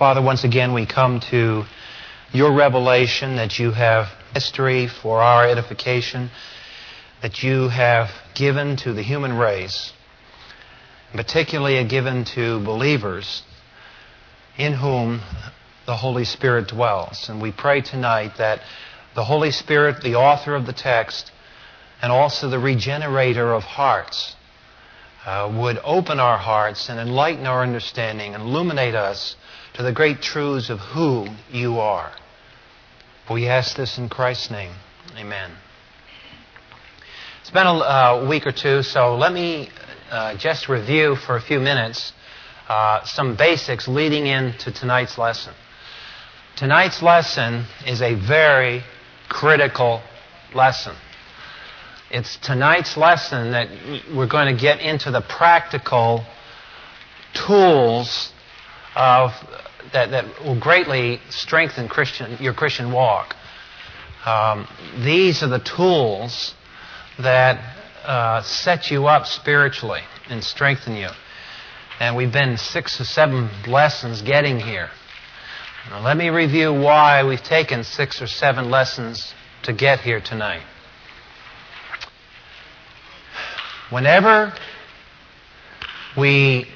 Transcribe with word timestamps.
Father, 0.00 0.22
once 0.22 0.44
again 0.44 0.72
we 0.72 0.86
come 0.86 1.20
to 1.28 1.66
your 2.32 2.54
revelation 2.54 3.36
that 3.36 3.58
you 3.58 3.70
have 3.70 4.08
history 4.32 4.86
for 4.86 5.20
our 5.20 5.46
edification, 5.46 6.30
that 7.20 7.42
you 7.42 7.68
have 7.68 8.08
given 8.34 8.78
to 8.78 8.94
the 8.94 9.02
human 9.02 9.36
race, 9.36 9.92
particularly 11.12 11.84
given 11.84 12.24
to 12.24 12.60
believers 12.60 13.42
in 14.56 14.72
whom 14.72 15.20
the 15.84 15.96
Holy 15.96 16.24
Spirit 16.24 16.68
dwells. 16.68 17.28
And 17.28 17.42
we 17.42 17.52
pray 17.52 17.82
tonight 17.82 18.38
that 18.38 18.62
the 19.14 19.24
Holy 19.24 19.50
Spirit, 19.50 20.00
the 20.00 20.14
author 20.14 20.54
of 20.54 20.64
the 20.64 20.72
text, 20.72 21.30
and 22.00 22.10
also 22.10 22.48
the 22.48 22.58
regenerator 22.58 23.52
of 23.52 23.64
hearts, 23.64 24.34
uh, 25.26 25.52
would 25.54 25.78
open 25.84 26.18
our 26.18 26.38
hearts 26.38 26.88
and 26.88 26.98
enlighten 26.98 27.46
our 27.46 27.62
understanding 27.62 28.32
and 28.34 28.44
illuminate 28.44 28.94
us 28.94 29.36
to 29.74 29.82
the 29.82 29.92
great 29.92 30.20
truths 30.20 30.70
of 30.70 30.78
who 30.78 31.26
you 31.50 31.78
are. 31.78 32.12
We 33.30 33.46
ask 33.46 33.76
this 33.76 33.98
in 33.98 34.08
Christ's 34.08 34.50
name. 34.50 34.72
Amen. 35.16 35.52
It's 37.40 37.50
been 37.50 37.66
a 37.66 37.74
uh, 37.74 38.26
week 38.28 38.46
or 38.46 38.52
two, 38.52 38.82
so 38.82 39.16
let 39.16 39.32
me 39.32 39.70
uh, 40.10 40.36
just 40.36 40.68
review 40.68 41.16
for 41.16 41.36
a 41.36 41.40
few 41.40 41.60
minutes 41.60 42.12
uh, 42.68 43.04
some 43.04 43.36
basics 43.36 43.88
leading 43.88 44.26
into 44.26 44.70
tonight's 44.70 45.18
lesson. 45.18 45.54
Tonight's 46.56 47.02
lesson 47.02 47.64
is 47.86 48.02
a 48.02 48.14
very 48.14 48.82
critical 49.28 50.02
lesson. 50.54 50.94
It's 52.10 52.36
tonight's 52.36 52.96
lesson 52.96 53.52
that 53.52 53.68
we're 54.14 54.26
going 54.26 54.54
to 54.54 54.60
get 54.60 54.80
into 54.80 55.10
the 55.10 55.20
practical 55.20 56.24
tools 57.34 58.32
of 58.94 59.32
that, 59.92 60.10
that 60.10 60.44
will 60.44 60.58
greatly 60.58 61.20
strengthen 61.30 61.88
Christian, 61.88 62.36
your 62.40 62.54
Christian 62.54 62.92
walk. 62.92 63.34
Um, 64.24 64.68
these 65.02 65.42
are 65.42 65.48
the 65.48 65.60
tools 65.60 66.54
that 67.18 67.76
uh, 68.04 68.42
set 68.42 68.90
you 68.90 69.06
up 69.06 69.26
spiritually 69.26 70.02
and 70.28 70.42
strengthen 70.42 70.96
you. 70.96 71.08
And 71.98 72.16
we've 72.16 72.32
been 72.32 72.56
six 72.56 73.00
or 73.00 73.04
seven 73.04 73.50
lessons 73.66 74.22
getting 74.22 74.58
here. 74.58 74.90
Now, 75.88 76.02
let 76.02 76.16
me 76.16 76.28
review 76.28 76.72
why 76.72 77.24
we've 77.24 77.42
taken 77.42 77.84
six 77.84 78.20
or 78.22 78.26
seven 78.26 78.70
lessons 78.70 79.34
to 79.64 79.72
get 79.72 80.00
here 80.00 80.20
tonight. 80.20 80.62
Whenever 83.90 84.52
we 86.16 86.68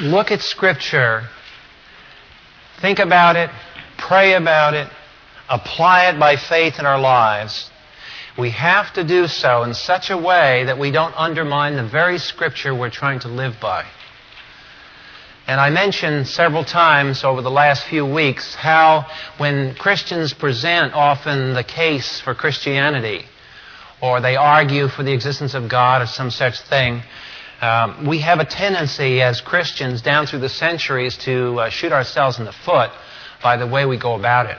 look 0.00 0.30
at 0.30 0.40
Scripture, 0.40 1.28
think 2.80 2.98
about 2.98 3.36
it, 3.36 3.50
pray 3.98 4.34
about 4.34 4.74
it, 4.74 4.88
apply 5.48 6.08
it 6.10 6.18
by 6.18 6.36
faith 6.36 6.78
in 6.78 6.86
our 6.86 7.00
lives, 7.00 7.70
we 8.38 8.50
have 8.50 8.92
to 8.94 9.04
do 9.04 9.26
so 9.26 9.62
in 9.62 9.74
such 9.74 10.08
a 10.10 10.16
way 10.16 10.64
that 10.64 10.78
we 10.78 10.90
don't 10.90 11.14
undermine 11.16 11.76
the 11.76 11.86
very 11.86 12.18
Scripture 12.18 12.74
we're 12.74 12.90
trying 12.90 13.20
to 13.20 13.28
live 13.28 13.60
by. 13.60 13.84
And 15.46 15.60
I 15.60 15.70
mentioned 15.70 16.28
several 16.28 16.64
times 16.64 17.24
over 17.24 17.42
the 17.42 17.50
last 17.50 17.84
few 17.84 18.06
weeks 18.06 18.54
how 18.54 19.06
when 19.38 19.74
Christians 19.74 20.32
present 20.32 20.94
often 20.94 21.52
the 21.52 21.64
case 21.64 22.20
for 22.20 22.34
Christianity, 22.34 23.26
or 24.00 24.20
they 24.20 24.36
argue 24.36 24.88
for 24.88 25.02
the 25.02 25.12
existence 25.12 25.54
of 25.54 25.68
God 25.68 26.02
or 26.02 26.06
some 26.06 26.30
such 26.30 26.60
thing. 26.62 27.02
Um, 27.62 28.06
we 28.06 28.18
have 28.18 28.40
a 28.40 28.44
tendency 28.44 29.22
as 29.22 29.40
Christians 29.40 30.02
down 30.02 30.26
through 30.26 30.40
the 30.40 30.48
centuries 30.48 31.16
to 31.18 31.60
uh, 31.60 31.70
shoot 31.70 31.92
ourselves 31.92 32.38
in 32.38 32.44
the 32.44 32.52
foot 32.52 32.90
by 33.42 33.56
the 33.56 33.66
way 33.66 33.86
we 33.86 33.96
go 33.96 34.14
about 34.14 34.46
it. 34.46 34.58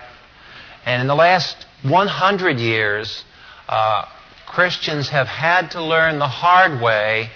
And 0.86 1.02
in 1.02 1.08
the 1.08 1.16
last 1.16 1.66
100 1.84 2.60
years, 2.60 3.24
uh, 3.68 4.06
Christians 4.48 5.10
have 5.10 5.28
had 5.28 5.72
to 5.72 5.84
learn 5.84 6.18
the 6.18 6.28
hard 6.28 6.82
way 6.82 7.30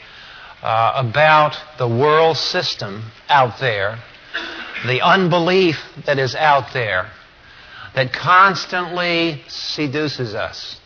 uh, 0.63 0.93
about 0.95 1.57
the 1.77 1.87
world 1.87 2.37
system 2.37 3.11
out 3.27 3.59
there, 3.59 3.99
the 4.85 5.01
unbelief 5.01 5.77
that 6.05 6.17
is 6.17 6.33
out 6.33 6.73
there, 6.73 7.11
that 7.93 8.13
constantly 8.13 9.43
seduces 9.47 10.33
us 10.33 10.79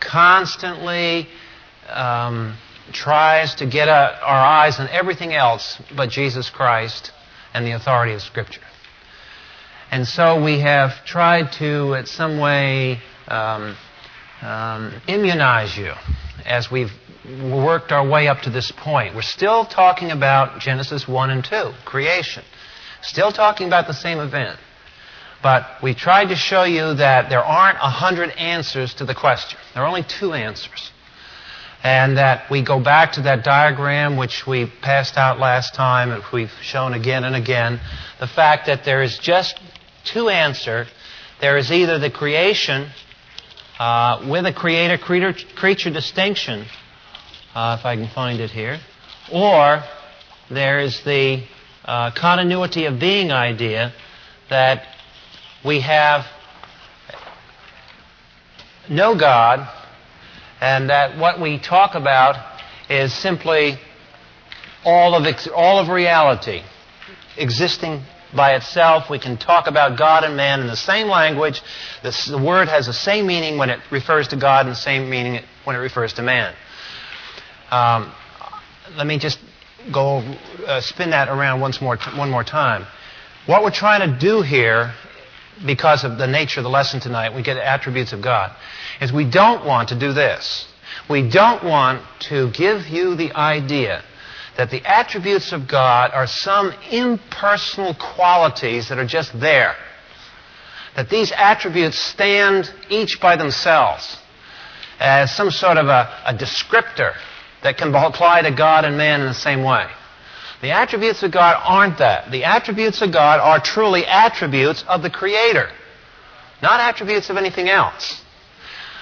constantly 0.00 1.28
um, 1.88 2.56
tries 2.92 3.54
to 3.56 3.66
get 3.66 3.88
our 3.88 4.22
eyes 4.24 4.80
on 4.80 4.88
everything 4.88 5.32
else 5.32 5.80
but 5.96 6.10
Jesus 6.10 6.50
Christ 6.50 7.12
and 7.54 7.66
the 7.66 7.72
authority 7.72 8.14
of 8.14 8.22
Scripture. 8.22 8.62
And 9.90 10.06
so 10.06 10.42
we 10.42 10.60
have 10.60 11.04
tried 11.04 11.52
to, 11.52 11.94
in 11.94 12.06
some 12.06 12.38
way, 12.38 13.00
um, 13.28 13.76
um, 14.40 15.00
immunize 15.08 15.76
you 15.76 15.92
as 16.44 16.70
we've 16.70 16.92
worked 17.42 17.92
our 17.92 18.06
way 18.08 18.28
up 18.28 18.40
to 18.42 18.50
this 18.50 18.72
point. 18.72 19.14
We're 19.14 19.22
still 19.22 19.64
talking 19.64 20.10
about 20.10 20.60
Genesis 20.60 21.06
1 21.06 21.30
and 21.30 21.44
2, 21.44 21.72
creation. 21.84 22.44
Still 23.02 23.32
talking 23.32 23.66
about 23.66 23.86
the 23.86 23.94
same 23.94 24.18
event. 24.18 24.58
But 25.42 25.66
we 25.82 25.94
tried 25.94 26.28
to 26.28 26.36
show 26.36 26.64
you 26.64 26.94
that 26.94 27.30
there 27.30 27.44
aren't 27.44 27.78
a 27.78 27.90
hundred 27.90 28.30
answers 28.30 28.94
to 28.94 29.04
the 29.06 29.14
question. 29.14 29.58
There 29.74 29.82
are 29.82 29.88
only 29.88 30.02
two 30.02 30.34
answers. 30.34 30.90
And 31.82 32.18
that 32.18 32.50
we 32.50 32.62
go 32.62 32.78
back 32.78 33.12
to 33.12 33.22
that 33.22 33.42
diagram 33.42 34.18
which 34.18 34.46
we 34.46 34.66
passed 34.82 35.16
out 35.16 35.38
last 35.38 35.74
time, 35.74 36.10
and 36.10 36.22
we've 36.32 36.52
shown 36.60 36.92
again 36.92 37.24
and 37.24 37.34
again, 37.34 37.80
the 38.18 38.26
fact 38.26 38.66
that 38.66 38.84
there 38.84 39.02
is 39.02 39.18
just 39.18 39.58
two 40.04 40.28
answers. 40.28 40.88
There 41.40 41.56
is 41.56 41.72
either 41.72 41.98
the 41.98 42.10
creation 42.10 42.90
uh, 43.78 44.26
with 44.28 44.44
a 44.44 44.52
creator 44.52 44.98
creature 44.98 45.90
distinction, 45.90 46.66
uh, 47.54 47.76
if 47.80 47.86
I 47.86 47.96
can 47.96 48.08
find 48.08 48.40
it 48.40 48.50
here, 48.50 48.78
or 49.32 49.82
there 50.50 50.80
is 50.80 51.02
the 51.04 51.44
uh, 51.86 52.10
continuity 52.10 52.84
of 52.84 53.00
being 53.00 53.32
idea 53.32 53.94
that 54.50 54.86
we 55.64 55.80
have 55.80 56.26
no 58.88 59.16
God, 59.16 59.66
and 60.60 60.90
that 60.90 61.18
what 61.18 61.40
we 61.40 61.58
talk 61.58 61.94
about 61.94 62.36
is 62.88 63.14
simply 63.14 63.78
all 64.84 65.14
of, 65.14 65.24
ex- 65.24 65.48
all 65.48 65.78
of 65.78 65.88
reality 65.88 66.62
existing 67.36 68.02
by 68.34 68.54
itself. 68.54 69.10
We 69.10 69.18
can 69.18 69.36
talk 69.36 69.66
about 69.66 69.98
God 69.98 70.24
and 70.24 70.36
man 70.36 70.60
in 70.60 70.66
the 70.66 70.76
same 70.76 71.08
language. 71.08 71.62
This, 72.02 72.26
the 72.26 72.38
word 72.38 72.68
has 72.68 72.86
the 72.86 72.92
same 72.92 73.26
meaning 73.26 73.58
when 73.58 73.70
it 73.70 73.80
refers 73.90 74.28
to 74.28 74.36
God 74.36 74.66
and 74.66 74.72
the 74.74 74.80
same 74.80 75.08
meaning 75.08 75.42
when 75.64 75.76
it 75.76 75.80
refers 75.80 76.12
to 76.14 76.22
man. 76.22 76.54
Um, 77.70 78.12
let 78.96 79.06
me 79.06 79.18
just 79.18 79.38
go 79.92 80.18
uh, 80.66 80.80
spin 80.80 81.10
that 81.10 81.28
around 81.28 81.60
once 81.60 81.80
more, 81.80 81.96
t- 81.96 82.16
one 82.16 82.30
more 82.30 82.44
time. 82.44 82.86
What 83.46 83.62
we're 83.62 83.70
trying 83.70 84.10
to 84.10 84.18
do 84.18 84.42
here 84.42 84.92
because 85.64 86.04
of 86.04 86.18
the 86.18 86.26
nature 86.26 86.60
of 86.60 86.64
the 86.64 86.70
lesson 86.70 87.00
tonight, 87.00 87.34
we 87.34 87.42
get 87.42 87.56
attributes 87.56 88.12
of 88.12 88.22
God, 88.22 88.54
is 89.00 89.12
we 89.12 89.24
don't 89.24 89.64
want 89.64 89.90
to 89.90 89.98
do 89.98 90.12
this. 90.12 90.66
We 91.08 91.28
don't 91.28 91.64
want 91.64 92.02
to 92.28 92.50
give 92.50 92.86
you 92.86 93.14
the 93.14 93.32
idea 93.32 94.02
that 94.56 94.70
the 94.70 94.84
attributes 94.84 95.52
of 95.52 95.68
God 95.68 96.10
are 96.12 96.26
some 96.26 96.72
impersonal 96.90 97.94
qualities 97.94 98.88
that 98.88 98.98
are 98.98 99.06
just 99.06 99.38
there. 99.38 99.74
That 100.96 101.08
these 101.08 101.32
attributes 101.32 101.98
stand 101.98 102.72
each 102.88 103.20
by 103.20 103.36
themselves 103.36 104.18
as 104.98 105.34
some 105.34 105.50
sort 105.50 105.78
of 105.78 105.86
a, 105.86 106.22
a 106.26 106.34
descriptor 106.34 107.14
that 107.62 107.78
can 107.78 107.94
apply 107.94 108.42
to 108.42 108.50
God 108.50 108.84
and 108.84 108.96
man 108.96 109.20
in 109.20 109.26
the 109.26 109.34
same 109.34 109.62
way. 109.62 109.86
The 110.60 110.72
attributes 110.72 111.22
of 111.22 111.32
God 111.32 111.60
aren't 111.64 111.98
that. 111.98 112.30
The 112.30 112.44
attributes 112.44 113.00
of 113.00 113.12
God 113.12 113.40
are 113.40 113.60
truly 113.60 114.04
attributes 114.04 114.84
of 114.86 115.02
the 115.02 115.10
Creator, 115.10 115.70
not 116.62 116.80
attributes 116.80 117.30
of 117.30 117.36
anything 117.36 117.68
else. 117.68 118.22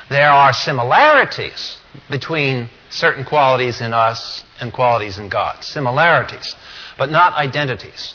There 0.09 0.31
are 0.31 0.53
similarities 0.53 1.77
between 2.09 2.71
certain 2.91 3.25
qualities 3.25 3.81
in 3.81 3.93
us 3.93 4.45
and 4.61 4.73
qualities 4.73 5.19
in 5.19 5.29
God. 5.29 5.63
Similarities, 5.65 6.55
but 6.97 7.11
not 7.11 7.35
identities. 7.35 8.15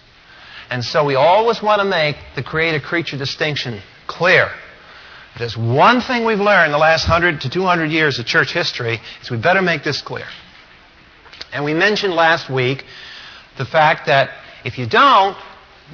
And 0.70 0.84
so 0.84 1.04
we 1.06 1.16
always 1.16 1.62
want 1.62 1.82
to 1.82 1.86
make 1.86 2.16
the 2.36 2.44
creator 2.44 2.80
creature 2.80 3.18
distinction 3.18 3.82
clear. 4.08 4.50
There's 5.38 5.58
one 5.58 6.00
thing 6.02 6.26
we've 6.26 6.40
learned 6.40 6.74
the 6.74 6.78
last 6.78 7.08
100 7.08 7.42
to 7.42 7.50
200 7.50 7.92
years 7.92 8.20
of 8.20 8.26
church 8.26 8.54
history 8.54 9.00
is 9.22 9.30
we 9.30 9.38
better 9.38 9.62
make 9.62 9.84
this 9.84 10.02
clear. 10.02 10.28
And 11.52 11.64
we 11.66 11.74
mentioned 11.74 12.14
last 12.14 12.50
week 12.50 12.86
the 13.58 13.66
fact 13.66 14.08
that 14.08 14.30
if 14.66 14.78
you 14.78 14.88
don't, 14.88 15.38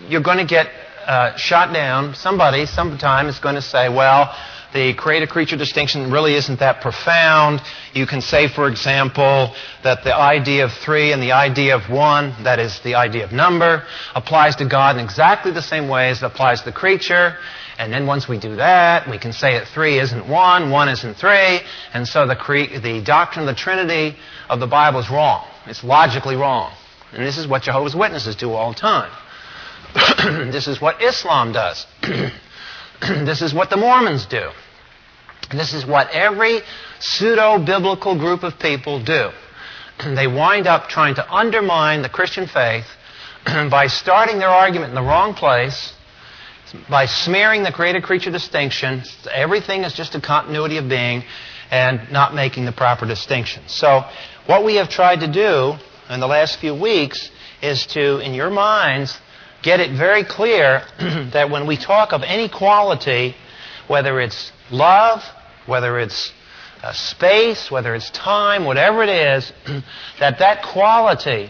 you're 0.08 0.22
going 0.22 0.38
to 0.38 0.46
get 0.46 0.68
uh, 1.06 1.36
shot 1.36 1.74
down, 1.74 2.14
somebody 2.16 2.66
sometime 2.66 3.28
is 3.28 3.40
going 3.40 3.56
to 3.56 3.62
say, 3.62 3.90
well, 3.90 4.34
the 4.74 4.94
creator 4.94 5.26
creature 5.26 5.58
distinction 5.58 6.12
really 6.12 6.36
isn't 6.36 6.60
that 6.60 6.82
profound. 6.82 7.62
You 7.94 8.06
can 8.06 8.22
say, 8.22 8.48
for 8.48 8.70
example, 8.70 9.56
that 9.84 10.04
the 10.04 10.16
idea 10.16 10.66
of 10.66 10.72
three 10.72 11.12
and 11.12 11.22
the 11.22 11.32
idea 11.32 11.76
of 11.76 11.90
one, 11.90 12.44
that 12.44 12.60
is 12.60 12.80
the 12.82 12.96
idea 12.96 13.24
of 13.24 13.32
number, 13.32 13.84
applies 14.14 14.56
to 14.58 14.66
God 14.66 14.98
in 14.98 15.04
exactly 15.04 15.52
the 15.52 15.62
same 15.62 15.88
way 15.88 16.10
as 16.10 16.22
it 16.22 16.26
applies 16.26 16.60
to 16.60 16.66
the 16.66 16.72
creature. 16.72 17.38
And 17.80 17.92
then 17.92 18.06
once 18.06 18.28
we 18.28 18.38
do 18.38 18.58
that, 18.58 19.10
we 19.10 19.18
can 19.18 19.34
say 19.34 19.54
that 19.54 19.68
three 19.68 20.00
isn't 20.00 20.28
one, 20.28 20.70
one 20.70 20.90
isn't 20.90 21.16
three, 21.16 21.62
and 21.94 22.08
so 22.08 22.28
the, 22.28 22.36
cre- 22.36 22.78
the 22.80 23.02
doctrine 23.04 23.48
of 23.48 23.56
the 23.56 23.60
Trinity 23.60 24.18
of 24.50 24.60
the 24.60 24.68
Bible 24.68 25.00
is 25.00 25.10
wrong. 25.10 25.48
It's 25.66 25.84
logically 25.84 26.36
wrong. 26.36 26.74
And 27.14 27.26
this 27.26 27.38
is 27.38 27.48
what 27.48 27.64
Jehovah's 27.64 27.96
Witnesses 27.96 28.36
do 28.36 28.52
all 28.52 28.74
the 28.74 28.80
time. 28.80 29.12
this 30.52 30.68
is 30.68 30.80
what 30.80 31.02
Islam 31.02 31.52
does. 31.52 31.86
this 33.02 33.42
is 33.42 33.54
what 33.54 33.70
the 33.70 33.78
Mormons 33.78 34.26
do. 34.26 34.50
This 35.52 35.74
is 35.74 35.86
what 35.86 36.12
every 36.12 36.60
pseudo 37.00 37.58
biblical 37.58 38.18
group 38.18 38.44
of 38.44 38.60
people 38.60 39.04
do. 39.04 39.30
They 40.16 40.28
wind 40.28 40.66
up 40.66 40.88
trying 40.88 41.16
to 41.16 41.34
undermine 41.34 42.04
the 42.04 42.10
Christian 42.10 42.48
faith 42.48 42.86
by 43.46 43.88
starting 43.88 44.40
their 44.40 44.50
argument 44.50 44.90
in 44.92 44.96
the 44.96 45.02
wrong 45.02 45.34
place, 45.34 45.94
by 46.90 47.06
smearing 47.06 47.64
the 47.64 47.72
creator 47.72 48.00
creature 48.00 48.32
distinction. 48.32 49.04
Everything 49.30 49.84
is 49.84 49.94
just 49.94 50.16
a 50.16 50.22
continuity 50.22 50.78
of 50.78 50.88
being 50.88 51.24
and 51.72 52.12
not 52.12 52.34
making 52.34 52.64
the 52.66 52.72
proper 52.72 53.06
distinction. 53.06 53.64
So, 53.68 54.04
what 54.46 54.64
we 54.64 54.76
have 54.76 54.90
tried 54.90 55.20
to 55.20 55.28
do 55.32 55.78
in 56.10 56.20
the 56.20 56.28
last 56.28 56.60
few 56.60 56.74
weeks 56.74 57.30
is 57.62 57.86
to, 57.88 58.20
in 58.20 58.34
your 58.34 58.50
minds, 58.50 59.18
get 59.62 59.80
it 59.80 59.92
very 59.92 60.24
clear 60.24 60.84
that 61.34 61.50
when 61.50 61.68
we 61.68 61.78
talk 61.78 62.14
of 62.14 62.24
any 62.24 62.50
quality, 62.50 63.36
whether 63.88 64.20
it's 64.20 64.52
love, 64.72 65.24
whether 65.66 66.00
it's 66.00 66.34
uh, 66.82 66.94
space, 66.94 67.70
whether 67.70 67.94
it's 67.94 68.10
time, 68.12 68.66
whatever 68.66 69.04
it 69.04 69.10
is, 69.10 69.52
that 70.20 70.40
that 70.40 70.64
quality, 70.64 71.50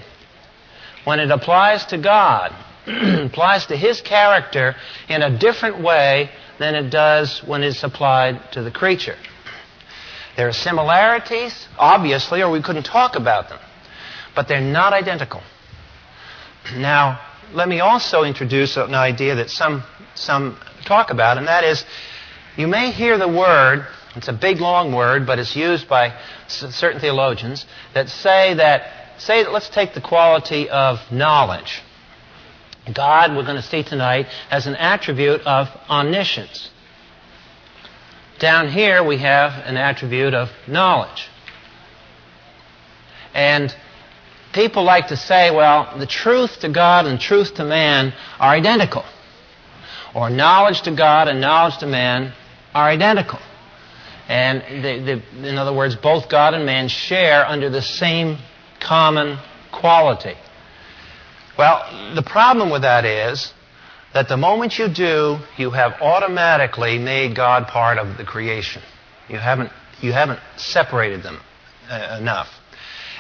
when 1.06 1.20
it 1.20 1.32
applies 1.32 1.86
to 1.86 1.98
God, 1.98 2.54
applies 2.88 3.66
to 3.68 3.78
His 3.78 4.02
character 4.02 4.76
in 5.08 5.22
a 5.22 5.38
different 5.38 5.82
way 5.82 6.32
than 6.58 6.76
it 6.76 6.90
does 6.90 7.42
when 7.46 7.64
it's 7.64 7.84
applied 7.84 8.52
to 8.52 8.62
the 8.62 8.72
creature. 8.72 9.16
There 10.36 10.48
are 10.48 10.54
similarities, 10.54 11.68
obviously, 11.78 12.42
or 12.42 12.52
we 12.52 12.62
couldn't 12.62 12.84
talk 12.84 13.16
about 13.16 13.50
them, 13.50 13.60
but 14.40 14.48
they're 14.48 14.62
not 14.62 14.94
identical. 14.94 15.42
Now, 16.78 17.20
let 17.52 17.68
me 17.68 17.82
also 17.82 18.24
introduce 18.24 18.78
an 18.78 18.96
idea 18.96 19.36
that 19.36 19.50
some, 19.50 19.84
some 20.16 20.58
talk 20.86 21.12
about, 21.12 21.38
and 21.38 21.46
that 21.50 21.66
is 21.66 21.86
you 22.56 22.66
may 22.66 22.92
hear 22.92 23.18
the 23.18 23.28
word, 23.28 23.86
it's 24.16 24.30
a 24.30 24.34
big 24.34 24.62
long 24.62 24.96
word, 24.96 25.28
but 25.28 25.40
it's 25.40 25.58
used 25.58 25.90
by 25.90 26.18
certain 26.48 27.02
theologians 27.02 27.66
that 27.94 28.08
say 28.08 28.54
that, 28.54 28.90
say, 29.18 29.44
that 29.44 29.52
let's 29.52 29.68
take 29.68 29.94
the 29.94 30.00
quality 30.00 30.70
of 30.70 31.00
knowledge. 31.12 31.82
God, 32.94 33.36
we're 33.36 33.44
going 33.44 33.58
to 33.58 33.62
see 33.62 33.84
tonight, 33.84 34.28
has 34.50 34.68
an 34.68 34.78
attribute 34.78 35.42
of 35.42 35.68
omniscience. 35.90 36.70
Down 38.40 38.70
here 38.70 39.04
we 39.04 39.18
have 39.18 39.52
an 39.66 39.76
attribute 39.76 40.34
of 40.34 40.50
knowledge. 40.66 41.28
And 43.34 43.76
people 44.54 44.84
like 44.84 45.07
to 45.07 45.18
say, 45.18 45.51
well, 45.51 45.98
the 45.98 46.06
truth 46.06 46.60
to 46.62 46.69
God 46.69 47.06
and 47.06 47.19
truth 47.19 47.56
to 47.56 47.66
man 47.66 48.13
are 48.40 48.50
identical. 48.50 49.06
Or 50.16 50.30
knowledge 50.30 50.81
to 50.84 50.96
God 50.96 51.28
and 51.28 51.40
knowledge 51.40 51.78
to 51.80 51.88
man 51.88 52.34
are 52.74 52.90
identical. 52.90 53.40
And 54.28 54.84
they, 54.84 55.00
they, 55.00 55.24
in 55.48 55.57
other 55.57 55.74
words, 55.74 55.96
both 55.96 56.30
God 56.30 56.54
and 56.54 56.66
man 56.66 56.88
share 56.88 57.46
under 57.46 57.69
the 57.69 57.81
same 57.81 58.38
common 58.80 59.40
quality. 59.72 60.36
Well, 61.57 62.13
the 62.16 62.22
problem 62.24 62.69
with 62.69 62.84
that 62.84 63.06
is 63.06 63.54
that 64.13 64.28
the 64.28 64.38
moment 64.38 64.78
you 64.80 64.88
do, 64.88 65.38
you 65.57 65.72
have 65.72 65.94
automatically 66.02 66.98
made 66.98 67.36
God 67.36 67.68
part 67.68 67.98
of 67.98 68.18
the 68.18 68.24
creation. 68.24 68.81
You 69.28 69.38
haven't, 69.38 69.72
you 70.02 70.13
haven't 70.13 70.40
separated 70.57 71.22
them 71.22 71.40
uh, 71.90 72.18
enough. 72.19 72.48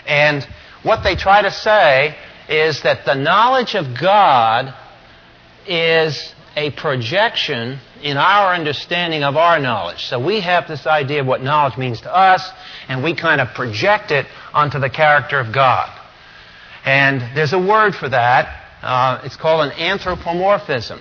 And 0.07 0.47
what 0.83 1.03
they 1.03 1.15
try 1.15 1.41
to 1.41 1.51
say 1.51 2.15
is 2.47 2.81
that 2.83 3.05
the 3.05 3.15
knowledge 3.15 3.75
of 3.75 3.99
God 3.99 4.73
is 5.67 6.33
a 6.55 6.71
projection 6.71 7.79
in 8.01 8.17
our 8.17 8.53
understanding 8.53 9.23
of 9.23 9.35
our 9.35 9.59
knowledge. 9.59 10.05
So 10.05 10.19
we 10.19 10.39
have 10.41 10.67
this 10.67 10.87
idea 10.87 11.21
of 11.21 11.27
what 11.27 11.43
knowledge 11.43 11.77
means 11.77 12.01
to 12.01 12.15
us, 12.15 12.49
and 12.87 13.03
we 13.03 13.13
kind 13.13 13.41
of 13.41 13.49
project 13.53 14.11
it 14.11 14.25
onto 14.53 14.79
the 14.79 14.89
character 14.89 15.39
of 15.39 15.53
God. 15.53 15.89
And 16.85 17.21
there's 17.35 17.53
a 17.53 17.59
word 17.59 17.93
for 17.93 18.09
that. 18.09 18.63
Uh, 18.81 19.21
it's 19.25 19.35
called 19.35 19.69
an 19.69 19.77
anthropomorphism. 19.77 20.99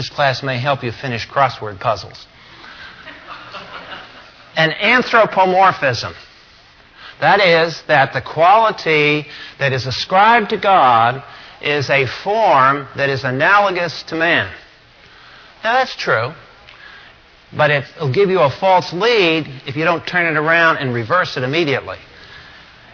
This 0.00 0.08
class 0.08 0.42
may 0.42 0.58
help 0.58 0.82
you 0.82 0.92
finish 0.92 1.28
crossword 1.28 1.78
puzzles. 1.78 2.26
An 4.56 4.70
anthropomorphism. 4.70 6.14
That 7.20 7.42
is, 7.42 7.82
that 7.86 8.14
the 8.14 8.22
quality 8.22 9.26
that 9.58 9.74
is 9.74 9.86
ascribed 9.86 10.48
to 10.50 10.56
God 10.56 11.22
is 11.60 11.90
a 11.90 12.06
form 12.06 12.88
that 12.96 13.10
is 13.10 13.24
analogous 13.24 14.02
to 14.04 14.14
man. 14.14 14.50
Now, 15.62 15.74
that's 15.74 15.94
true, 15.94 16.32
but 17.54 17.70
it'll 17.70 18.10
give 18.10 18.30
you 18.30 18.40
a 18.40 18.48
false 18.48 18.94
lead 18.94 19.48
if 19.66 19.76
you 19.76 19.84
don't 19.84 20.06
turn 20.06 20.24
it 20.34 20.38
around 20.38 20.78
and 20.78 20.94
reverse 20.94 21.36
it 21.36 21.42
immediately. 21.42 21.98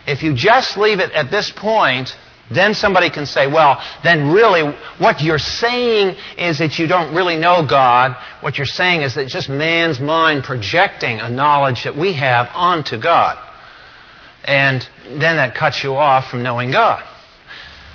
If 0.08 0.24
you 0.24 0.34
just 0.34 0.76
leave 0.76 0.98
it 0.98 1.12
at 1.12 1.30
this 1.30 1.52
point, 1.52 2.16
then 2.50 2.74
somebody 2.74 3.10
can 3.10 3.26
say, 3.26 3.46
well, 3.46 3.82
then 4.04 4.30
really 4.30 4.72
what 4.98 5.20
you're 5.20 5.38
saying 5.38 6.16
is 6.38 6.58
that 6.58 6.78
you 6.78 6.86
don't 6.86 7.14
really 7.14 7.36
know 7.36 7.66
God. 7.66 8.16
What 8.40 8.56
you're 8.56 8.66
saying 8.66 9.02
is 9.02 9.14
that 9.16 9.26
just 9.26 9.48
man's 9.48 9.98
mind 9.98 10.44
projecting 10.44 11.20
a 11.20 11.28
knowledge 11.28 11.84
that 11.84 11.96
we 11.96 12.12
have 12.12 12.48
onto 12.54 12.98
God. 12.98 13.36
And 14.44 14.88
then 15.08 15.36
that 15.36 15.56
cuts 15.56 15.82
you 15.82 15.96
off 15.96 16.30
from 16.30 16.44
knowing 16.44 16.70
God. 16.70 17.02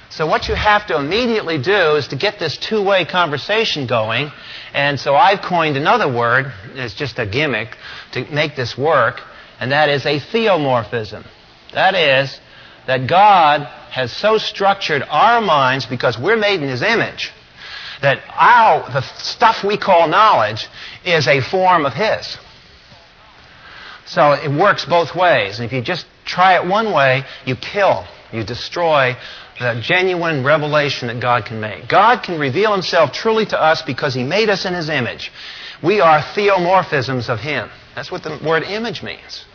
So 0.10 0.28
what 0.28 0.50
you 0.50 0.56
have 0.56 0.86
to 0.88 0.98
immediately 0.98 1.58
do 1.58 1.96
is 1.96 2.10
to 2.10 2.18
get 2.18 2.38
this 2.38 2.58
two-way 2.58 3.06
conversation 3.06 3.88
going. 3.88 4.30
And 4.74 5.00
so 5.00 5.16
I've 5.16 5.42
coined 5.42 5.78
another 5.78 6.12
word, 6.12 6.52
it's 6.76 6.94
just 6.94 7.18
a 7.18 7.26
gimmick 7.26 7.78
to 8.12 8.26
make 8.26 8.58
this 8.58 8.78
work, 8.78 9.22
and 9.62 9.72
that 9.72 9.88
is 9.88 10.06
a 10.06 10.20
theomorphism. 10.20 11.24
That 11.74 11.96
is, 11.96 12.38
that 12.88 13.08
God 13.08 13.70
has 13.92 14.12
so 14.12 14.38
structured 14.38 15.04
our 15.10 15.42
minds 15.42 15.86
because 15.86 16.18
we're 16.18 16.38
made 16.38 16.62
in 16.62 16.70
His 16.70 16.82
image 16.82 17.32
that 18.02 18.24
our, 18.30 18.90
the 18.90 19.02
stuff 19.02 19.66
we 19.66 19.78
call 19.78 20.08
knowledge 20.08 20.68
is 21.06 21.28
a 21.28 21.42
form 21.42 21.86
of 21.86 21.94
His. 21.94 22.38
So 24.06 24.32
it 24.32 24.50
works 24.50 24.86
both 24.86 25.14
ways. 25.14 25.60
And 25.60 25.66
if 25.66 25.74
you 25.74 25.82
just 25.82 26.06
try 26.26 26.56
it 26.56 26.66
one 26.66 26.94
way, 26.94 27.26
you 27.46 27.56
kill, 27.58 28.06
you 28.32 28.46
destroy 28.46 29.16
the 29.60 29.80
genuine 29.84 30.44
revelation 30.46 31.10
that 31.10 31.20
God 31.20 31.46
can 31.46 31.60
make. 31.60 31.90
God 31.90 32.24
can 32.24 32.40
reveal 32.40 32.72
Himself 32.72 33.12
truly 33.12 33.46
to 33.48 33.62
us 33.62 33.82
because 33.82 34.14
He 34.14 34.24
made 34.24 34.50
us 34.50 34.66
in 34.66 34.74
His 34.74 34.88
image. 34.88 35.34
We 35.84 36.00
are 36.00 36.22
theomorphisms 36.22 37.28
of 37.28 37.40
Him. 37.40 37.70
That's 37.94 38.10
what 38.10 38.24
the 38.24 38.40
word 38.44 38.64
image 38.64 39.04
means 39.04 39.46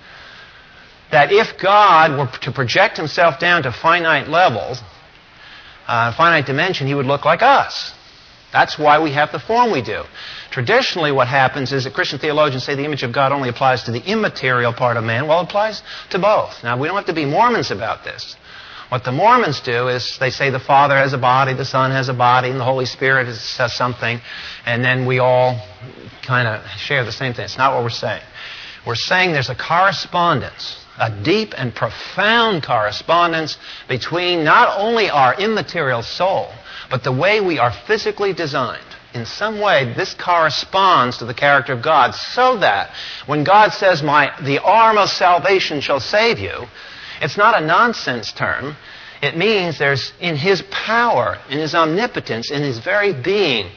that 1.11 1.33
if 1.33 1.59
God 1.59 2.19
were 2.19 2.39
to 2.41 2.53
project 2.53 2.97
himself 2.97 3.39
down 3.39 3.63
to 3.63 3.73
finite 3.73 4.29
levels, 4.29 4.81
uh, 5.87 6.13
finite 6.17 6.47
dimension, 6.47 6.87
he 6.87 6.95
would 6.95 7.07
look 7.07 7.25
like 7.25 7.43
us. 7.43 7.93
That's 8.53 8.79
why 8.79 9.03
we 9.03 9.13
have 9.13 9.33
the 9.33 9.39
form 9.39 9.71
we 9.71 9.83
do. 9.83 10.03
Traditionally, 10.51 11.13
what 11.13 11.29
happens 11.29 11.73
is 11.73 11.85
that 11.85 11.95
Christian 11.95 12.19
theologians 12.19 12.65
say 12.65 12.75
the 12.75 12.85
image 12.85 13.03
of 13.03 13.13
God 13.13 13.33
only 13.33 13.49
applies 13.49 13.83
to 13.85 13.93
the 13.93 14.03
immaterial 14.05 14.73
part 14.73 14.97
of 14.97 15.05
man. 15.05 15.27
Well, 15.27 15.41
it 15.41 15.45
applies 15.45 15.83
to 16.11 16.19
both. 16.19 16.63
Now, 16.65 16.79
we 16.79 16.89
don't 16.89 16.97
have 16.97 17.07
to 17.07 17.13
be 17.13 17.27
Mormons 17.27 17.71
about 17.71 18.05
this. 18.05 18.37
What 18.89 19.03
the 19.03 19.13
Mormons 19.13 19.61
do 19.61 19.89
is 19.89 20.17
they 20.19 20.31
say 20.31 20.51
the 20.51 20.61
Father 20.61 20.97
has 20.97 21.13
a 21.13 21.19
body, 21.19 21.55
the 21.55 21.65
Son 21.65 21.91
has 21.91 22.09
a 22.09 22.15
body, 22.15 22.51
and 22.51 22.59
the 22.59 22.65
Holy 22.65 22.87
Spirit 22.87 23.33
says 23.35 23.75
something, 23.75 24.21
and 24.65 24.85
then 24.85 25.07
we 25.07 25.19
all 25.19 25.61
kind 26.23 26.47
of 26.47 26.65
share 26.79 27.05
the 27.05 27.13
same 27.13 27.35
thing. 27.35 27.45
It's 27.45 27.59
not 27.59 27.75
what 27.75 27.83
we're 27.83 27.91
saying. 27.91 28.23
We're 28.87 28.95
saying 28.95 29.33
there's 29.33 29.51
a 29.51 29.57
correspondence 29.57 30.86
a 30.99 31.11
deep 31.23 31.55
and 31.57 31.75
profound 31.75 32.63
correspondence 32.63 33.59
between 33.89 34.45
not 34.45 34.79
only 34.79 35.11
our 35.11 35.35
immaterial 35.35 36.03
soul, 36.03 36.53
but 36.91 37.05
the 37.05 37.13
way 37.13 37.41
we 37.41 37.59
are 37.59 37.73
physically 37.73 38.33
designed. 38.33 38.83
In 39.15 39.25
some 39.25 39.61
way, 39.61 39.95
this 39.97 40.15
corresponds 40.15 41.19
to 41.19 41.25
the 41.25 41.35
character 41.35 41.73
of 41.73 41.83
God, 41.83 42.15
so 42.15 42.57
that 42.59 42.91
when 43.27 43.45
God 43.45 43.73
says, 43.73 44.03
"My 44.03 44.33
the 44.41 44.59
arm 44.59 44.99
of 44.99 45.11
salvation 45.11 45.81
shall 45.81 46.01
save 46.01 46.39
you," 46.39 46.69
It's 47.21 47.37
not 47.37 47.61
a 47.61 47.65
nonsense 47.65 48.33
term. 48.33 48.77
It 49.23 49.37
means 49.37 49.79
there's 49.79 50.13
in 50.21 50.37
His 50.37 50.63
power, 50.71 51.39
in 51.49 51.59
His 51.59 51.75
omnipotence, 51.75 52.51
in 52.51 52.63
His 52.63 52.79
very 52.79 53.13
being, 53.13 53.71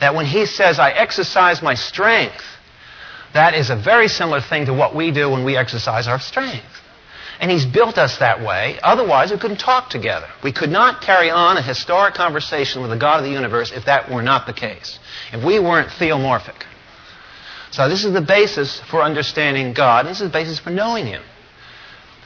that 0.00 0.14
when 0.14 0.26
He 0.26 0.46
says, 0.46 0.78
I 0.78 0.90
exercise 0.90 1.60
my 1.60 1.74
strength, 1.74 2.44
that 3.34 3.54
is 3.54 3.70
a 3.70 3.76
very 3.76 4.08
similar 4.08 4.40
thing 4.40 4.66
to 4.66 4.74
what 4.74 4.94
we 4.94 5.10
do 5.10 5.30
when 5.30 5.44
we 5.44 5.56
exercise 5.56 6.08
our 6.08 6.18
strength. 6.18 6.64
And 7.40 7.50
He's 7.50 7.64
built 7.64 7.96
us 7.96 8.18
that 8.18 8.40
way. 8.40 8.78
Otherwise, 8.82 9.30
we 9.30 9.38
couldn't 9.38 9.58
talk 9.58 9.88
together. 9.88 10.28
We 10.44 10.52
could 10.52 10.70
not 10.70 11.00
carry 11.00 11.30
on 11.30 11.56
a 11.56 11.62
historic 11.62 12.14
conversation 12.14 12.82
with 12.82 12.90
the 12.90 12.98
God 12.98 13.18
of 13.18 13.24
the 13.24 13.30
universe 13.30 13.72
if 13.72 13.86
that 13.86 14.10
were 14.10 14.22
not 14.22 14.46
the 14.46 14.52
case. 14.52 14.98
If 15.32 15.42
we 15.42 15.58
weren't 15.58 15.88
theomorphic. 15.88 16.64
So 17.70 17.88
this 17.88 18.04
is 18.04 18.12
the 18.12 18.20
basis 18.20 18.80
for 18.90 19.02
understanding 19.02 19.72
God. 19.72 20.06
This 20.06 20.20
is 20.20 20.28
the 20.28 20.32
basis 20.32 20.58
for 20.58 20.70
knowing 20.70 21.06
Him. 21.06 21.22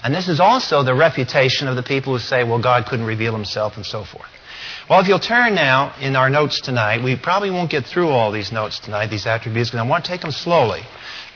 And 0.02 0.14
this 0.14 0.28
is 0.28 0.40
also 0.40 0.82
the 0.82 0.94
refutation 0.94 1.68
of 1.68 1.76
the 1.76 1.82
people 1.82 2.14
who 2.14 2.18
say, 2.18 2.42
well, 2.44 2.60
God 2.60 2.86
couldn't 2.86 3.06
reveal 3.06 3.34
Himself 3.34 3.76
and 3.76 3.86
so 3.86 4.04
forth. 4.04 4.28
Well, 4.88 5.00
if 5.00 5.08
you'll 5.08 5.18
turn 5.18 5.54
now 5.54 5.94
in 5.98 6.14
our 6.14 6.28
notes 6.28 6.60
tonight, 6.60 7.02
we 7.02 7.16
probably 7.16 7.50
won't 7.50 7.70
get 7.70 7.86
through 7.86 8.08
all 8.08 8.30
these 8.30 8.52
notes 8.52 8.78
tonight, 8.78 9.06
these 9.06 9.24
attributes, 9.24 9.70
because 9.70 9.82
I 9.82 9.88
want 9.88 10.04
to 10.04 10.10
take 10.10 10.20
them 10.20 10.30
slowly. 10.30 10.82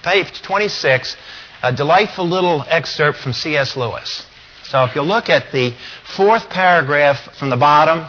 Page 0.03 0.43
26, 0.43 1.17
a 1.63 1.73
delightful 1.73 2.29
little 2.29 2.63
excerpt 2.69 3.17
from 3.19 3.33
C.S. 3.33 3.75
Lewis. 3.75 4.27
So 4.65 4.85
if 4.85 4.95
you 4.95 5.01
look 5.01 5.31
at 5.31 5.51
the 5.51 5.73
fourth 6.15 6.51
paragraph 6.51 7.37
from 7.39 7.49
the 7.49 7.57
bottom, 7.57 8.07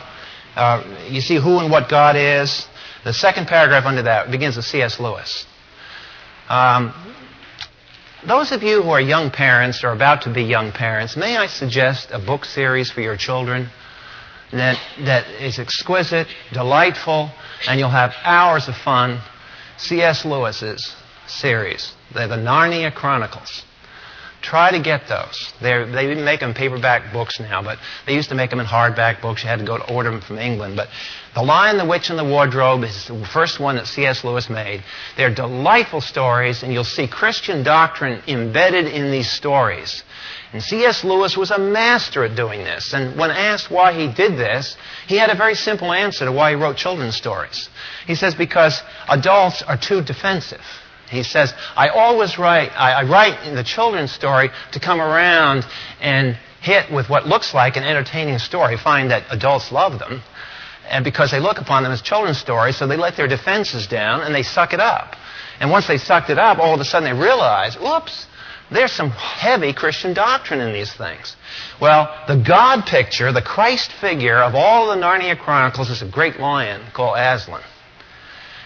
uh, 0.57 0.83
you 1.07 1.21
see 1.21 1.37
who 1.37 1.59
and 1.59 1.71
what 1.71 1.87
God 1.87 2.17
is. 2.17 2.67
The 3.05 3.13
second 3.13 3.47
paragraph 3.47 3.85
under 3.85 4.01
that 4.01 4.29
begins 4.31 4.57
with 4.57 4.65
C.S. 4.65 4.99
Lewis. 4.99 5.45
Um, 6.49 6.93
those 8.27 8.51
of 8.51 8.61
you 8.61 8.81
who 8.81 8.89
are 8.89 8.99
young 8.99 9.31
parents 9.31 9.85
or 9.85 9.91
about 9.91 10.23
to 10.23 10.33
be 10.33 10.43
young 10.43 10.73
parents, 10.73 11.15
may 11.15 11.37
I 11.37 11.47
suggest 11.47 12.09
a 12.11 12.19
book 12.19 12.43
series 12.43 12.91
for 12.91 12.99
your 12.99 13.15
children 13.15 13.69
that, 14.51 14.79
that 15.05 15.27
is 15.41 15.59
exquisite, 15.59 16.27
delightful, 16.51 17.31
and 17.67 17.79
you'll 17.79 17.89
have 17.89 18.13
hours 18.23 18.67
of 18.67 18.75
fun. 18.77 19.21
C.S. 19.77 20.25
Lewis's 20.25 20.95
series. 21.27 21.93
They're 22.13 22.27
the 22.27 22.35
Narnia 22.35 22.93
Chronicles. 22.93 23.63
Try 24.41 24.71
to 24.71 24.79
get 24.79 25.07
those. 25.07 25.53
They're, 25.61 25.85
they 25.85 26.15
make 26.15 26.39
them 26.39 26.53
paperback 26.53 27.11
books 27.11 27.39
now, 27.39 27.61
but 27.61 27.77
they 28.05 28.13
used 28.13 28.29
to 28.29 28.35
make 28.35 28.49
them 28.49 28.61
in 28.61 28.65
hardback 28.65 29.21
books. 29.21 29.43
You 29.43 29.49
had 29.49 29.59
to 29.59 29.65
go 29.65 29.77
to 29.77 29.93
order 29.93 30.11
them 30.11 30.21
from 30.21 30.37
England. 30.39 30.77
But 30.77 30.87
The 31.35 31.43
Lion, 31.43 31.77
the 31.77 31.85
Witch, 31.85 32.09
and 32.09 32.17
the 32.17 32.23
Wardrobe 32.23 32.83
is 32.83 33.07
the 33.07 33.25
first 33.25 33.59
one 33.59 33.75
that 33.75 33.87
C.S. 33.87 34.23
Lewis 34.23 34.49
made. 34.49 34.83
They're 35.17 35.33
delightful 35.33 35.99
stories, 35.99 36.63
and 36.63 36.71
you'll 36.71 36.85
see 36.85 37.05
Christian 37.05 37.63
doctrine 37.63 38.23
embedded 38.27 38.85
in 38.87 39.11
these 39.11 39.29
stories. 39.29 40.03
And 40.51 40.63
C.S. 40.63 41.03
Lewis 41.03 41.37
was 41.37 41.51
a 41.51 41.59
master 41.59 42.23
at 42.23 42.35
doing 42.35 42.63
this. 42.63 42.93
And 42.93 43.17
when 43.17 43.29
asked 43.29 43.69
why 43.69 43.93
he 43.93 44.11
did 44.11 44.33
this, 44.33 44.75
he 45.07 45.17
had 45.17 45.29
a 45.29 45.35
very 45.35 45.53
simple 45.53 45.93
answer 45.93 46.25
to 46.25 46.31
why 46.31 46.49
he 46.49 46.55
wrote 46.55 46.75
children's 46.75 47.15
stories. 47.15 47.69
He 48.07 48.15
says, 48.15 48.33
because 48.33 48.81
adults 49.07 49.61
are 49.61 49.77
too 49.77 50.01
defensive. 50.01 50.63
He 51.09 51.23
says, 51.23 51.53
I 51.75 51.89
always 51.89 52.37
write, 52.37 52.71
I, 52.75 53.01
I 53.01 53.03
write 53.03 53.55
the 53.55 53.63
children's 53.63 54.11
story 54.11 54.49
to 54.71 54.79
come 54.79 54.99
around 54.99 55.65
and 56.01 56.37
hit 56.61 56.91
with 56.91 57.09
what 57.09 57.27
looks 57.27 57.53
like 57.53 57.77
an 57.77 57.83
entertaining 57.83 58.37
story, 58.39 58.77
find 58.77 59.11
that 59.11 59.23
adults 59.29 59.71
love 59.71 59.97
them, 59.97 60.21
and 60.89 61.03
because 61.03 61.31
they 61.31 61.39
look 61.39 61.59
upon 61.59 61.83
them 61.83 61.91
as 61.91 62.01
children's 62.01 62.37
stories, 62.37 62.77
so 62.77 62.87
they 62.87 62.97
let 62.97 63.15
their 63.15 63.27
defenses 63.27 63.87
down 63.87 64.21
and 64.21 64.33
they 64.33 64.43
suck 64.43 64.73
it 64.73 64.79
up. 64.79 65.15
And 65.59 65.71
once 65.71 65.87
they 65.87 65.97
sucked 65.97 66.29
it 66.29 66.39
up, 66.39 66.57
all 66.57 66.73
of 66.73 66.79
a 66.79 66.85
sudden 66.85 67.09
they 67.09 67.19
realize, 67.19 67.75
whoops, 67.75 68.27
there's 68.71 68.91
some 68.91 69.09
heavy 69.09 69.73
Christian 69.73 70.13
doctrine 70.13 70.59
in 70.59 70.73
these 70.73 70.93
things. 70.93 71.35
Well, 71.81 72.13
the 72.27 72.35
God 72.35 72.85
picture, 72.85 73.31
the 73.31 73.41
Christ 73.41 73.91
figure 73.91 74.37
of 74.37 74.55
all 74.55 74.87
the 74.87 75.01
Narnia 75.01 75.37
Chronicles 75.37 75.89
is 75.89 76.01
a 76.01 76.07
great 76.07 76.39
lion 76.39 76.81
called 76.93 77.17
Aslan. 77.17 77.63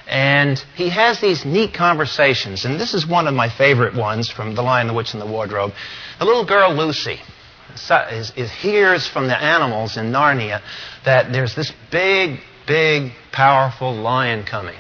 And 0.07 0.60
he 0.75 0.89
has 0.89 1.22
these 1.22 1.45
neat 1.45 1.74
conversations, 1.74 2.65
and 2.65 2.79
this 2.79 2.93
is 2.93 3.07
one 3.07 3.27
of 3.27 3.33
my 3.33 3.50
favorite 3.50 3.95
ones 3.95 4.29
from 4.29 4.53
The 4.53 4.62
Lion, 4.62 4.88
the 4.88 4.93
Witch, 4.93 5.13
and 5.13 5.22
the 5.22 5.25
Wardrobe. 5.25 5.72
The 6.19 6.25
little 6.25 6.45
girl 6.45 6.74
Lucy 6.74 7.19
is, 7.75 8.33
is, 8.36 8.51
hears 8.51 9.07
from 9.07 9.27
the 9.27 9.41
animals 9.41 9.95
in 9.95 10.12
Narnia 10.12 10.62
that 11.05 11.31
there's 11.31 11.55
this 11.55 11.72
big, 11.89 12.41
big, 12.67 13.13
powerful 13.31 13.93
lion 13.93 14.43
coming. 14.43 14.75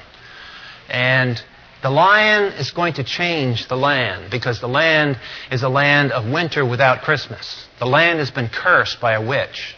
And 0.89 1.41
the 1.83 1.89
lion 1.89 2.53
is 2.53 2.71
going 2.71 2.93
to 2.93 3.03
change 3.03 3.67
the 3.67 3.75
land 3.75 4.31
because 4.31 4.61
the 4.61 4.69
land 4.69 5.19
is 5.51 5.63
a 5.63 5.69
land 5.69 6.13
of 6.13 6.31
winter 6.31 6.65
without 6.65 7.01
Christmas. 7.01 7.67
The 7.79 7.85
land 7.85 8.19
has 8.19 8.31
been 8.31 8.47
cursed 8.47 9.01
by 9.01 9.13
a 9.13 9.21
witch. 9.21 9.75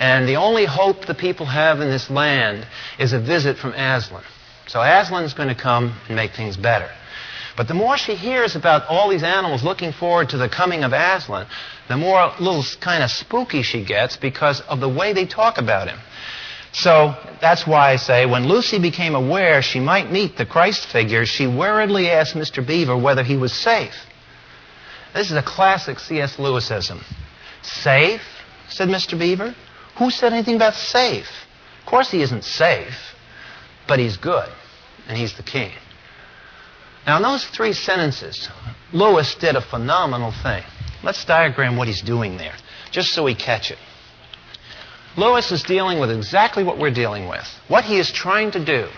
And 0.00 0.26
the 0.26 0.36
only 0.36 0.64
hope 0.64 1.04
the 1.04 1.14
people 1.14 1.44
have 1.44 1.80
in 1.80 1.90
this 1.90 2.08
land 2.10 2.66
is 2.98 3.12
a 3.12 3.20
visit 3.20 3.58
from 3.58 3.74
Aslan. 3.74 4.24
So 4.66 4.80
Aslan's 4.80 5.34
going 5.34 5.50
to 5.50 5.54
come 5.54 5.94
and 6.08 6.16
make 6.16 6.32
things 6.32 6.56
better. 6.56 6.90
But 7.58 7.68
the 7.68 7.74
more 7.74 7.98
she 7.98 8.14
hears 8.14 8.56
about 8.56 8.88
all 8.88 9.10
these 9.10 9.22
animals 9.22 9.62
looking 9.62 9.92
forward 9.92 10.30
to 10.30 10.38
the 10.38 10.48
coming 10.48 10.82
of 10.82 10.94
Aslan, 10.94 11.46
the 11.88 11.98
more 11.98 12.32
little 12.40 12.64
kind 12.80 13.04
of 13.04 13.10
spooky 13.10 13.62
she 13.62 13.84
gets 13.84 14.16
because 14.16 14.62
of 14.62 14.80
the 14.80 14.88
way 14.88 15.12
they 15.12 15.26
talk 15.26 15.58
about 15.58 15.88
him. 15.88 15.98
So 16.74 17.14
that's 17.40 17.68
why 17.68 17.92
I 17.92 17.96
say 17.96 18.26
when 18.26 18.48
Lucy 18.48 18.80
became 18.80 19.14
aware 19.14 19.62
she 19.62 19.78
might 19.78 20.10
meet 20.10 20.36
the 20.36 20.44
Christ 20.44 20.86
figure, 20.86 21.24
she 21.24 21.46
worriedly 21.46 22.10
asked 22.10 22.34
Mr. 22.34 22.66
Beaver 22.66 22.96
whether 22.96 23.22
he 23.22 23.36
was 23.36 23.52
safe. 23.52 23.94
This 25.14 25.30
is 25.30 25.36
a 25.36 25.42
classic 25.42 26.00
C.S. 26.00 26.36
Lewisism. 26.36 27.00
Safe? 27.62 28.22
said 28.68 28.88
Mr. 28.88 29.16
Beaver. 29.16 29.54
Who 29.98 30.10
said 30.10 30.32
anything 30.32 30.56
about 30.56 30.74
safe? 30.74 31.28
Of 31.80 31.86
course 31.86 32.10
he 32.10 32.22
isn't 32.22 32.42
safe. 32.42 33.14
But 33.86 34.00
he's 34.00 34.16
good, 34.16 34.48
and 35.06 35.16
he's 35.16 35.36
the 35.36 35.44
king. 35.44 35.70
Now, 37.06 37.18
in 37.18 37.22
those 37.22 37.44
three 37.44 37.72
sentences, 37.72 38.48
Lewis 38.92 39.36
did 39.36 39.54
a 39.54 39.60
phenomenal 39.60 40.32
thing. 40.42 40.64
Let's 41.04 41.24
diagram 41.24 41.76
what 41.76 41.86
he's 41.86 42.00
doing 42.00 42.36
there, 42.36 42.54
just 42.90 43.12
so 43.12 43.22
we 43.22 43.36
catch 43.36 43.70
it. 43.70 43.78
Lewis 45.16 45.52
is 45.52 45.62
dealing 45.62 46.00
with 46.00 46.10
exactly 46.10 46.64
what 46.64 46.78
we're 46.78 46.90
dealing 46.90 47.28
with. 47.28 47.46
What 47.68 47.84
he 47.84 47.98
is 47.98 48.10
trying 48.10 48.50
to 48.52 48.64
do 48.64 48.88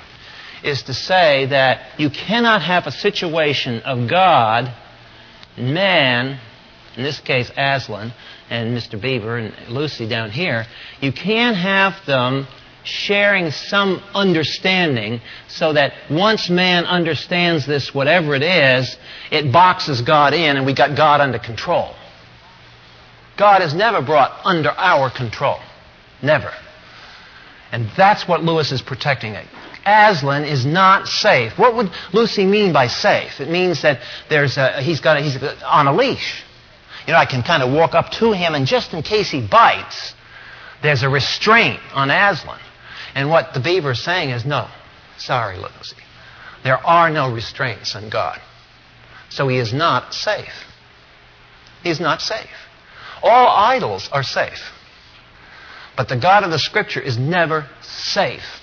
is 0.63 0.83
to 0.85 0.95
say 0.95 1.47
that 1.47 1.99
you 1.99 2.11
cannot 2.11 2.63
have 2.63 2.87
a 2.87 2.91
situation 2.91 3.81
of 3.83 4.09
God, 4.09 4.73
man, 5.57 6.41
in 6.97 7.03
this 7.03 7.21
case 7.21 7.51
Aslan, 7.57 8.13
and 8.49 8.77
Mr. 8.77 9.01
Beaver 9.01 9.37
and 9.37 9.69
Lucy 9.69 10.09
down 10.09 10.31
here, 10.31 10.67
you 11.01 11.13
can't 11.13 11.57
have 11.57 11.95
them 12.07 12.47
sharing 12.85 13.51
some 13.51 14.01
understanding 14.15 15.21
so 15.49 15.73
that 15.73 15.93
once 16.11 16.49
man 16.49 16.85
understands 16.85 17.67
this, 17.67 17.93
whatever 17.93 18.35
it 18.35 18.43
is, 18.43 18.97
it 19.31 19.53
boxes 19.53 20.01
God 20.03 20.33
in 20.33 20.57
and 20.57 20.65
we 20.65 20.73
got 20.73 20.97
God 20.97 21.21
under 21.21 21.39
control. 21.39 21.95
God 23.37 23.61
is 23.61 23.75
never 23.75 24.01
brought 24.01 24.41
under 24.45 24.71
our 24.71 25.11
control. 25.11 25.59
Never. 26.23 26.53
And 27.73 27.89
that's 27.97 28.27
what 28.27 28.43
Lewis 28.43 28.73
is 28.73 28.83
protecting 28.83 29.35
it. 29.35 29.47
Aslan 29.85 30.45
is 30.45 30.67
not 30.67 31.07
safe. 31.07 31.59
What 31.59 31.77
would 31.77 31.91
Lucy 32.13 32.45
mean 32.45 32.73
by 32.73 32.89
safe? 32.89 33.41
It 33.41 33.49
means 33.49 33.83
that 33.83 34.01
there's 34.29 34.57
a, 34.57 34.83
he's 34.83 35.01
got 35.01 35.17
a, 35.17 35.21
he's 35.21 35.37
on 35.65 35.87
a 35.87 35.93
leash. 35.93 36.43
You 37.07 37.13
know, 37.13 37.19
I 37.19 37.27
can 37.27 37.43
kind 37.43 37.63
of 37.63 37.73
walk 37.73 37.95
up 37.95 38.11
to 38.13 38.33
him 38.33 38.55
and 38.55 38.67
just 38.67 38.93
in 38.93 39.03
case 39.03 39.31
he 39.31 39.47
bites, 39.47 40.15
there's 40.83 41.03
a 41.03 41.09
restraint 41.09 41.81
on 41.93 42.11
Aslan. 42.11 42.61
And 43.15 43.31
what 43.31 43.55
the 43.55 43.61
beaver 43.61 43.93
is 43.93 44.03
saying 44.03 44.31
is, 44.31 44.45
no, 44.45 44.69
sorry, 45.19 45.57
Lucy. 45.57 45.97
There 46.65 46.77
are 46.77 47.11
no 47.11 47.33
restraints 47.33 47.95
on 47.95 48.11
God. 48.11 48.41
So 49.29 49.47
he 49.49 49.59
is 49.59 49.73
not 49.73 50.15
safe. 50.15 50.65
He's 51.83 52.01
not 52.01 52.21
safe. 52.21 52.51
All 53.23 53.49
idols 53.49 54.09
are 54.13 54.23
safe. 54.23 54.73
But 55.97 56.09
the 56.09 56.17
God 56.17 56.45
of 56.45 56.51
the 56.51 56.59
Scripture 56.59 57.01
is 57.01 57.17
never 57.17 57.67
safe 57.81 58.61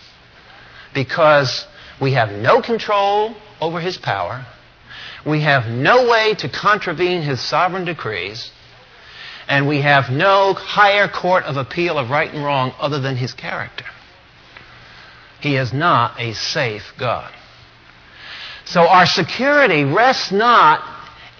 because 0.94 1.66
we 2.00 2.14
have 2.14 2.32
no 2.32 2.62
control 2.62 3.36
over 3.60 3.80
his 3.80 3.98
power. 3.98 4.46
We 5.26 5.42
have 5.42 5.68
no 5.68 6.10
way 6.10 6.36
to 6.36 6.50
contravene 6.50 7.22
his 7.22 7.40
sovereign 7.42 7.86
decrees. 7.86 8.52
And 9.48 9.68
we 9.68 9.82
have 9.82 10.10
no 10.10 10.54
higher 10.54 11.08
court 11.08 11.44
of 11.46 11.58
appeal 11.58 11.98
of 11.98 12.10
right 12.10 12.32
and 12.34 12.44
wrong 12.44 12.74
other 12.80 13.00
than 13.00 13.18
his 13.18 13.34
character. 13.34 13.86
He 15.42 15.58
is 15.58 15.74
not 15.74 16.20
a 16.20 16.34
safe 16.34 16.94
God. 16.98 17.34
So 18.66 18.88
our 18.88 19.06
security 19.06 19.84
rests 19.84 20.32
not 20.32 20.82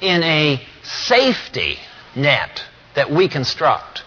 in 0.02 0.22
a 0.24 0.62
safety 0.84 1.78
net 2.16 2.62
that 2.96 3.10
we 3.10 3.30
construct. 3.30 4.04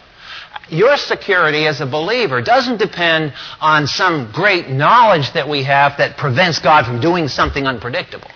Your 0.68 0.96
security 0.96 1.66
as 1.66 1.80
a 1.80 1.86
believer 1.86 2.42
doesn't 2.42 2.78
depend 2.78 3.32
on 3.60 3.86
some 3.86 4.32
great 4.32 4.68
knowledge 4.68 5.32
that 5.32 5.48
we 5.48 5.62
have 5.62 5.98
that 5.98 6.16
prevents 6.16 6.58
God 6.58 6.86
from 6.86 7.00
doing 7.00 7.28
something 7.28 7.66
unpredictable. 7.66 8.30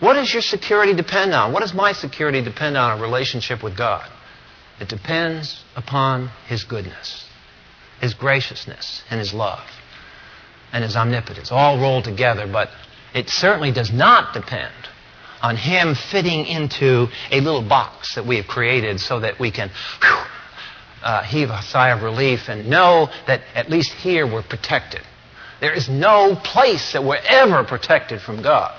What 0.00 0.14
does 0.14 0.32
your 0.32 0.42
security 0.42 0.94
depend 0.94 1.34
on? 1.34 1.52
What 1.52 1.60
does 1.60 1.74
my 1.74 1.92
security 1.92 2.42
depend 2.42 2.76
on? 2.76 2.98
A 2.98 3.02
relationship 3.02 3.62
with 3.62 3.76
God. 3.76 4.08
It 4.80 4.88
depends 4.88 5.64
upon 5.74 6.30
His 6.48 6.64
goodness, 6.64 7.26
His 8.00 8.14
graciousness, 8.14 9.02
and 9.10 9.18
His 9.18 9.32
love, 9.32 9.64
and 10.72 10.84
His 10.84 10.96
omnipotence, 10.96 11.50
all 11.50 11.78
rolled 11.78 12.04
together, 12.04 12.46
but 12.46 12.70
it 13.14 13.30
certainly 13.30 13.72
does 13.72 13.90
not 13.90 14.34
depend 14.34 14.74
on 15.42 15.56
Him 15.56 15.94
fitting 15.94 16.46
into 16.46 17.08
a 17.30 17.40
little 17.40 17.62
box 17.62 18.14
that 18.16 18.26
we 18.26 18.36
have 18.36 18.46
created 18.46 19.00
so 19.00 19.20
that 19.20 19.38
we 19.38 19.50
can 19.50 19.70
whew, 20.00 20.24
uh, 21.02 21.22
heave 21.22 21.50
a 21.50 21.62
sigh 21.62 21.90
of 21.90 22.02
relief 22.02 22.48
and 22.48 22.68
know 22.68 23.08
that 23.26 23.42
at 23.54 23.70
least 23.70 23.92
here 23.92 24.26
we're 24.26 24.42
protected. 24.42 25.02
There 25.60 25.72
is 25.72 25.88
no 25.88 26.36
place 26.36 26.92
that 26.92 27.02
we're 27.04 27.22
ever 27.26 27.64
protected 27.64 28.20
from 28.20 28.42
God. 28.42 28.74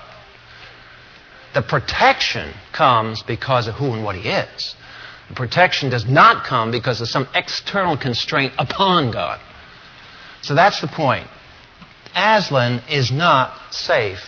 The 1.54 1.62
protection 1.62 2.54
comes 2.72 3.24
because 3.24 3.68
of 3.68 3.76
who 3.76 3.94
and 3.94 4.04
what 4.04 4.16
He 4.16 4.30
is. 4.30 4.76
The 5.30 5.36
protection 5.36 5.90
does 5.90 6.06
not 6.06 6.46
come 6.46 6.72
because 6.72 7.02
of 7.02 7.10
some 7.10 7.28
external 7.34 7.98
constraint 7.98 8.54
upon 8.58 9.12
God. 9.12 9.40
So 10.42 10.56
that's 10.56 10.80
the 10.82 10.88
point. 10.88 11.28
Aslan 12.16 12.82
is 12.90 13.12
not 13.12 13.74
safe, 13.74 14.24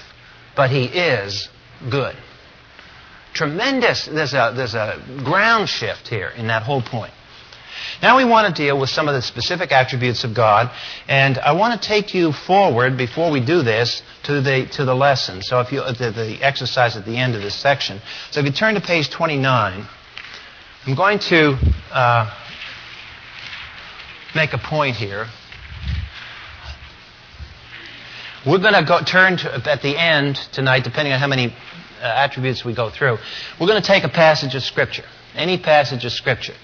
but 0.56 0.70
he 0.70 0.86
is 0.86 1.50
good. 1.90 2.16
Tremendous, 3.34 4.06
there's 4.06 4.34
a, 4.34 4.54
there's 4.56 4.76
a 4.76 5.02
ground 5.24 5.70
shift 5.70 6.08
here 6.08 6.30
in 6.30 6.48
that 6.48 6.64
whole 6.64 6.82
point. 6.82 7.14
Now 8.02 8.18
we 8.18 8.26
want 8.26 8.54
to 8.54 8.62
deal 8.64 8.80
with 8.80 8.90
some 8.90 9.08
of 9.08 9.14
the 9.14 9.22
specific 9.22 9.72
attributes 9.72 10.24
of 10.24 10.34
God, 10.34 10.72
and 11.08 11.38
I 11.38 11.54
want 11.54 11.80
to 11.80 11.88
take 11.88 12.14
you 12.14 12.32
forward 12.32 12.98
before 12.98 13.32
we 13.32 13.40
do 13.40 13.62
this 13.62 14.02
to 14.24 14.42
the 14.42 14.66
to 14.74 14.86
the 14.86 14.96
lesson. 14.96 15.42
So 15.42 15.60
if 15.60 15.72
you 15.72 15.82
the, 15.82 16.12
the 16.12 16.40
exercise 16.42 16.96
at 16.96 17.06
the 17.06 17.18
end 17.18 17.36
of 17.36 17.42
this 17.42 17.56
section. 17.56 18.02
So 18.32 18.40
if 18.40 18.46
you 18.46 18.52
turn 18.52 18.76
to 18.76 18.82
page 18.82 19.10
29, 19.10 19.88
I'm 20.86 20.96
going 20.96 21.20
to 21.20 21.58
uh, 21.92 22.36
make 24.36 24.54
a 24.54 24.58
point 24.58 24.96
here. 24.96 25.28
We're 28.46 28.60
going 28.60 28.74
to 28.74 28.86
go 28.86 29.04
turn 29.04 29.38
to, 29.38 29.70
at 29.70 29.82
the 29.82 29.98
end 29.98 30.38
tonight, 30.54 30.86
depending 30.86 31.12
on 31.12 31.20
how 31.20 31.28
many 31.28 31.54
uh, 32.02 32.06
attributes 32.06 32.64
we 32.64 32.74
go 32.74 32.90
through. 32.90 33.18
We're 33.60 33.68
going 33.68 33.82
to 33.82 33.88
take 33.88 34.06
a 34.06 34.10
passage 34.10 34.56
of 34.56 34.64
Scripture, 34.64 35.04
any 35.36 35.58
passage 35.58 36.06
of 36.06 36.14
Scripture. 36.14 36.56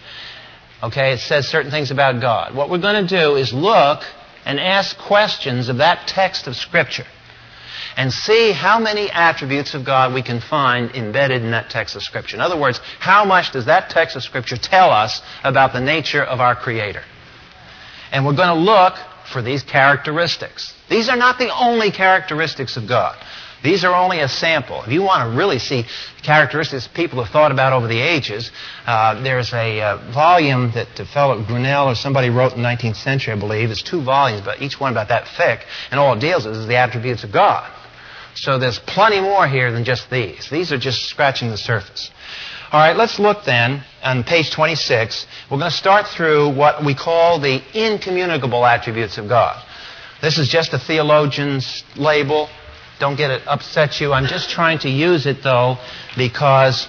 Okay, 0.83 1.13
it 1.13 1.19
says 1.19 1.47
certain 1.47 1.71
things 1.71 1.91
about 1.91 2.21
God. 2.21 2.55
What 2.55 2.69
we're 2.69 2.81
going 2.81 3.07
to 3.07 3.19
do 3.19 3.35
is 3.35 3.53
look 3.53 4.01
and 4.45 4.59
ask 4.59 4.97
questions 4.97 5.69
of 5.69 5.77
that 5.77 6.07
text 6.07 6.47
of 6.47 6.55
Scripture 6.55 7.05
and 7.97 8.11
see 8.11 8.51
how 8.51 8.79
many 8.79 9.09
attributes 9.09 9.73
of 9.73 9.85
God 9.85 10.13
we 10.13 10.21
can 10.21 10.41
find 10.41 10.91
embedded 10.91 11.41
in 11.43 11.51
that 11.51 11.69
text 11.69 11.95
of 11.95 12.03
Scripture. 12.03 12.35
In 12.35 12.41
other 12.41 12.59
words, 12.59 12.79
how 12.99 13.25
much 13.25 13.53
does 13.53 13.65
that 13.65 13.89
text 13.89 14.15
of 14.15 14.23
Scripture 14.23 14.57
tell 14.57 14.91
us 14.91 15.21
about 15.43 15.73
the 15.73 15.79
nature 15.79 16.23
of 16.23 16.39
our 16.39 16.55
Creator? 16.55 17.03
And 18.11 18.25
we're 18.25 18.35
going 18.35 18.55
to 18.55 18.63
look 18.63 18.95
for 19.31 19.41
these 19.41 19.63
characteristics. 19.63 20.73
These 20.89 21.09
are 21.09 21.17
not 21.17 21.39
the 21.39 21.55
only 21.57 21.91
characteristics 21.91 22.77
of 22.77 22.87
God. 22.87 23.17
These 23.65 23.83
are 23.83 23.95
only 23.95 24.19
a 24.19 24.29
sample. 24.29 24.83
If 24.83 24.91
you 24.91 25.01
want 25.01 25.27
to 25.27 25.35
really 25.35 25.57
see 25.57 25.85
characteristics 26.21 26.87
people 26.87 27.23
have 27.23 27.33
thought 27.33 27.51
about 27.51 27.73
over 27.73 27.87
the 27.87 27.99
ages, 27.99 28.51
uh, 28.85 29.19
there's 29.23 29.51
a 29.53 29.81
uh, 29.81 30.11
volume 30.13 30.71
that 30.75 30.95
the 30.95 31.03
fellow 31.03 31.43
Grinnell 31.43 31.87
or 31.87 31.95
somebody 31.95 32.29
wrote 32.29 32.53
in 32.53 32.61
the 32.61 32.67
19th 32.67 32.95
century, 32.95 33.33
I 33.33 33.39
believe. 33.39 33.71
It's 33.71 33.81
two 33.81 34.03
volumes, 34.03 34.41
but 34.45 34.61
each 34.61 34.79
one 34.79 34.91
about 34.91 35.07
that 35.07 35.27
thick, 35.27 35.65
and 35.89 35.99
all 35.99 36.13
it 36.13 36.19
deals 36.19 36.45
with 36.45 36.55
is 36.55 36.67
the 36.67 36.75
attributes 36.75 37.23
of 37.23 37.31
God. 37.31 37.71
So 38.35 38.59
there's 38.59 38.77
plenty 38.77 39.19
more 39.19 39.47
here 39.47 39.71
than 39.71 39.83
just 39.83 40.11
these. 40.11 40.47
These 40.47 40.71
are 40.71 40.77
just 40.77 41.05
scratching 41.05 41.49
the 41.49 41.57
surface. 41.57 42.11
All 42.71 42.79
right, 42.79 42.95
let's 42.95 43.17
look 43.17 43.45
then 43.45 43.83
on 44.03 44.23
page 44.23 44.51
26. 44.51 45.25
We're 45.49 45.57
going 45.57 45.71
to 45.71 45.75
start 45.75 46.07
through 46.07 46.53
what 46.53 46.85
we 46.85 46.93
call 46.93 47.39
the 47.39 47.63
incommunicable 47.73 48.63
attributes 48.63 49.17
of 49.17 49.27
God. 49.27 49.59
This 50.21 50.37
is 50.37 50.49
just 50.49 50.73
a 50.73 50.77
theologian's 50.77 51.83
label. 51.95 52.47
Don't 52.99 53.15
get 53.15 53.31
it 53.31 53.41
upset 53.45 53.99
you. 53.99 54.13
I'm 54.13 54.27
just 54.27 54.49
trying 54.49 54.79
to 54.79 54.89
use 54.89 55.25
it 55.25 55.43
though 55.43 55.77
because 56.15 56.87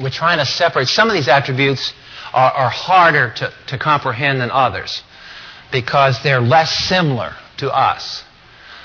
we're 0.00 0.10
trying 0.10 0.38
to 0.38 0.46
separate. 0.46 0.88
Some 0.88 1.08
of 1.08 1.14
these 1.14 1.28
attributes 1.28 1.92
are, 2.32 2.52
are 2.52 2.70
harder 2.70 3.32
to, 3.36 3.52
to 3.68 3.78
comprehend 3.78 4.40
than 4.40 4.50
others 4.50 5.02
because 5.72 6.22
they're 6.22 6.40
less 6.40 6.70
similar 6.86 7.34
to 7.58 7.70
us. 7.70 8.24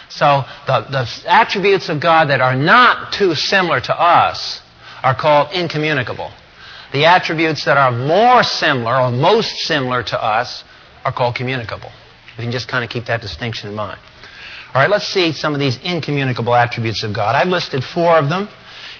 So 0.09 0.43
the, 0.67 0.81
the 0.89 1.31
attributes 1.31 1.89
of 1.89 1.99
God 2.01 2.25
that 2.29 2.41
are 2.41 2.55
not 2.55 3.13
too 3.13 3.33
similar 3.35 3.79
to 3.81 3.99
us 3.99 4.61
are 5.03 5.15
called 5.15 5.53
incommunicable. 5.53 6.31
The 6.91 7.05
attributes 7.05 7.63
that 7.65 7.77
are 7.77 7.91
more 7.91 8.43
similar 8.43 8.99
or 8.99 9.11
most 9.11 9.55
similar 9.59 10.03
to 10.03 10.21
us 10.21 10.65
are 11.05 11.13
called 11.13 11.35
communicable. 11.35 11.91
You 12.37 12.43
can 12.43 12.51
just 12.51 12.67
kind 12.67 12.83
of 12.83 12.89
keep 12.89 13.05
that 13.05 13.21
distinction 13.21 13.69
in 13.69 13.75
mind. 13.75 13.99
All 14.73 14.79
right, 14.79 14.89
let's 14.89 15.07
see 15.07 15.33
some 15.33 15.53
of 15.53 15.59
these 15.59 15.77
incommunicable 15.83 16.55
attributes 16.55 17.03
of 17.03 17.11
God. 17.11 17.35
I've 17.35 17.49
listed 17.49 17.83
four 17.83 18.17
of 18.17 18.29
them, 18.29 18.47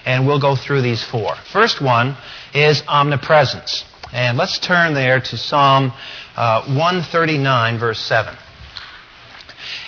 and 0.05 0.27
we'll 0.27 0.41
go 0.41 0.57
through 0.57 0.81
these 0.81 1.01
four. 1.01 1.34
First 1.53 1.79
one 1.79 2.17
is 2.53 2.84
omnipresence. 2.89 3.86
And 4.12 4.38
let's 4.38 4.60
turn 4.60 4.93
there 4.93 5.21
to 5.21 5.38
Psalm 5.38 5.93
uh, 6.36 6.63
139, 6.65 7.79
verse 7.79 7.99
7. 7.99 8.36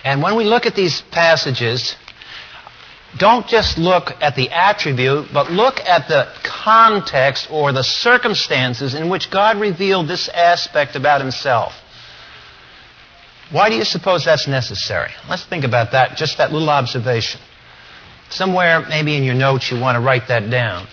And 0.06 0.24
when 0.24 0.38
we 0.38 0.46
look 0.46 0.66
at 0.66 0.74
these 0.74 1.02
passages, 1.12 1.98
don't 3.18 3.46
just 3.46 3.78
look 3.78 4.12
at 4.22 4.38
the 4.38 4.52
attribute, 4.52 5.34
but 5.34 5.52
look 5.52 5.82
at 5.82 6.08
the 6.08 6.34
context 6.44 7.50
or 7.52 7.74
the 7.74 7.84
circumstances 7.84 8.94
in 8.94 9.10
which 9.10 9.30
God 9.30 9.60
revealed 9.60 10.08
this 10.08 10.30
aspect 10.30 10.96
about 10.96 11.20
himself. 11.20 11.74
Why 13.54 13.70
do 13.70 13.76
you 13.76 13.86
suppose 13.86 14.26
that's 14.26 14.48
necessary? 14.48 15.12
Let's 15.30 15.46
think 15.46 15.64
about 15.64 15.92
that, 15.92 16.18
just 16.18 16.40
that 16.40 16.52
little 16.52 16.72
observation. 16.72 17.40
Somewhere, 18.30 18.84
maybe 18.90 19.16
in 19.16 19.24
your 19.24 19.36
notes, 19.36 19.72
you 19.72 19.80
want 19.80 19.96
to 19.96 20.02
write 20.02 20.28
that 20.30 20.50
down 20.50 20.88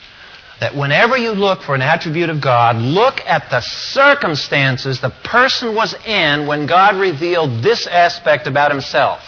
that 0.60 0.76
whenever 0.76 1.16
you 1.16 1.30
look 1.30 1.62
for 1.62 1.74
an 1.74 1.80
attribute 1.80 2.28
of 2.28 2.40
God, 2.40 2.76
look 2.76 3.20
at 3.26 3.48
the 3.48 3.62
circumstances 3.62 5.00
the 5.00 5.08
person 5.24 5.74
was 5.74 5.94
in 6.06 6.46
when 6.46 6.66
God 6.66 6.96
revealed 6.96 7.62
this 7.62 7.86
aspect 7.86 8.46
about 8.46 8.70
himself. 8.70 9.22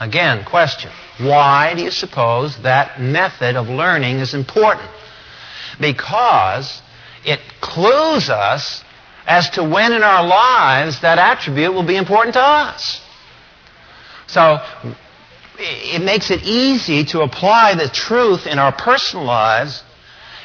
Again, 0.00 0.44
question. 0.44 0.90
Why 1.18 1.74
do 1.76 1.82
you 1.84 1.92
suppose 1.92 2.60
that 2.62 3.00
method 3.00 3.54
of 3.54 3.68
learning 3.68 4.16
is 4.16 4.34
important? 4.34 4.90
Because 5.80 6.82
it 7.24 7.38
clues 7.60 8.28
us 8.28 8.82
as 9.26 9.50
to 9.50 9.64
when 9.64 9.92
in 9.92 10.02
our 10.02 10.26
lives 10.26 11.00
that 11.00 11.18
attribute 11.18 11.72
will 11.72 11.86
be 11.86 11.96
important 11.96 12.34
to 12.34 12.42
us. 12.42 13.00
So, 14.26 14.60
it 15.58 16.02
makes 16.02 16.30
it 16.30 16.42
easy 16.42 17.04
to 17.04 17.20
apply 17.20 17.74
the 17.76 17.88
truth 17.88 18.46
in 18.46 18.58
our 18.58 18.72
personal 18.72 19.24
lives 19.24 19.82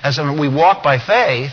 as 0.03 0.19
we 0.19 0.47
walk 0.47 0.83
by 0.83 0.99
faith 0.99 1.51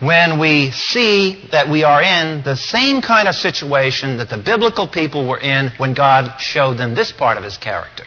when 0.00 0.40
we 0.40 0.72
see 0.72 1.46
that 1.52 1.68
we 1.68 1.84
are 1.84 2.02
in 2.02 2.42
the 2.42 2.56
same 2.56 3.00
kind 3.00 3.28
of 3.28 3.36
situation 3.36 4.16
that 4.16 4.28
the 4.28 4.36
biblical 4.36 4.88
people 4.88 5.28
were 5.28 5.38
in 5.38 5.70
when 5.76 5.94
God 5.94 6.40
showed 6.40 6.76
them 6.76 6.94
this 6.94 7.12
part 7.12 7.38
of 7.38 7.44
his 7.44 7.56
character. 7.56 8.04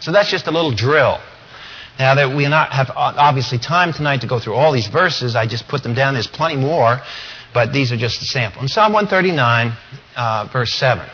So 0.00 0.12
that's 0.12 0.30
just 0.30 0.46
a 0.46 0.52
little 0.52 0.70
drill. 0.70 1.20
Now 1.98 2.14
that 2.14 2.34
we 2.34 2.46
not 2.48 2.72
have 2.72 2.90
obviously 2.94 3.58
time 3.58 3.92
tonight 3.92 4.20
to 4.20 4.28
go 4.28 4.38
through 4.38 4.54
all 4.54 4.72
these 4.72 4.86
verses, 4.86 5.34
I 5.34 5.46
just 5.46 5.66
put 5.66 5.82
them 5.82 5.94
down. 5.94 6.14
There's 6.14 6.28
plenty 6.28 6.56
more, 6.56 7.00
but 7.54 7.72
these 7.72 7.92
are 7.92 7.96
just 7.96 8.22
a 8.22 8.24
sample. 8.24 8.62
In 8.62 8.68
Psalm 8.68 8.92
139, 8.92 9.72
uh, 10.16 10.48
verse 10.52 10.72
7. 10.74 11.06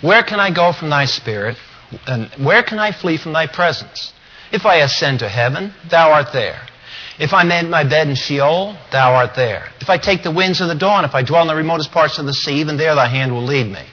Where 0.00 0.22
can 0.22 0.38
I 0.38 0.52
go 0.52 0.72
from 0.72 0.90
thy 0.90 1.06
spirit? 1.06 1.56
And 2.06 2.30
where 2.44 2.62
can 2.62 2.78
I 2.78 2.92
flee 2.92 3.16
from 3.16 3.32
thy 3.32 3.46
presence? 3.46 4.12
If 4.52 4.64
I 4.64 4.76
ascend 4.76 5.20
to 5.20 5.28
heaven, 5.28 5.74
thou 5.90 6.12
art 6.12 6.32
there. 6.32 6.60
If 7.18 7.32
I 7.32 7.42
make 7.42 7.68
my 7.68 7.82
bed 7.82 8.08
in 8.08 8.14
Sheol, 8.14 8.76
thou 8.92 9.14
art 9.14 9.34
there. 9.34 9.70
If 9.80 9.90
I 9.90 9.98
take 9.98 10.22
the 10.22 10.30
winds 10.30 10.60
of 10.60 10.68
the 10.68 10.74
dawn, 10.74 11.04
if 11.04 11.14
I 11.14 11.22
dwell 11.22 11.42
in 11.42 11.48
the 11.48 11.56
remotest 11.56 11.90
parts 11.90 12.18
of 12.18 12.26
the 12.26 12.32
sea, 12.32 12.60
even 12.60 12.76
there 12.76 12.94
thy 12.94 13.08
hand 13.08 13.32
will 13.32 13.44
lead 13.44 13.66
me. 13.66 13.84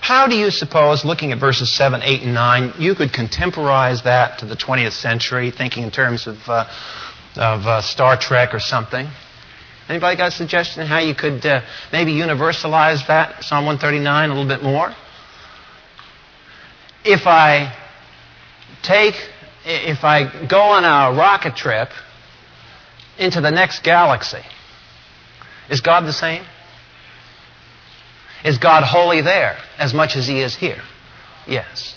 How 0.00 0.28
do 0.28 0.36
you 0.36 0.50
suppose, 0.50 1.04
looking 1.04 1.32
at 1.32 1.38
verses 1.38 1.74
7, 1.74 2.02
8, 2.02 2.22
and 2.22 2.34
9, 2.34 2.74
you 2.78 2.94
could 2.94 3.12
contemporize 3.12 4.04
that 4.04 4.38
to 4.38 4.46
the 4.46 4.56
20th 4.56 4.92
century, 4.92 5.50
thinking 5.50 5.82
in 5.82 5.90
terms 5.90 6.26
of, 6.26 6.38
uh, 6.48 6.64
of 7.36 7.66
uh, 7.66 7.82
Star 7.82 8.16
Trek 8.16 8.54
or 8.54 8.60
something? 8.60 9.08
Anybody 9.90 10.16
got 10.16 10.28
a 10.28 10.30
suggestion 10.30 10.86
how 10.86 11.00
you 11.00 11.16
could 11.16 11.44
uh, 11.44 11.62
maybe 11.92 12.12
universalize 12.12 13.04
that, 13.08 13.42
Psalm 13.42 13.66
139, 13.66 14.30
a 14.30 14.32
little 14.32 14.48
bit 14.48 14.62
more? 14.62 14.94
If 17.04 17.26
I 17.26 17.76
take, 18.84 19.14
if 19.64 20.04
I 20.04 20.46
go 20.46 20.60
on 20.60 20.84
a 20.84 21.18
rocket 21.18 21.56
trip 21.56 21.88
into 23.18 23.40
the 23.40 23.50
next 23.50 23.82
galaxy, 23.82 24.42
is 25.68 25.80
God 25.80 26.06
the 26.06 26.12
same? 26.12 26.44
Is 28.44 28.58
God 28.58 28.84
wholly 28.84 29.22
there 29.22 29.58
as 29.76 29.92
much 29.92 30.14
as 30.14 30.26
He 30.26 30.40
is 30.40 30.54
here? 30.54 30.82
Yes. 31.48 31.96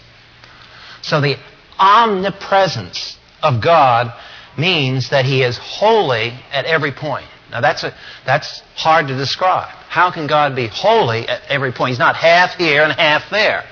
So 1.03 1.21
the 1.21 1.35
omnipresence 1.77 3.17
of 3.43 3.61
God 3.61 4.11
means 4.57 5.09
that 5.09 5.25
he 5.25 5.43
is 5.43 5.57
wholly 5.57 6.33
at 6.51 6.65
every 6.65 6.91
point. 6.91 7.27
Now 7.53 7.61
that's, 7.61 7.83
a, 7.83 7.93
that's 8.25 8.61
hard 8.75 9.07
to 9.09 9.15
describe. 9.15 9.69
How 9.87 10.09
can 10.09 10.25
God 10.25 10.55
be 10.55 10.67
wholly 10.67 11.27
at 11.29 11.43
every 11.49 11.71
point? 11.71 11.89
He's 11.89 11.99
not 11.99 12.15
half 12.15 12.55
here 12.55 12.81
and 12.81 12.91
half 12.91 13.29
there. 13.29 13.63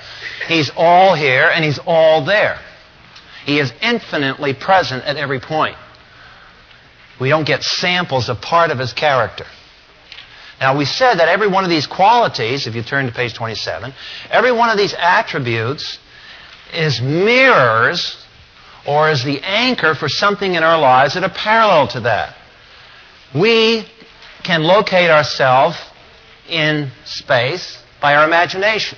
He's 0.47 0.69
all 0.77 1.15
here 1.15 1.49
and 1.51 1.65
he's 1.65 1.79
all 1.87 2.23
there. 2.23 2.59
He 3.43 3.59
is 3.59 3.73
infinitely 3.81 4.53
present 4.53 5.03
at 5.03 5.17
every 5.17 5.39
point. 5.39 5.77
We 7.19 7.29
don't 7.29 7.45
get 7.45 7.63
samples 7.63 8.29
of 8.29 8.39
part 8.39 8.69
of 8.69 8.77
his 8.77 8.93
character. 8.93 9.45
Now, 10.59 10.77
we 10.77 10.85
said 10.85 11.15
that 11.15 11.27
every 11.27 11.47
one 11.47 11.63
of 11.63 11.71
these 11.71 11.87
qualities, 11.87 12.67
if 12.67 12.75
you 12.75 12.83
turn 12.83 13.07
to 13.07 13.11
page 13.11 13.33
27, 13.33 13.93
every 14.29 14.51
one 14.51 14.69
of 14.69 14.77
these 14.77 14.93
attributes 14.93 15.97
is 16.71 17.01
mirrors 17.01 18.23
or 18.85 19.09
is 19.09 19.23
the 19.23 19.39
anchor 19.41 19.95
for 19.95 20.07
something 20.07 20.53
in 20.53 20.61
our 20.61 20.79
lives 20.79 21.15
that 21.15 21.23
are 21.23 21.31
parallel 21.31 21.87
to 21.87 22.01
that. 22.01 22.35
We 23.33 23.85
can 24.43 24.63
locate 24.63 25.09
ourselves 25.09 25.77
in 26.49 26.91
space 27.05 27.77
by 28.01 28.15
our 28.15 28.25
imagination. 28.25 28.97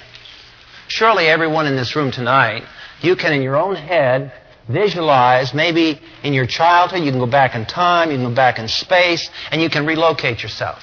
Surely 0.87 1.27
everyone 1.27 1.67
in 1.67 1.75
this 1.75 1.95
room 1.95 2.11
tonight, 2.11 2.63
you 3.01 3.15
can 3.15 3.33
in 3.33 3.41
your 3.41 3.55
own 3.55 3.75
head 3.75 4.33
visualize 4.67 5.53
maybe 5.53 5.99
in 6.23 6.33
your 6.33 6.47
childhood, 6.47 7.03
you 7.03 7.11
can 7.11 7.19
go 7.19 7.27
back 7.27 7.53
in 7.53 7.65
time, 7.65 8.09
you 8.09 8.17
can 8.17 8.29
go 8.29 8.35
back 8.35 8.59
in 8.59 8.67
space, 8.67 9.29
and 9.51 9.61
you 9.61 9.69
can 9.69 9.85
relocate 9.85 10.41
yourself. 10.41 10.81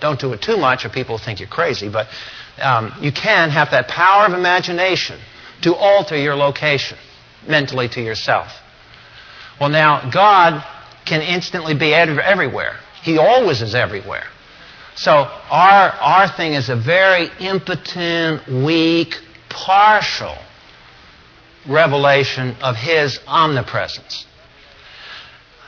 Don't 0.00 0.20
do 0.20 0.32
it 0.32 0.42
too 0.42 0.56
much 0.56 0.84
or 0.84 0.88
people 0.88 1.18
think 1.18 1.40
you're 1.40 1.48
crazy, 1.48 1.88
but 1.88 2.08
um, 2.60 2.92
you 3.00 3.12
can 3.12 3.50
have 3.50 3.70
that 3.70 3.88
power 3.88 4.26
of 4.26 4.32
imagination 4.32 5.18
to 5.62 5.74
alter 5.74 6.16
your 6.16 6.34
location 6.34 6.98
mentally 7.46 7.88
to 7.88 8.00
yourself. 8.00 8.48
Well, 9.60 9.70
now, 9.70 10.10
God 10.10 10.64
can 11.04 11.22
instantly 11.22 11.74
be 11.74 11.94
everywhere. 11.94 12.76
He 13.02 13.18
always 13.18 13.62
is 13.62 13.74
everywhere. 13.74 14.24
So 14.96 15.12
our, 15.12 15.90
our 15.90 16.28
thing 16.28 16.54
is 16.54 16.68
a 16.68 16.76
very 16.76 17.30
impotent, 17.38 18.46
weak, 18.48 19.14
partial 19.48 20.36
revelation 21.68 22.56
of 22.60 22.76
His 22.76 23.20
omnipresence. 23.26 24.26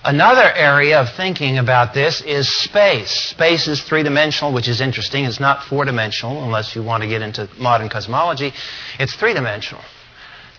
Another 0.02 0.50
area 0.54 0.98
of 0.98 1.12
thinking 1.12 1.58
about 1.58 1.92
this 1.92 2.22
is 2.22 2.48
space. 2.48 3.10
Space 3.10 3.68
is 3.68 3.82
three 3.82 4.02
dimensional, 4.02 4.52
which 4.52 4.66
is 4.66 4.80
interesting. 4.80 5.26
It's 5.26 5.38
not 5.38 5.64
four 5.64 5.84
dimensional 5.84 6.42
unless 6.42 6.74
you 6.74 6.82
want 6.82 7.02
to 7.02 7.08
get 7.08 7.20
into 7.20 7.48
modern 7.58 7.90
cosmology. 7.90 8.52
It's 8.98 9.14
three 9.14 9.34
dimensional. 9.34 9.84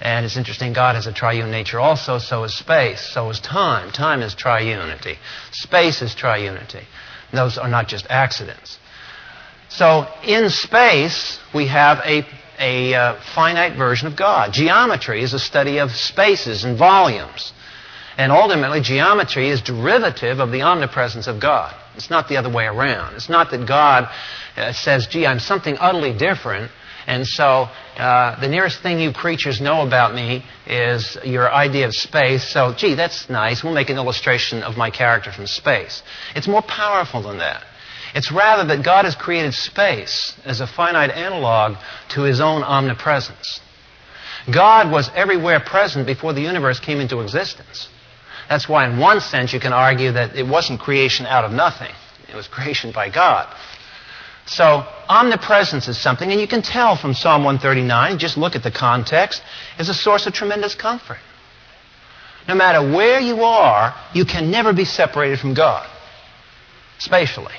And 0.02 0.26
it's 0.26 0.36
interesting, 0.36 0.74
God 0.74 0.96
has 0.96 1.06
a 1.06 1.14
triune 1.14 1.52
nature 1.52 1.80
also, 1.80 2.18
so 2.18 2.44
is 2.44 2.56
space, 2.56 3.00
so 3.00 3.30
is 3.30 3.40
time. 3.40 3.92
Time 3.92 4.24
is 4.24 4.34
triunity. 4.34 5.18
Space 5.52 6.02
is 6.02 6.16
triunity. 6.16 6.84
Those 7.32 7.58
are 7.58 7.70
not 7.70 7.88
just 7.88 8.08
accidents. 8.10 8.80
So 9.70 10.08
in 10.24 10.50
space, 10.50 11.40
we 11.54 11.68
have 11.68 12.00
a, 12.00 12.26
a 12.60 12.94
uh, 12.94 13.22
finite 13.36 13.78
version 13.78 14.08
of 14.08 14.18
God. 14.18 14.54
Geometry 14.54 15.22
is 15.22 15.34
a 15.34 15.40
study 15.40 15.80
of 15.80 15.92
spaces 15.92 16.66
and 16.66 16.78
volumes. 16.78 17.54
And 18.18 18.32
ultimately, 18.32 18.82
geometry 18.82 19.50
is 19.50 19.62
derivative 19.62 20.40
of 20.40 20.52
the 20.52 20.64
omnipresence 20.64 21.28
of 21.28 21.40
God. 21.40 21.74
It's 21.96 22.10
not 22.10 22.28
the 22.28 22.38
other 22.38 22.50
way 22.50 22.66
around. 22.66 23.16
It's 23.16 23.30
not 23.30 23.52
that 23.52 23.66
God 23.66 24.10
uh, 24.58 24.74
says, 24.74 25.08
gee, 25.08 25.26
I'm 25.26 25.40
something 25.40 25.78
utterly 25.80 26.14
different, 26.18 26.72
and 27.08 27.28
so 27.28 27.68
uh, 27.98 28.40
the 28.40 28.48
nearest 28.48 28.82
thing 28.82 29.00
you 29.00 29.12
creatures 29.12 29.60
know 29.60 29.86
about 29.86 30.14
me 30.14 30.44
is 30.68 31.18
your 31.24 31.52
idea 31.52 31.86
of 31.86 31.96
space. 31.96 32.48
So, 32.48 32.74
gee, 32.74 32.94
that's 32.94 33.30
nice. 33.30 33.64
We'll 33.64 33.74
make 33.74 33.90
an 33.90 33.98
illustration 33.98 34.64
of 34.64 34.78
my 34.78 34.90
character 34.90 35.32
from 35.32 35.48
space. 35.48 36.04
It's 36.36 36.48
more 36.48 36.62
powerful 36.62 37.22
than 37.22 37.40
that. 37.40 37.64
It's 38.14 38.32
rather 38.32 38.76
that 38.76 38.84
God 38.84 39.06
has 39.06 39.16
created 39.16 39.54
space 39.54 40.36
as 40.44 40.60
a 40.60 40.68
finite 40.68 41.12
analog 41.12 41.78
to 42.10 42.22
his 42.22 42.42
own 42.42 42.64
omnipresence. 42.64 43.62
God 44.52 44.92
was 44.92 45.10
everywhere 45.16 45.60
present 45.60 46.06
before 46.06 46.34
the 46.34 46.42
universe 46.42 46.80
came 46.80 47.00
into 47.00 47.22
existence. 47.22 47.88
That's 48.50 48.68
why, 48.68 48.90
in 48.90 48.98
one 48.98 49.22
sense, 49.22 49.54
you 49.54 49.60
can 49.60 49.72
argue 49.72 50.12
that 50.12 50.36
it 50.36 50.46
wasn't 50.46 50.80
creation 50.80 51.26
out 51.26 51.46
of 51.46 51.52
nothing. 51.52 51.94
It 52.28 52.36
was 52.36 52.48
creation 52.48 52.92
by 52.92 53.10
God. 53.10 53.48
So, 54.46 54.86
omnipresence 55.08 55.88
is 55.88 55.98
something, 55.98 56.32
and 56.32 56.42
you 56.42 56.48
can 56.48 56.62
tell 56.62 56.96
from 56.96 57.14
Psalm 57.14 57.44
139, 57.44 58.18
just 58.18 58.38
look 58.38 58.56
at 58.56 58.64
the 58.64 58.72
context, 58.72 59.42
is 59.78 59.88
a 59.88 59.94
source 59.94 60.26
of 60.26 60.34
tremendous 60.34 60.76
comfort. 60.76 61.20
No 62.48 62.56
matter 62.56 62.82
where 62.82 63.20
you 63.20 63.44
are, 63.44 63.96
you 64.14 64.26
can 64.26 64.50
never 64.50 64.74
be 64.74 64.86
separated 64.86 65.40
from 65.40 65.54
God, 65.54 65.88
spatially. 66.98 67.54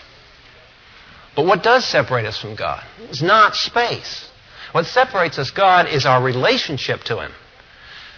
But 1.37 1.47
what 1.47 1.63
does 1.63 1.85
separate 1.85 2.27
us 2.27 2.39
from 2.39 2.57
God? 2.57 2.85
It's 3.09 3.23
not 3.23 3.55
space. 3.55 4.29
What 4.73 4.87
separates 4.87 5.39
us, 5.39 5.51
God, 5.51 5.89
is 5.89 6.05
our 6.05 6.23
relationship 6.23 7.05
to 7.05 7.21
Him. 7.21 7.33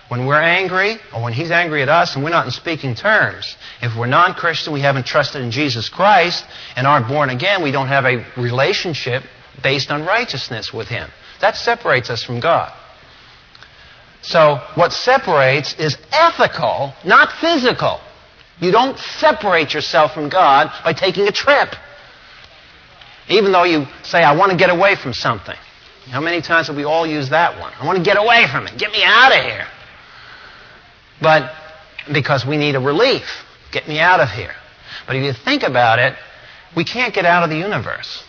When 0.09 0.27
we're 0.27 0.41
angry, 0.41 0.99
or 1.15 1.23
when 1.23 1.33
He's 1.33 1.51
angry 1.51 1.83
at 1.83 1.89
us 1.89 2.15
and 2.15 2.23
we're 2.23 2.31
not 2.31 2.45
in 2.45 2.53
speaking 2.53 2.95
terms, 2.95 3.57
if 3.81 3.97
we're 3.97 4.07
non 4.07 4.35
Christian, 4.35 4.73
we 4.73 4.81
haven't 4.81 5.07
trusted 5.07 5.43
in 5.43 5.51
Jesus 5.51 5.89
Christ, 5.89 6.45
and 6.77 6.87
aren't 6.87 7.09
born 7.09 7.31
again, 7.31 7.63
we 7.63 7.71
don't 7.71 7.89
have 7.89 8.05
a 8.05 8.25
relationship 8.37 9.23
based 9.63 9.91
on 9.91 10.05
righteousness 10.05 10.73
with 10.73 10.89
Him. 10.89 11.11
That 11.41 11.57
separates 11.57 12.11
us 12.11 12.23
from 12.23 12.41
God. 12.41 12.73
So, 14.23 14.61
what 14.75 14.93
separates 14.93 15.75
is 15.79 15.99
ethical, 16.13 16.95
not 17.05 17.33
physical. 17.33 18.01
You 18.61 18.71
don't 18.71 18.99
separate 18.99 19.75
yourself 19.75 20.15
from 20.15 20.29
God 20.29 20.73
by 20.85 20.93
taking 20.93 21.29
a 21.29 21.33
trip. 21.33 21.75
Even 23.29 23.53
though 23.53 23.65
you 23.65 23.87
say, 24.03 24.23
I 24.23 24.37
want 24.37 24.53
to 24.53 24.57
get 24.57 24.71
away 24.71 24.97
from 24.97 25.13
something. 25.13 25.57
How 26.11 26.21
many 26.21 26.43
times 26.43 26.67
have 26.67 26.77
we 26.77 26.85
all 26.85 27.07
used 27.07 27.31
that 27.31 27.59
one? 27.59 27.73
I 27.79 27.87
want 27.87 27.99
to 27.99 28.05
get 28.05 28.19
away 28.19 28.47
from 28.51 28.67
it. 28.67 28.79
Get 28.79 28.93
me 28.93 29.03
out 29.03 29.37
of 29.37 29.43
here. 29.43 29.67
But 31.21 31.53
because 32.13 32.47
we 32.47 32.57
need 32.57 32.75
a 32.75 32.81
relief. 32.81 33.45
Get 33.73 33.89
me 33.89 33.99
out 33.99 34.21
of 34.21 34.29
here. 34.31 34.55
But 35.07 35.17
if 35.17 35.25
you 35.25 35.33
think 35.33 35.63
about 35.63 35.99
it, 35.99 36.15
we 36.77 36.85
can't 36.85 37.15
get 37.15 37.25
out 37.25 37.43
of 37.43 37.51
the 37.51 37.57
universe. 37.57 38.23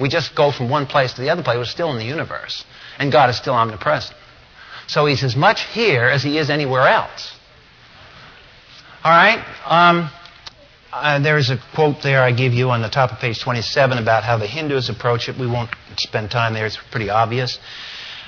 We 0.00 0.08
just 0.08 0.34
go 0.34 0.50
from 0.50 0.70
one 0.70 0.86
place 0.86 1.12
to 1.14 1.20
the 1.20 1.30
other 1.30 1.42
place. 1.42 1.56
We're 1.56 1.64
still 1.64 1.90
in 1.90 1.98
the 1.98 2.04
universe. 2.04 2.64
And 2.98 3.12
God 3.12 3.30
is 3.30 3.36
still 3.36 3.54
omnipresent. 3.54 4.16
So 4.86 5.06
He's 5.06 5.22
as 5.22 5.36
much 5.36 5.62
here 5.66 6.04
as 6.04 6.22
He 6.22 6.38
is 6.38 6.50
anywhere 6.50 6.88
else. 6.88 7.34
All 9.04 9.12
right? 9.12 9.44
Um, 9.66 10.10
uh, 10.92 11.18
there 11.20 11.38
is 11.38 11.50
a 11.50 11.58
quote 11.74 12.02
there 12.02 12.22
I 12.22 12.32
give 12.32 12.52
you 12.52 12.70
on 12.70 12.82
the 12.82 12.88
top 12.88 13.12
of 13.12 13.18
page 13.18 13.40
27 13.40 13.98
about 13.98 14.24
how 14.24 14.36
the 14.36 14.46
Hindus 14.46 14.88
approach 14.90 15.28
it. 15.28 15.38
We 15.38 15.46
won't 15.46 15.70
spend 15.96 16.30
time 16.30 16.52
there, 16.54 16.66
it's 16.66 16.78
pretty 16.90 17.10
obvious. 17.10 17.58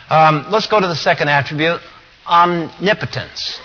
Um, 0.09 0.47
let's 0.51 0.67
go 0.67 0.81
to 0.81 0.87
the 0.87 0.97
second 0.97 1.29
attribute 1.29 1.81
omnipotence. 2.27 3.61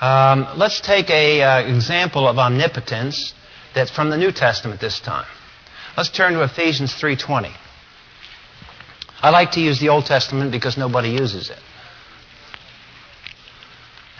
Um, 0.00 0.48
let's 0.56 0.80
take 0.80 1.10
an 1.10 1.42
uh, 1.42 1.68
example 1.68 2.26
of 2.26 2.38
omnipotence 2.38 3.34
that's 3.74 3.90
from 3.90 4.08
the 4.08 4.16
New 4.16 4.32
Testament 4.32 4.80
this 4.80 4.98
time. 4.98 5.26
Let's 5.94 6.08
turn 6.08 6.32
to 6.32 6.42
Ephesians 6.42 6.94
3:20. 6.94 7.52
I 9.22 9.28
like 9.28 9.52
to 9.52 9.60
use 9.60 9.78
the 9.78 9.90
Old 9.90 10.06
Testament 10.06 10.52
because 10.52 10.78
nobody 10.78 11.10
uses 11.10 11.50
it. 11.50 11.58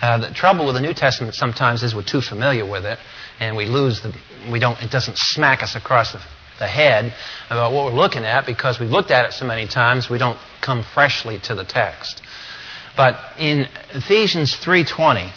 Uh, 0.03 0.19
the 0.19 0.35
trouble 0.35 0.67
with 0.67 0.75
the 0.75 0.83
New 0.83 0.93
Testament 0.93 1.35
sometimes 1.35 1.83
is 1.83 1.95
we're 1.95 2.03
too 2.03 2.21
familiar 2.21 2.67
with 2.67 2.85
it, 2.85 2.99
and 3.39 3.57
we 3.57 3.65
lose 3.65 4.03
the. 4.03 4.15
We 4.53 4.59
don't. 4.59 4.81
It 4.83 4.91
doesn't 4.91 5.17
smack 5.17 5.63
us 5.63 5.77
across 5.77 6.13
the, 6.13 6.21
the 6.59 6.67
head 6.67 7.15
about 7.49 7.73
what 7.73 7.87
we're 7.87 7.99
looking 7.99 8.25
at 8.27 8.45
because 8.45 8.79
we've 8.79 8.91
looked 8.91 9.11
at 9.11 9.25
it 9.25 9.33
so 9.33 9.47
many 9.47 9.67
times. 9.67 10.11
We 10.11 10.19
don't 10.19 10.39
come 10.61 10.83
freshly 10.83 11.39
to 11.45 11.55
the 11.55 11.65
text. 11.65 12.21
But 12.99 13.19
in 13.39 13.67
Ephesians 13.95 14.55
3:20, 14.57 15.33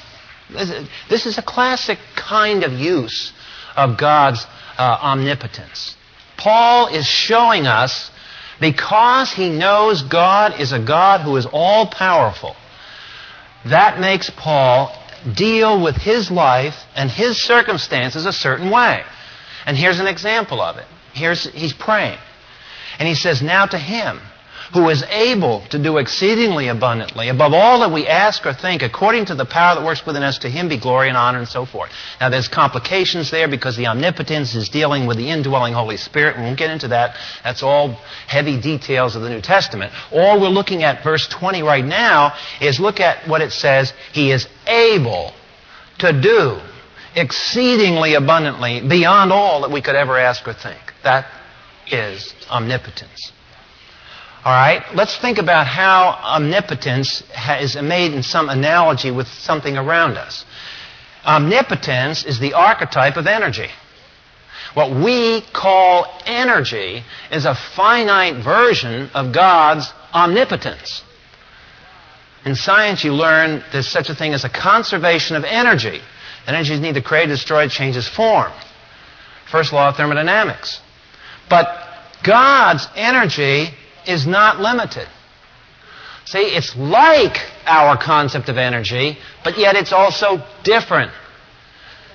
this 1.10 1.26
is 1.26 1.38
a 1.38 1.42
classic 1.42 2.00
kind 2.16 2.63
of 2.63 2.74
use 2.74 3.34
of 3.76 3.98
God's 3.98 4.46
uh, 4.78 5.00
omnipotence. 5.02 5.96
Paul 6.38 6.88
is 6.88 7.06
showing 7.06 7.68
us 7.68 8.12
because 8.60 9.32
he 9.32 9.50
knows 9.50 10.02
God 10.04 10.60
is 10.60 10.72
a 10.72 10.80
God 10.80 11.22
who 11.22 11.36
is 11.38 11.46
all 11.46 11.88
powerful, 11.88 12.56
that 13.66 14.00
makes 14.00 14.30
Paul 14.30 14.96
deal 15.36 15.82
with 15.82 15.96
his 15.96 16.30
life 16.30 16.76
and 16.96 17.10
his 17.10 17.42
circumstances 17.42 18.26
a 18.26 18.34
certain 18.34 18.70
way. 18.70 19.04
And 19.66 19.78
here's 19.78 20.00
an 20.00 20.08
example 20.08 20.62
of 20.62 20.78
it. 20.78 20.86
Here's, 21.13 21.46
he's 21.52 21.74
praying. 21.74 22.18
And 23.00 23.08
he 23.08 23.16
says, 23.16 23.42
Now 23.42 23.66
to 23.66 23.78
him 23.78 24.20
who 24.74 24.90
is 24.90 25.04
able 25.04 25.62
to 25.68 25.78
do 25.78 25.98
exceedingly 25.98 26.68
abundantly, 26.68 27.30
above 27.30 27.54
all 27.54 27.82
that 27.82 27.92
we 27.92 28.08
ask 28.08 28.44
or 28.46 28.54
think, 28.54 28.82
according 28.82 29.26
to 29.26 29.36
the 29.36 29.46
power 29.46 29.76
that 29.76 29.86
works 29.86 30.04
within 30.04 30.24
us, 30.24 30.40
to 30.40 30.50
him 30.50 30.68
be 30.68 30.78
glory 30.78 31.10
and 31.10 31.18
honor 31.18 31.38
and 31.38 31.48
so 31.48 31.64
forth. 31.64 31.92
Now 32.20 32.30
there's 32.30 32.48
complications 32.48 33.30
there 33.30 33.48
because 33.48 33.78
the 33.78 33.86
omnipotence 33.86 34.56
is 34.56 34.70
dealing 34.70 35.06
with 35.06 35.18
the 35.18 35.30
indwelling 35.30 35.74
Holy 35.74 35.98
Spirit. 35.98 36.38
We 36.38 36.44
won't 36.44 36.58
get 36.58 36.72
into 36.72 36.88
that. 36.88 37.16
That's 37.44 37.62
all 37.62 38.00
heavy 38.28 38.60
details 38.60 39.16
of 39.16 39.22
the 39.22 39.30
New 39.30 39.42
Testament. 39.42 39.94
All 40.12 40.42
we're 40.42 40.50
looking 40.50 40.84
at 40.84 41.04
verse 41.04 41.28
20 41.28 41.62
right 41.62 41.86
now 41.86 42.34
is 42.60 42.80
look 42.80 43.00
at 43.00 43.28
what 43.30 43.42
it 43.42 43.52
says. 43.52 43.94
He 44.12 44.32
is 44.32 44.48
able 44.66 45.34
to 46.00 46.20
do 46.20 46.60
exceedingly 47.16 48.16
abundantly 48.16 48.82
beyond 48.82 49.32
all 49.32 49.62
that 49.62 49.72
we 49.72 49.84
could 49.84 49.96
ever 49.96 50.18
ask 50.18 50.48
or 50.48 50.54
think. 50.54 50.82
That 51.04 51.28
is 51.92 52.34
omnipotence. 52.50 53.32
All 54.46 54.52
right, 54.52 54.84
let's 54.94 55.18
think 55.18 55.38
about 55.38 55.68
how 55.68 56.20
omnipotence 56.22 57.24
is 57.62 57.82
made 57.82 58.12
in 58.12 58.24
some 58.24 58.50
analogy 58.50 59.10
with 59.10 59.28
something 59.28 59.78
around 59.78 60.18
us. 60.18 60.44
Omnipotence 61.26 62.26
is 62.26 62.40
the 62.40 62.52
archetype 62.52 63.16
of 63.16 63.26
energy. 63.26 63.70
What 64.74 64.92
we 64.92 65.46
call 65.54 66.08
energy 66.26 67.04
is 67.32 67.46
a 67.46 67.56
finite 67.56 68.44
version 68.44 69.10
of 69.14 69.32
God's 69.32 69.90
omnipotence. 70.14 71.04
In 72.44 72.56
science, 72.56 73.02
you 73.02 73.14
learn 73.14 73.64
there's 73.72 73.88
such 73.88 74.10
a 74.10 74.16
thing 74.16 74.34
as 74.34 74.44
a 74.44 74.50
conservation 74.50 75.38
of 75.38 75.46
energy. 75.46 76.02
Energy 76.48 76.74
is 76.74 76.82
neither 76.82 77.02
created, 77.02 77.30
destroyed, 77.30 77.72
changes 77.72 78.10
form. 78.10 78.52
First 79.50 79.72
law 79.72 79.88
of 79.88 79.96
thermodynamics. 79.96 80.82
But 81.50 81.68
God's 82.24 82.90
energy 82.98 83.70
is 84.08 84.26
not 84.28 84.60
limited. 84.60 85.08
See, 86.26 86.39
it's 86.39 86.76
like 86.76 87.38
our 87.66 87.98
concept 87.98 88.50
of 88.50 88.58
energy, 88.58 89.18
but 89.44 89.58
yet 89.58 89.76
it's 89.76 89.92
also 89.92 90.44
different. 90.63 91.12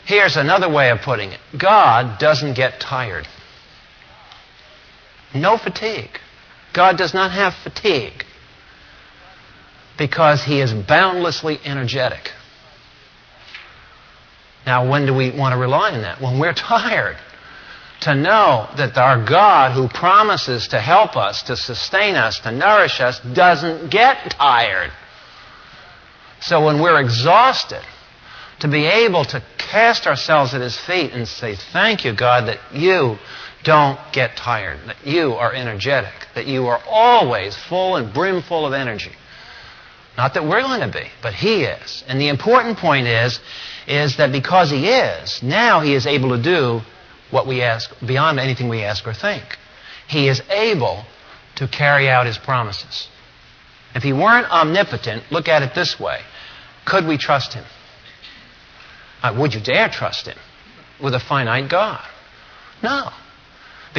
Here's 0.07 0.37
another 0.37 0.71
way 0.71 0.91
of 0.91 1.01
putting 1.03 1.33
it 1.33 1.41
God 1.57 2.19
doesn't 2.19 2.55
get 2.55 2.81
tired. 2.81 3.29
No 5.35 5.59
fatigue. 5.59 6.19
God 6.73 6.97
does 6.97 7.13
not 7.13 7.33
have 7.33 7.55
fatigue 7.55 8.25
because 9.99 10.43
he 10.43 10.61
is 10.61 10.73
boundlessly 10.73 11.59
energetic. 11.65 12.31
Now, 14.65 14.89
when 14.89 15.07
do 15.07 15.15
we 15.15 15.31
want 15.31 15.53
to 15.53 15.59
rely 15.59 15.93
on 15.93 16.03
that? 16.03 16.21
When 16.21 16.39
we're 16.39 16.53
tired 16.55 17.17
to 18.01 18.15
know 18.15 18.69
that 18.77 18.97
our 18.97 19.25
God, 19.25 19.73
who 19.73 19.89
promises 19.89 20.69
to 20.69 20.81
help 20.81 21.17
us, 21.17 21.43
to 21.45 21.57
sustain 21.57 22.15
us, 22.15 22.39
to 22.41 22.53
nourish 22.53 23.01
us, 23.01 23.21
doesn't 23.21 23.91
get 23.91 24.31
tired. 24.31 24.93
So 26.41 26.65
when 26.65 26.81
we're 26.81 27.01
exhausted, 27.01 27.83
to 28.61 28.69
be 28.69 28.87
able 28.87 29.25
to 29.25 29.43
cast 29.57 30.07
ourselves 30.07 30.55
at 30.55 30.61
His 30.61 30.77
feet 30.77 31.13
and 31.13 31.27
say, 31.27 31.57
Thank 31.57 32.05
you, 32.05 32.15
God, 32.15 32.49
that 32.49 32.59
you 32.73 33.19
don't 33.65 33.99
get 34.13 34.37
tired, 34.37 34.79
that 34.87 35.07
you 35.07 35.35
are 35.35 35.53
energetic, 35.53 36.13
that 36.35 36.47
you 36.47 36.67
are 36.67 36.81
always 36.89 37.57
full 37.57 37.97
and 37.97 38.13
brimful 38.13 38.67
of 38.67 38.73
energy. 38.73 39.13
Not 40.17 40.35
that 40.35 40.45
we're 40.45 40.63
going 40.63 40.81
to 40.81 40.99
be, 40.99 41.09
but 41.23 41.35
He 41.35 41.65
is. 41.65 42.03
And 42.09 42.21
the 42.21 42.29
important 42.29 42.79
point 42.79 43.07
is, 43.07 43.39
is 43.87 44.17
that 44.17 44.33
because 44.33 44.71
He 44.71 44.89
is, 44.89 45.43
now 45.43 45.81
He 45.81 45.95
is 45.95 46.07
able 46.07 46.31
to 46.31 46.43
do 46.43 46.81
what 47.31 47.47
we 47.47 47.63
ask, 47.63 47.91
beyond 48.07 48.41
anything 48.41 48.69
we 48.69 48.83
ask 48.83 49.07
or 49.07 49.15
think. 49.15 49.45
He 50.09 50.29
is 50.29 50.41
able 50.51 51.05
to 51.57 51.69
carry 51.69 52.09
out 52.09 52.27
his 52.27 52.39
promises. 52.39 53.09
If 53.95 54.03
he 54.03 54.13
weren't 54.13 54.51
omnipotent, 54.51 55.25
look 55.31 55.49
at 55.49 55.63
it 55.63 55.75
this 55.75 55.99
way. 55.99 56.21
Could 56.85 57.07
we 57.07 57.19
trust 57.19 57.55
him? 57.55 57.65
Uh, 59.23 59.35
would 59.39 59.55
you 59.55 59.61
dare 59.61 59.89
trust 59.89 60.27
him 60.27 60.39
with 61.03 61.15
a 61.15 61.21
finite 61.21 61.69
God? 61.69 62.05
No. 62.83 63.11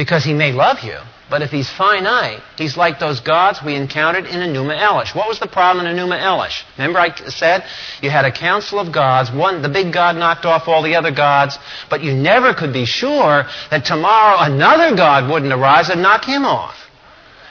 Because 0.00 0.24
he 0.24 0.32
may 0.32 0.50
love 0.50 0.82
you, 0.82 0.96
but 1.28 1.42
if 1.42 1.50
he's 1.50 1.68
finite, 1.68 2.40
he's 2.56 2.74
like 2.74 2.98
those 2.98 3.20
gods 3.20 3.62
we 3.62 3.74
encountered 3.74 4.24
in 4.24 4.40
Enuma 4.40 4.74
Elish. 4.78 5.14
What 5.14 5.28
was 5.28 5.38
the 5.38 5.46
problem 5.46 5.84
in 5.84 5.94
Enuma 5.94 6.18
Elish? 6.18 6.62
Remember 6.78 6.98
I 6.98 7.14
said 7.14 7.64
you 8.00 8.08
had 8.08 8.24
a 8.24 8.32
council 8.32 8.80
of 8.80 8.92
gods. 8.92 9.30
One, 9.30 9.60
the 9.60 9.68
big 9.68 9.92
god 9.92 10.16
knocked 10.16 10.46
off 10.46 10.68
all 10.68 10.82
the 10.82 10.96
other 10.96 11.10
gods, 11.10 11.58
but 11.90 12.02
you 12.02 12.14
never 12.14 12.54
could 12.54 12.72
be 12.72 12.86
sure 12.86 13.44
that 13.70 13.84
tomorrow 13.84 14.38
another 14.38 14.96
god 14.96 15.30
wouldn't 15.30 15.52
arise 15.52 15.90
and 15.90 16.00
knock 16.00 16.24
him 16.24 16.46
off. 16.46 16.78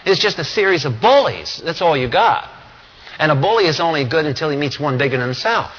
It's 0.04 0.20
just 0.20 0.40
a 0.40 0.44
series 0.44 0.86
of 0.86 1.00
bullies. 1.00 1.62
That's 1.64 1.84
all 1.84 1.96
you 1.96 2.10
got. 2.10 2.50
And 3.20 3.32
a 3.32 3.36
bully 3.36 3.66
is 3.66 3.80
only 3.80 4.06
good 4.06 4.26
until 4.26 4.50
he 4.50 4.58
meets 4.58 4.80
one 4.80 4.98
bigger 4.98 5.18
than 5.18 5.28
himself. 5.28 5.72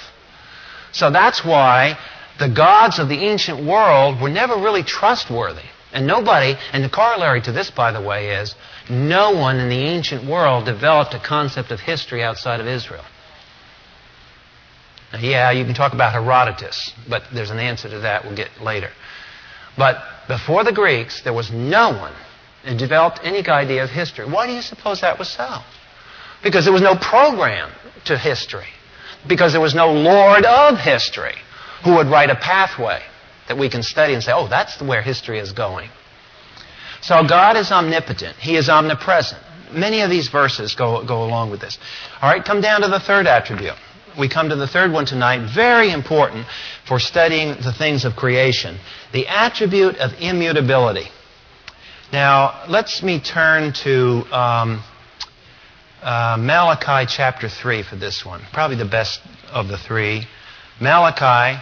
So 0.93 1.11
that's 1.11 1.45
why 1.45 1.99
the 2.39 2.49
gods 2.49 3.01
of 3.01 3.09
the 3.09 3.19
ancient 3.27 3.65
world 3.65 4.21
were 4.23 4.31
never 4.31 4.55
really 4.55 4.85
trustworthy. 4.85 5.67
And 5.93 6.07
nobody, 6.07 6.57
and 6.73 6.85
the 6.85 6.89
corollary 6.89 7.41
to 7.43 7.53
this, 7.53 7.71
by 7.71 7.91
the 7.91 8.01
way, 8.01 8.31
is 8.31 8.55
no 8.89 9.33
one 9.33 9.59
in 9.59 9.69
the 9.69 9.77
ancient 9.77 10.25
world 10.25 10.65
developed 10.65 11.15
a 11.15 11.19
concept 11.19 11.73
of 11.73 11.81
history 11.81 12.23
outside 12.23 12.61
of 12.61 12.67
Israel. 12.67 13.05
Now, 15.13 15.19
yeah, 15.19 15.51
you 15.51 15.65
can 15.65 15.75
talk 15.75 15.93
about 15.93 16.13
Herodotus, 16.13 16.95
but 17.09 17.25
there's 17.35 17.51
an 17.51 17.59
answer 17.59 17.89
to 17.89 18.01
that 18.01 18.25
we'll 18.25 18.37
get 18.37 18.61
later. 18.61 18.91
But 19.77 20.01
before 20.29 20.63
the 20.63 20.73
Greeks, 20.73 21.23
there 21.23 21.33
was 21.33 21.51
no 21.51 21.91
one 21.91 22.15
who 22.65 22.77
developed 22.77 23.21
any 23.25 23.47
idea 23.49 23.83
of 23.83 23.91
history. 23.91 24.27
Why 24.27 24.47
do 24.47 24.53
you 24.53 24.63
suppose 24.63 25.01
that 25.01 25.19
was 25.19 25.29
so? 25.29 25.59
Because 26.43 26.65
there 26.65 26.73
was 26.73 26.83
no 26.83 26.95
program 26.95 27.71
to 28.05 28.17
history. 28.17 28.69
Because 29.27 29.53
there 29.53 29.61
was 29.61 29.75
no 29.75 29.93
Lord 29.93 30.45
of 30.45 30.79
history 30.79 31.35
who 31.85 31.97
would 31.97 32.07
write 32.07 32.31
a 32.31 32.37
pathway 32.37 33.03
that 33.51 33.59
we 33.59 33.69
can 33.69 33.83
study 33.83 34.15
and 34.15 34.23
say, 34.23 34.31
oh, 34.33 34.47
that's 34.47 34.81
where 34.81 35.03
history 35.03 35.41
is 35.41 35.51
going. 35.51 35.91
So 37.03 37.27
God 37.27 37.57
is 37.57 37.73
omnipotent. 37.73 38.37
He 38.37 38.55
is 38.55 38.69
omnipresent. 38.69 39.43
Many 39.73 40.03
of 40.03 40.11
these 40.11 40.29
verses 40.29 40.77
go, 40.77 41.05
go 41.05 41.25
along 41.25 41.51
with 41.51 41.61
this. 41.61 41.77
All 42.23 42.31
right, 42.31 42.45
come 42.45 42.61
down 42.61 42.83
to 42.83 42.89
the 42.89 43.01
third 43.01 43.27
attribute. 43.27 43.75
We 44.17 44.29
come 44.29 44.51
to 44.51 44.57
the 44.57 44.69
third 44.69 44.93
one 44.93 45.05
tonight, 45.05 45.53
very 45.53 45.91
important 45.91 46.47
for 46.87 47.01
studying 47.01 47.57
the 47.61 47.73
things 47.77 48.05
of 48.05 48.15
creation. 48.15 48.79
The 49.13 49.27
attribute 49.27 49.97
of 49.97 50.13
immutability. 50.21 51.09
Now, 52.13 52.67
let's 52.69 53.03
me 53.03 53.19
turn 53.19 53.73
to 53.83 54.25
um, 54.31 54.85
uh, 56.03 56.37
Malachi 56.39 57.13
chapter 57.13 57.49
3 57.49 57.83
for 57.83 57.97
this 57.97 58.25
one. 58.25 58.43
Probably 58.53 58.77
the 58.77 58.85
best 58.85 59.21
of 59.53 59.67
the 59.67 59.77
three. 59.77 60.29
Malachi 60.81 61.61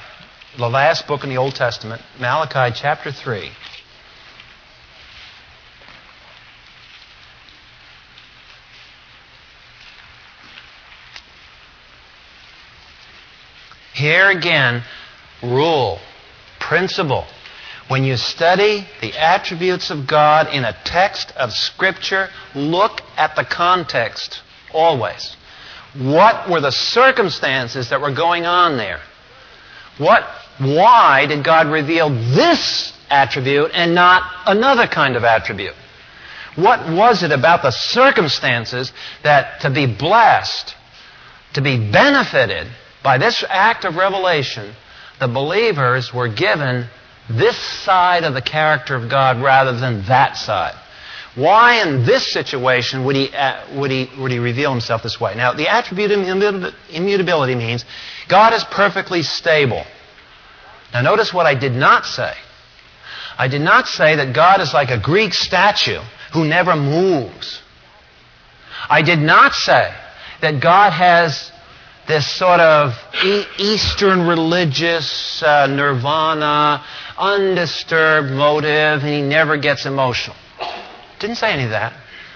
the 0.59 0.69
last 0.69 1.07
book 1.07 1.23
in 1.23 1.31
the 1.31 1.37
Old 1.37 1.55
Testament, 1.55 2.03
Malachi 2.19 2.75
chapter 2.75 3.13
3. 3.13 3.49
Here 13.95 14.31
again, 14.31 14.83
rule, 15.45 16.01
principle. 16.59 17.25
When 17.87 18.03
you 18.03 18.17
study 18.17 18.87
the 19.01 19.17
attributes 19.17 19.91
of 19.91 20.09
God 20.09 20.53
in 20.53 20.65
a 20.65 20.77
text 20.85 21.33
of 21.37 21.53
Scripture, 21.53 22.31
look 22.57 23.01
at 23.17 23.37
the 23.37 23.45
context 23.45 24.43
always. 24.75 25.37
What 25.97 26.51
were 26.51 26.61
the 26.61 26.73
circumstances 26.73 27.91
that 27.91 28.01
were 28.01 28.13
going 28.13 28.45
on 28.45 28.77
there? 28.77 29.01
What 29.99 30.25
why 30.59 31.27
did 31.27 31.45
God 31.45 31.69
reveal 31.69 32.11
this 32.11 32.93
attribute 33.11 33.71
and 33.75 33.95
not 33.95 34.23
another 34.47 34.87
kind 34.87 35.17
of 35.17 35.25
attribute? 35.25 35.75
What 36.57 36.89
was 36.91 37.23
it 37.23 37.31
about 37.31 37.63
the 37.63 37.71
circumstances 37.71 38.93
that 39.23 39.61
to 39.61 39.71
be 39.71 39.87
blessed, 39.87 40.75
to 41.55 41.61
be 41.61 41.79
benefited 41.79 42.67
by 43.03 43.19
this 43.19 43.45
act 43.49 43.85
of 43.85 43.95
revelation, 43.95 44.75
the 45.21 45.29
believers 45.29 46.13
were 46.13 46.29
given 46.29 46.87
this 47.31 47.57
side 47.57 48.25
of 48.25 48.35
the 48.35 48.43
character 48.43 48.97
of 48.97 49.09
God 49.09 49.41
rather 49.41 49.79
than 49.79 50.05
that 50.07 50.37
side? 50.37 50.75
Why 51.37 51.83
in 51.87 52.05
this 52.05 52.27
situation 52.33 53.05
would 53.05 53.15
he, 53.15 53.33
uh, 53.33 53.79
would 53.79 53.93
he, 53.93 54.11
would 54.19 54.33
he 54.33 54.41
reveal 54.41 54.73
himself 54.73 55.05
this 55.05 55.21
way? 55.21 55.37
Now, 55.37 55.53
the 55.53 55.69
attribute 55.69 56.11
of 56.11 56.75
immutability 56.91 57.55
means 57.55 57.85
God 58.27 58.53
is 58.55 58.65
perfectly 58.65 59.23
stable. 59.23 59.85
Now, 60.93 61.03
notice 61.03 61.33
what 61.33 61.47
I 61.47 61.55
did 61.55 61.73
not 61.73 62.07
say. 62.07 62.35
I 63.37 63.49
did 63.49 63.61
not 63.61 63.87
say 63.87 64.17
that 64.17 64.35
God 64.35 64.61
is 64.61 64.75
like 64.75 64.91
a 64.91 64.99
Greek 64.99 65.33
statue 65.33 66.01
who 66.33 66.45
never 66.45 66.75
moves. 66.75 67.63
I 68.89 69.03
did 69.03 69.19
not 69.19 69.53
say 69.55 69.95
that 70.41 70.61
God 70.61 70.91
has 70.93 71.53
this 72.09 72.27
sort 72.27 72.61
of 72.61 72.95
Eastern 73.59 74.27
religious 74.27 75.43
uh, 75.43 75.67
nirvana, 75.67 76.83
undisturbed 77.19 78.31
motive, 78.31 79.03
and 79.03 79.09
he 79.09 79.21
never 79.21 79.59
gets 79.59 79.85
emotional. 79.85 80.37
Didn't 81.21 81.37
say 81.37 81.53
any 81.53 81.65
of 81.65 81.71
that, 81.71 81.93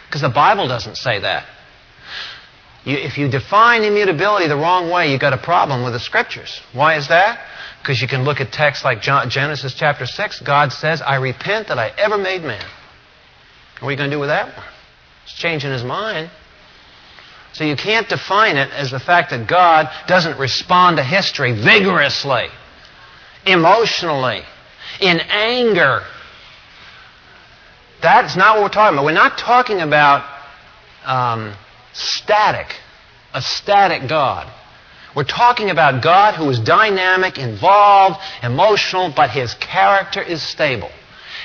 because 0.07 0.21
the 0.21 0.29
Bible 0.29 0.69
doesn't 0.69 0.97
say 0.97 1.21
that. 1.21 1.47
You, 2.85 2.97
if 2.99 3.17
you 3.17 3.29
define 3.29 3.85
immutability 3.85 4.49
the 4.49 4.57
wrong 4.57 4.91
way, 4.91 5.11
you've 5.11 5.21
got 5.21 5.33
a 5.33 5.39
problem 5.39 5.85
with 5.85 5.95
the 5.95 6.01
Scriptures. 6.01 6.61
Why 6.73 6.97
is 6.97 7.09
that? 7.09 7.41
Because 7.83 8.01
you 8.01 8.07
can 8.07 8.23
look 8.23 8.41
at 8.41 8.53
texts 8.53 8.85
like 8.85 9.03
Genesis 9.03 9.75
chapter 9.75 10.07
6. 10.07 10.41
God 10.41 10.73
says, 10.73 11.03
I 11.03 11.17
repent 11.17 11.67
that 11.67 11.79
I 11.79 11.89
ever 11.99 12.17
made 12.17 12.43
man. 12.43 12.65
What 13.81 13.89
are 13.89 13.91
you 13.91 13.97
going 13.97 14.09
to 14.09 14.15
do 14.15 14.21
with 14.21 14.29
that 14.29 14.57
one? 14.57 14.67
It's 15.25 15.35
changing 15.35 15.73
his 15.73 15.83
mind. 15.83 16.31
So 17.55 17.65
you 17.65 17.75
can't 17.75 18.09
define 18.09 18.57
it 18.57 18.71
as 18.71 18.93
the 18.93 19.01
fact 19.01 19.31
that 19.31 19.49
God 19.49 19.91
doesn't 20.07 20.39
respond 20.39 20.99
to 20.99 21.03
history 21.03 21.53
vigorously, 21.53 22.47
emotionally, 23.45 24.43
in 25.01 25.19
anger. 25.19 26.03
That's 28.01 28.37
not 28.37 28.57
what 28.57 28.63
we're 28.63 28.69
talking 28.69 28.97
about. 28.97 29.05
We're 29.05 29.13
not 29.13 29.39
talking 29.39 29.81
about 29.81 30.25
um, 31.05 31.53
static, 31.93 32.77
a 33.35 33.43
static 33.43 34.09
God. 34.09 34.49
We're 35.15 35.25
talking 35.25 35.71
about 35.71 36.03
God 36.03 36.35
who 36.35 36.49
is 36.51 36.59
dynamic, 36.59 37.39
involved, 37.39 38.21
emotional, 38.43 39.13
but 39.15 39.31
his 39.31 39.55
character 39.55 40.23
is 40.23 40.43
stable. 40.43 40.91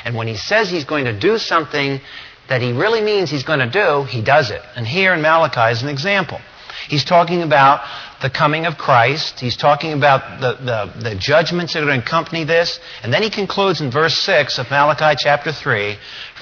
And 0.06 0.16
when 0.16 0.28
he 0.28 0.36
says 0.36 0.70
he's 0.70 0.86
going 0.86 1.06
to 1.06 1.18
do 1.18 1.38
something 1.38 2.00
that 2.48 2.62
he 2.62 2.72
really 2.72 3.02
means 3.02 3.30
he's 3.30 3.44
going 3.44 3.60
to 3.60 3.70
do, 3.70 4.04
he 4.04 4.22
does 4.22 4.52
it. 4.52 4.62
And 4.76 4.88
here 4.88 5.14
in 5.14 5.22
Malachi 5.22 5.72
is 5.72 5.84
an 5.84 5.90
example. 5.90 6.40
He's 6.88 7.04
talking 7.04 7.42
about 7.42 7.82
the 8.22 8.30
coming 8.30 8.66
of 8.66 8.78
Christ. 8.78 9.40
He's 9.40 9.58
talking 9.58 9.94
about 9.94 10.40
the, 10.40 10.54
the, 10.54 11.10
the, 11.10 11.16
judgments 11.16 11.74
that 11.74 11.84
are 11.84 11.86
going 11.86 12.00
to 12.00 12.06
accompany 12.06 12.46
this. 12.46 12.80
And 13.04 13.14
then 13.14 13.24
he 13.24 13.30
concludes 13.30 13.82
in 13.82 13.92
verse 13.92 14.18
6 14.20 14.58
of 14.60 14.70
Malachi 14.70 15.18
chapter 15.20 15.52
3 15.52 15.98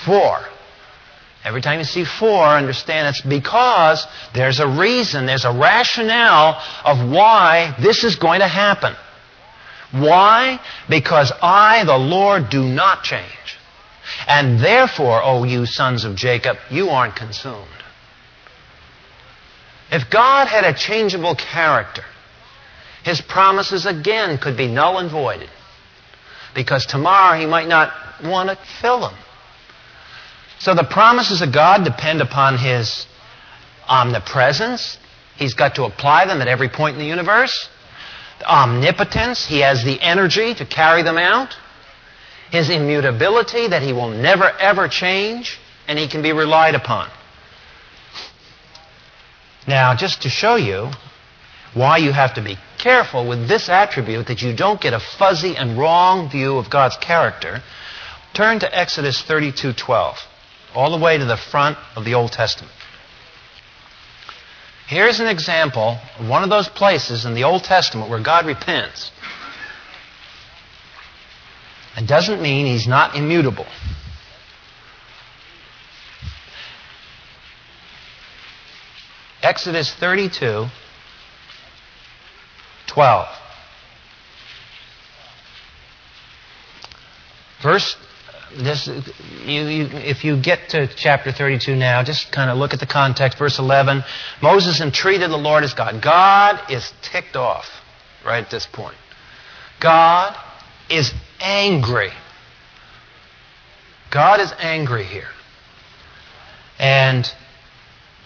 For, 0.05 0.45
every 1.45 1.61
time 1.61 1.79
you 1.79 1.85
see 1.85 2.03
for, 2.03 2.43
understand 2.43 3.07
it's 3.07 3.21
because 3.21 4.05
there's 4.33 4.59
a 4.59 4.67
reason, 4.67 5.25
there's 5.27 5.45
a 5.45 5.53
rationale 5.53 6.61
of 6.83 7.09
why 7.09 7.75
this 7.79 8.03
is 8.03 8.15
going 8.15 8.39
to 8.39 8.47
happen. 8.47 8.95
Why? 9.91 10.59
Because 10.89 11.31
I, 11.41 11.85
the 11.85 11.97
Lord, 11.97 12.49
do 12.49 12.63
not 12.63 13.03
change. 13.03 13.57
And 14.27 14.59
therefore, 14.59 15.21
O 15.23 15.43
you 15.43 15.65
sons 15.65 16.03
of 16.03 16.15
Jacob, 16.15 16.57
you 16.69 16.89
aren't 16.89 17.15
consumed. 17.15 17.67
If 19.91 20.09
God 20.09 20.47
had 20.47 20.63
a 20.63 20.73
changeable 20.73 21.35
character, 21.35 22.03
his 23.03 23.21
promises 23.21 23.85
again 23.85 24.39
could 24.39 24.57
be 24.57 24.67
null 24.67 24.97
and 24.97 25.11
voided. 25.11 25.49
Because 26.55 26.85
tomorrow 26.85 27.39
he 27.39 27.45
might 27.45 27.67
not 27.67 27.93
want 28.23 28.49
to 28.49 28.57
fill 28.81 29.01
them. 29.01 29.13
So 30.65 30.73
the 30.73 30.83
promises 30.83 31.43
of 31.43 31.51
God 31.51 31.83
depend 31.83 32.21
upon 32.21 32.57
his 32.57 33.05
omnipresence. 33.87 34.97
He's 35.35 35.53
got 35.53 35.75
to 35.75 35.83
apply 35.83 36.25
them 36.25 36.41
at 36.41 36.47
every 36.47 36.69
point 36.69 36.95
in 36.95 36.99
the 36.99 37.05
universe. 37.05 37.69
Omnipotence, 38.43 39.45
he 39.45 39.59
has 39.59 39.83
the 39.83 40.01
energy 40.01 40.55
to 40.55 40.65
carry 40.65 41.03
them 41.03 41.19
out 41.19 41.55
his 42.49 42.71
immutability, 42.71 43.67
that 43.67 43.83
he 43.83 43.93
will 43.93 44.09
never 44.09 44.49
ever 44.57 44.87
change, 44.87 45.59
and 45.87 45.99
he 45.99 46.07
can 46.07 46.23
be 46.23 46.31
relied 46.31 46.73
upon. 46.73 47.11
Now, 49.67 49.93
just 49.93 50.23
to 50.23 50.29
show 50.29 50.55
you 50.55 50.89
why 51.75 51.97
you 51.97 52.11
have 52.11 52.33
to 52.35 52.41
be 52.41 52.57
careful 52.79 53.27
with 53.27 53.47
this 53.47 53.69
attribute 53.69 54.25
that 54.27 54.41
you 54.41 54.55
don't 54.55 54.81
get 54.81 54.93
a 54.93 54.99
fuzzy 54.99 55.55
and 55.55 55.77
wrong 55.77 56.27
view 56.27 56.57
of 56.57 56.71
God's 56.71 56.97
character, 56.97 57.61
turn 58.33 58.57
to 58.61 58.75
Exodus 58.75 59.21
32:12, 59.21 60.17
all 60.75 60.91
the 60.91 61.03
way 61.03 61.17
to 61.17 61.25
the 61.25 61.37
front 61.37 61.77
of 61.95 62.05
the 62.05 62.13
Old 62.13 62.31
Testament. 62.31 62.73
Here's 64.87 65.19
an 65.19 65.27
example 65.27 65.97
of 66.19 66.27
one 66.27 66.43
of 66.43 66.49
those 66.49 66.69
places 66.69 67.25
in 67.25 67.33
the 67.33 67.43
Old 67.43 67.63
Testament 67.63 68.09
where 68.09 68.21
God 68.21 68.45
repents. 68.45 69.11
It 71.97 72.07
doesn't 72.07 72.41
mean 72.41 72.65
he's 72.65 72.87
not 72.87 73.15
immutable. 73.15 73.65
Exodus 79.41 79.93
32, 79.93 80.65
12. 82.87 83.27
Verse, 87.61 87.95
this, 88.53 88.87
you, 88.87 89.61
you, 89.61 89.87
if 89.91 90.23
you 90.23 90.41
get 90.41 90.69
to 90.69 90.87
chapter 90.87 91.31
32 91.31 91.75
now, 91.75 92.03
just 92.03 92.31
kind 92.31 92.49
of 92.49 92.57
look 92.57 92.73
at 92.73 92.79
the 92.79 92.85
context. 92.85 93.37
Verse 93.37 93.59
11. 93.59 94.03
Moses 94.41 94.81
entreated 94.81 95.29
the 95.29 95.37
Lord 95.37 95.63
as 95.63 95.73
God. 95.73 96.01
God 96.01 96.71
is 96.71 96.93
ticked 97.01 97.35
off 97.35 97.67
right 98.25 98.43
at 98.43 98.49
this 98.49 98.65
point. 98.65 98.97
God 99.79 100.37
is 100.89 101.13
angry. 101.39 102.11
God 104.11 104.39
is 104.39 104.53
angry 104.59 105.03
here. 105.03 105.27
And 106.79 107.29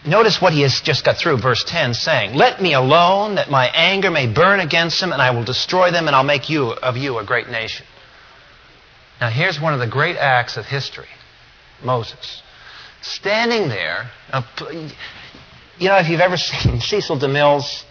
notice 0.06 0.42
what 0.42 0.54
he 0.54 0.62
has 0.62 0.82
just 0.82 1.04
got 1.04 1.18
through, 1.18 1.38
verse 1.38 1.64
10, 1.64 1.94
saying, 1.94 2.36
Let 2.36 2.62
me 2.62 2.74
alone, 2.74 3.36
that 3.36 3.50
my 3.50 3.68
anger 3.68 4.12
may 4.12 4.32
burn 4.32 4.60
against 4.60 5.00
them, 5.00 5.12
and 5.12 5.22
I 5.22 5.32
will 5.32 5.44
destroy 5.44 5.92
them, 5.92 6.08
and 6.08 6.16
I'll 6.16 6.24
make 6.24 6.50
you 6.50 6.72
of 6.72 6.98
you 6.98 7.18
a 7.18 7.26
great 7.26 7.50
nation. 7.50 7.86
Now 9.20 9.30
here's 9.30 9.60
one 9.60 9.74
of 9.74 9.80
the 9.80 9.88
great 9.88 10.18
acts 10.18 10.58
of 10.58 10.66
history. 10.66 11.08
Moses. 11.84 12.42
Standing 13.02 13.70
there, 13.70 14.10
you 15.78 15.88
know, 15.88 15.98
if 15.98 16.10
you've 16.10 16.20
ever 16.20 16.38
seen 16.38 16.80
Cecil 16.82 17.18
DeMille's 17.20 17.86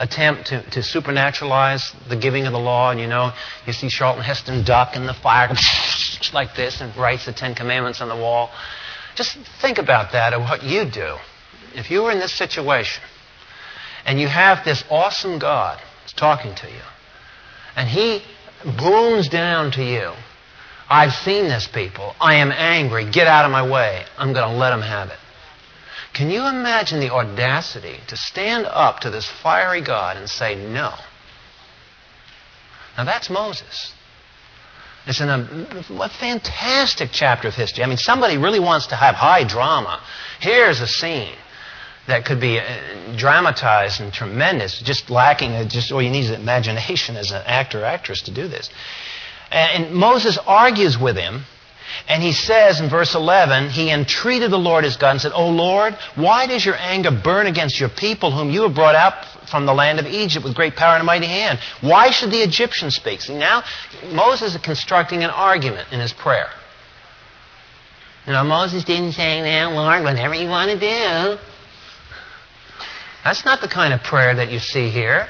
attempt 0.00 0.46
to, 0.46 0.62
to 0.70 0.80
supernaturalize 0.80 1.94
the 2.08 2.16
giving 2.16 2.46
of 2.46 2.52
the 2.52 2.58
law. 2.58 2.90
And 2.90 2.98
you 2.98 3.06
know, 3.06 3.32
you 3.66 3.72
see 3.72 3.88
Charlton 3.88 4.24
Heston 4.24 4.64
duck 4.64 4.96
in 4.96 5.06
the 5.06 5.14
fire 5.14 5.54
like 6.32 6.56
this 6.56 6.80
and 6.80 6.96
writes 6.96 7.26
the 7.26 7.32
Ten 7.32 7.54
Commandments 7.54 8.00
on 8.00 8.08
the 8.08 8.16
wall. 8.16 8.50
Just 9.14 9.36
think 9.60 9.78
about 9.78 10.12
that 10.12 10.32
and 10.32 10.42
what 10.42 10.62
you 10.62 10.86
do. 10.86 11.16
If 11.74 11.90
you 11.90 12.02
were 12.02 12.10
in 12.10 12.18
this 12.18 12.32
situation 12.32 13.02
and 14.06 14.18
you 14.18 14.26
have 14.26 14.64
this 14.64 14.82
awesome 14.90 15.38
God 15.38 15.80
talking 16.16 16.54
to 16.56 16.66
you, 16.66 16.82
and 17.76 17.88
he 17.88 18.22
booms 18.78 19.28
down 19.28 19.70
to 19.72 19.84
you, 19.84 20.12
I've 20.90 21.12
seen 21.12 21.44
this 21.44 21.68
people. 21.68 22.16
I 22.20 22.36
am 22.36 22.50
angry. 22.50 23.08
Get 23.08 23.28
out 23.28 23.44
of 23.44 23.52
my 23.52 23.68
way. 23.70 24.04
I'm 24.18 24.32
going 24.32 24.50
to 24.50 24.56
let 24.56 24.70
them 24.70 24.82
have 24.82 25.08
it. 25.08 25.18
Can 26.12 26.30
you 26.30 26.46
imagine 26.48 26.98
the 26.98 27.10
audacity 27.10 28.00
to 28.08 28.16
stand 28.16 28.66
up 28.66 29.00
to 29.00 29.10
this 29.10 29.26
fiery 29.26 29.80
God 29.80 30.16
and 30.16 30.28
say 30.28 30.56
no? 30.56 30.92
Now 32.98 33.04
that's 33.04 33.30
Moses. 33.30 33.94
It's 35.06 35.20
in 35.20 35.28
a, 35.30 36.08
fantastic 36.18 37.10
chapter 37.12 37.48
of 37.48 37.54
history. 37.54 37.82
I 37.84 37.86
mean, 37.86 37.96
somebody 37.96 38.36
really 38.36 38.60
wants 38.60 38.88
to 38.88 38.96
have 38.96 39.14
high 39.14 39.44
drama. 39.44 40.00
Here's 40.40 40.80
a 40.80 40.86
scene 40.86 41.34
that 42.06 42.24
could 42.24 42.40
be 42.40 42.58
uh, 42.58 42.64
dramatized 43.16 44.00
and 44.00 44.12
tremendous, 44.12 44.80
just 44.80 45.08
lacking, 45.08 45.52
uh, 45.52 45.64
just 45.64 45.92
all 45.92 46.02
you 46.02 46.10
need 46.10 46.24
is 46.24 46.30
imagination 46.30 47.16
as 47.16 47.30
an 47.30 47.42
actor 47.46 47.82
or 47.82 47.84
actress 47.84 48.22
to 48.22 48.30
do 48.30 48.48
this. 48.48 48.68
And 49.50 49.92
Moses 49.92 50.38
argues 50.46 50.98
with 50.98 51.16
him 51.16 51.44
and 52.08 52.22
he 52.22 52.32
says 52.32 52.80
in 52.80 52.88
verse 52.88 53.14
11, 53.14 53.70
he 53.70 53.90
entreated 53.90 54.50
the 54.50 54.58
Lord 54.58 54.84
his 54.84 54.96
God 54.96 55.10
and 55.12 55.20
said, 55.20 55.32
O 55.32 55.48
Lord, 55.48 55.94
why 56.14 56.46
does 56.46 56.64
your 56.64 56.76
anger 56.76 57.10
burn 57.10 57.46
against 57.46 57.78
your 57.78 57.88
people 57.88 58.30
whom 58.30 58.50
you 58.50 58.62
have 58.62 58.74
brought 58.74 58.94
out 58.94 59.24
from 59.48 59.66
the 59.66 59.74
land 59.74 59.98
of 59.98 60.06
Egypt 60.06 60.44
with 60.44 60.54
great 60.54 60.76
power 60.76 60.94
and 60.94 61.02
a 61.02 61.04
mighty 61.04 61.26
hand? 61.26 61.58
Why 61.80 62.10
should 62.10 62.30
the 62.30 62.42
Egyptians 62.42 62.96
speak? 62.96 63.20
See, 63.20 63.36
now 63.36 63.64
Moses 64.12 64.54
is 64.54 64.60
constructing 64.60 65.24
an 65.24 65.30
argument 65.30 65.92
in 65.92 66.00
his 66.00 66.12
prayer. 66.12 66.48
You 68.26 68.32
know, 68.32 68.44
Moses 68.44 68.84
didn't 68.84 69.12
say, 69.12 69.40
well, 69.40 69.74
Lord, 69.74 70.04
whatever 70.04 70.34
you 70.34 70.48
want 70.48 70.70
to 70.70 70.78
do. 70.78 71.40
That's 73.24 73.44
not 73.44 73.60
the 73.60 73.68
kind 73.68 73.92
of 73.92 74.02
prayer 74.02 74.34
that 74.34 74.50
you 74.50 74.58
see 74.58 74.90
here. 74.90 75.26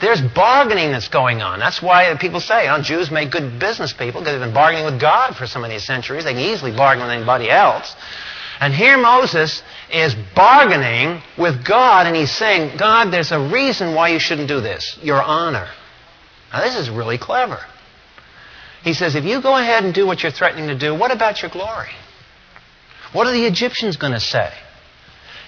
There's 0.00 0.20
bargaining 0.20 0.92
that's 0.92 1.08
going 1.08 1.42
on. 1.42 1.58
That's 1.58 1.82
why 1.82 2.14
people 2.18 2.40
say, 2.40 2.64
you 2.64 2.68
know, 2.70 2.80
Jews 2.80 3.10
make 3.10 3.30
good 3.30 3.58
business 3.58 3.92
people 3.92 4.20
because 4.20 4.32
they've 4.32 4.40
been 4.40 4.54
bargaining 4.54 4.86
with 4.86 5.00
God 5.00 5.36
for 5.36 5.46
so 5.46 5.60
many 5.60 5.78
centuries. 5.78 6.24
They 6.24 6.32
can 6.32 6.42
easily 6.42 6.72
bargain 6.72 7.04
with 7.04 7.12
anybody 7.12 7.50
else. 7.50 7.94
And 8.60 8.74
here 8.74 8.98
Moses 8.98 9.62
is 9.92 10.14
bargaining 10.34 11.22
with 11.38 11.64
God 11.64 12.06
and 12.06 12.16
he's 12.16 12.30
saying, 12.30 12.76
God, 12.78 13.10
there's 13.10 13.32
a 13.32 13.40
reason 13.40 13.94
why 13.94 14.08
you 14.08 14.18
shouldn't 14.18 14.48
do 14.48 14.60
this. 14.60 14.98
Your 15.02 15.22
honor. 15.22 15.68
Now 16.52 16.62
this 16.62 16.76
is 16.76 16.88
really 16.88 17.18
clever. 17.18 17.58
He 18.82 18.94
says, 18.94 19.14
if 19.14 19.24
you 19.24 19.42
go 19.42 19.56
ahead 19.56 19.84
and 19.84 19.92
do 19.92 20.06
what 20.06 20.22
you're 20.22 20.32
threatening 20.32 20.68
to 20.68 20.78
do, 20.78 20.94
what 20.94 21.10
about 21.10 21.42
your 21.42 21.50
glory? 21.50 21.90
What 23.12 23.26
are 23.26 23.32
the 23.32 23.44
Egyptians 23.44 23.96
going 23.96 24.12
to 24.14 24.20
say? 24.20 24.50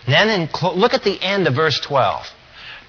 And 0.06 0.14
then 0.14 0.40
in, 0.42 0.48
look 0.78 0.94
at 0.94 1.04
the 1.04 1.20
end 1.22 1.46
of 1.46 1.54
verse 1.54 1.80
12. 1.80 2.26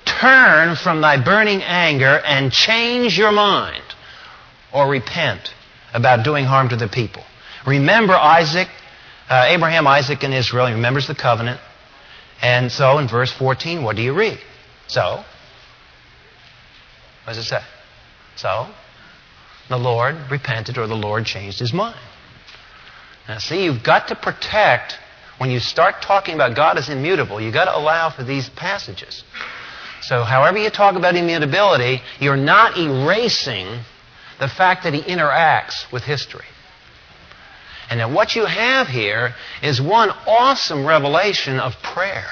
Turn 0.06 0.76
from 0.76 1.01
thy 1.01 1.24
burning 1.24 1.62
anger 1.64 2.22
and 2.26 2.51
change 2.51 3.18
your 3.18 3.32
mind 3.32 3.84
or 4.74 4.88
repent 4.88 5.54
about 5.93 6.24
doing 6.24 6.45
harm 6.45 6.70
to 6.70 6.76
the 6.76 6.88
people. 6.88 7.24
Remember 7.66 8.14
Isaac, 8.14 8.68
uh, 9.30 9.45
Abraham, 9.47 9.88
Isaac, 9.88 10.24
and 10.24 10.34
Israel. 10.34 10.68
He 10.68 10.74
remembers 10.74 11.08
the 11.08 11.16
covenant. 11.16 11.60
And 12.41 12.72
so 12.72 12.97
in 12.97 13.08
verse 13.08 13.32
14, 13.32 13.84
what 13.84 13.95
do 13.95 14.01
you 14.01 14.14
read? 14.14 14.39
So, 14.88 15.24
what 17.24 17.34
does 17.34 17.38
it 17.38 17.43
say? 17.43 17.62
So, 18.36 18.68
the 19.70 19.78
Lord 19.78 20.16
repented 20.30 20.78
or 20.78 20.88
the 20.88 20.95
Lord 20.95 21.26
changed 21.26 21.60
his 21.60 21.74
mind. 21.74 21.99
Now, 23.28 23.38
see, 23.38 23.64
you've 23.64 23.84
got 23.84 24.10
to 24.10 24.16
protect 24.16 24.97
when 25.38 25.49
you 25.49 25.60
start 25.60 26.01
talking 26.01 26.36
about 26.36 26.56
God 26.56 26.78
as 26.78 26.89
immutable, 26.89 27.41
you've 27.41 27.54
got 27.54 27.66
to 27.66 27.78
allow 27.78 28.10
for 28.10 28.24
these 28.24 28.49
passages. 28.49 29.24
So, 30.04 30.24
however 30.24 30.58
you 30.58 30.70
talk 30.70 30.95
about 30.95 31.16
immutability, 31.16 32.01
you're 32.20 32.36
not 32.36 32.78
erasing 32.78 33.68
the 34.39 34.49
fact 34.49 34.84
that 34.84 34.93
he 34.93 35.01
interacts 35.01 35.89
with 35.91 36.04
history. 36.04 36.45
And 37.89 37.99
that 37.99 38.12
what 38.12 38.36
you 38.36 38.45
have 38.45 38.88
here 38.88 39.36
is 39.62 39.82
one 39.82 40.10
awesome 40.28 40.86
revelation 40.86 41.60
of 41.60 41.82
prayer. 41.82 42.28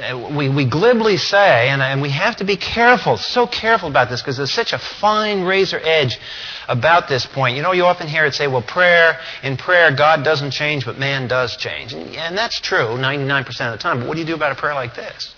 Uh, 0.00 0.30
we, 0.34 0.48
we 0.48 0.64
glibly 0.64 1.18
say, 1.18 1.68
and, 1.68 1.82
and 1.82 2.00
we 2.00 2.08
have 2.08 2.36
to 2.36 2.44
be 2.44 2.56
careful, 2.56 3.18
so 3.18 3.46
careful 3.46 3.90
about 3.90 4.08
this 4.08 4.22
because 4.22 4.38
there's 4.38 4.50
such 4.50 4.72
a 4.72 4.78
fine 4.78 5.42
razor 5.42 5.78
edge 5.82 6.18
about 6.66 7.08
this 7.08 7.26
point. 7.26 7.56
You 7.56 7.62
know, 7.62 7.72
you 7.72 7.84
often 7.84 8.08
hear 8.08 8.24
it 8.24 8.34
say, 8.34 8.46
well, 8.46 8.62
prayer, 8.62 9.18
in 9.42 9.58
prayer, 9.58 9.94
God 9.94 10.24
doesn't 10.24 10.52
change, 10.52 10.86
but 10.86 10.98
man 10.98 11.28
does 11.28 11.56
change. 11.58 11.92
And, 11.92 12.16
and 12.16 12.38
that's 12.38 12.58
true 12.58 12.78
99% 12.78 13.46
of 13.48 13.72
the 13.72 13.78
time. 13.78 14.00
But 14.00 14.08
what 14.08 14.14
do 14.14 14.20
you 14.20 14.26
do 14.26 14.34
about 14.34 14.52
a 14.52 14.54
prayer 14.54 14.74
like 14.74 14.94
this? 14.94 15.34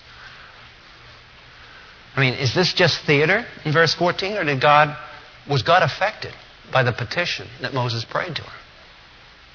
I 2.15 2.21
mean, 2.21 2.35
is 2.35 2.53
this 2.53 2.73
just 2.73 3.01
theater 3.01 3.45
in 3.65 3.73
verse 3.73 3.93
14, 3.93 4.37
or 4.37 4.45
did 4.45 4.61
God, 4.61 4.95
was 5.49 5.63
God 5.63 5.83
affected 5.83 6.33
by 6.71 6.83
the 6.83 6.93
petition 6.93 7.47
that 7.59 7.73
Moses 7.73 8.05
prayed 8.05 8.37
to 8.37 8.41
him? 8.41 8.51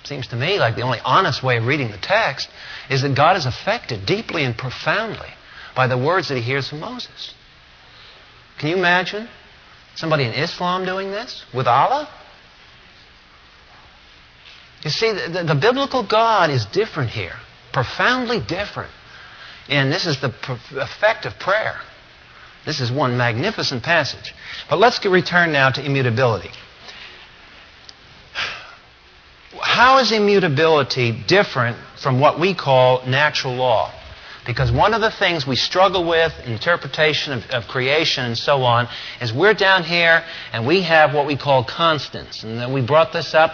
Seems 0.05 0.27
to 0.29 0.37
me 0.37 0.59
like 0.59 0.77
the 0.77 0.83
only 0.83 1.01
honest 1.05 1.43
way 1.43 1.59
of 1.59 1.67
reading 1.67 1.91
the 1.91 1.99
text 1.99 2.49
is 2.89 3.03
that 3.03 3.15
God 3.15 3.37
is 3.37 3.47
affected 3.47 4.07
deeply 4.07 4.45
and 4.45 4.57
profoundly 4.57 5.29
by 5.75 5.87
the 5.87 5.99
words 5.99 6.29
that 6.29 6.37
he 6.37 6.43
hears 6.43 6.69
from 6.69 6.81
Moses. 6.81 7.35
Can 8.59 8.71
you 8.71 8.77
imagine 8.77 9.29
somebody 9.95 10.25
in 10.25 10.33
Islam 10.33 10.85
doing 10.85 11.11
this 11.11 11.45
with 11.55 11.67
Allah? 11.67 12.09
You 14.83 14.91
see, 14.91 15.13
the, 15.13 15.29
the, 15.29 15.45
the 15.45 15.55
biblical 15.55 16.03
God 16.03 16.51
is 16.51 16.65
different 16.67 17.11
here, 17.11 17.37
profoundly 17.73 18.41
different. 18.41 18.91
And 19.69 19.93
this 19.93 20.07
is 20.07 20.21
the 20.21 20.35
effect 20.77 21.27
of 21.27 21.39
prayer. 21.39 21.81
This 22.67 22.81
is 22.81 22.91
one 22.91 23.17
magnificent 23.17 23.83
passage. 23.83 24.35
But 24.69 24.79
let's 24.79 25.05
return 25.05 25.53
now 25.53 25.71
to 25.71 25.85
immutability. 25.85 26.51
How 29.61 29.99
is 29.99 30.11
immutability 30.13 31.13
different 31.27 31.77
from 31.97 32.19
what 32.19 32.41
we 32.41 32.55
call 32.55 33.07
natural 33.07 33.55
law? 33.55 33.93
Because 34.47 34.73
one 34.73 34.95
of 34.95 35.03
the 35.03 35.11
things 35.11 35.47
we 35.47 35.57
struggle 35.57 36.09
with, 36.09 36.33
interpretation 36.47 37.35
of, 37.35 37.45
of, 37.51 37.69
creation 37.69 38.25
and 38.25 38.37
so 38.37 38.63
on, 38.63 38.89
is 39.21 39.33
we're 39.33 39.55
down 39.55 39.85
here 39.85 40.25
and 40.53 40.67
we 40.67 40.83
have 40.83 41.15
what 41.15 41.27
we 41.27 41.37
call 41.37 41.63
constants. 41.63 42.43
And 42.43 42.59
then 42.59 42.73
we 42.73 42.81
brought 42.81 43.13
this 43.13 43.35
up. 43.35 43.53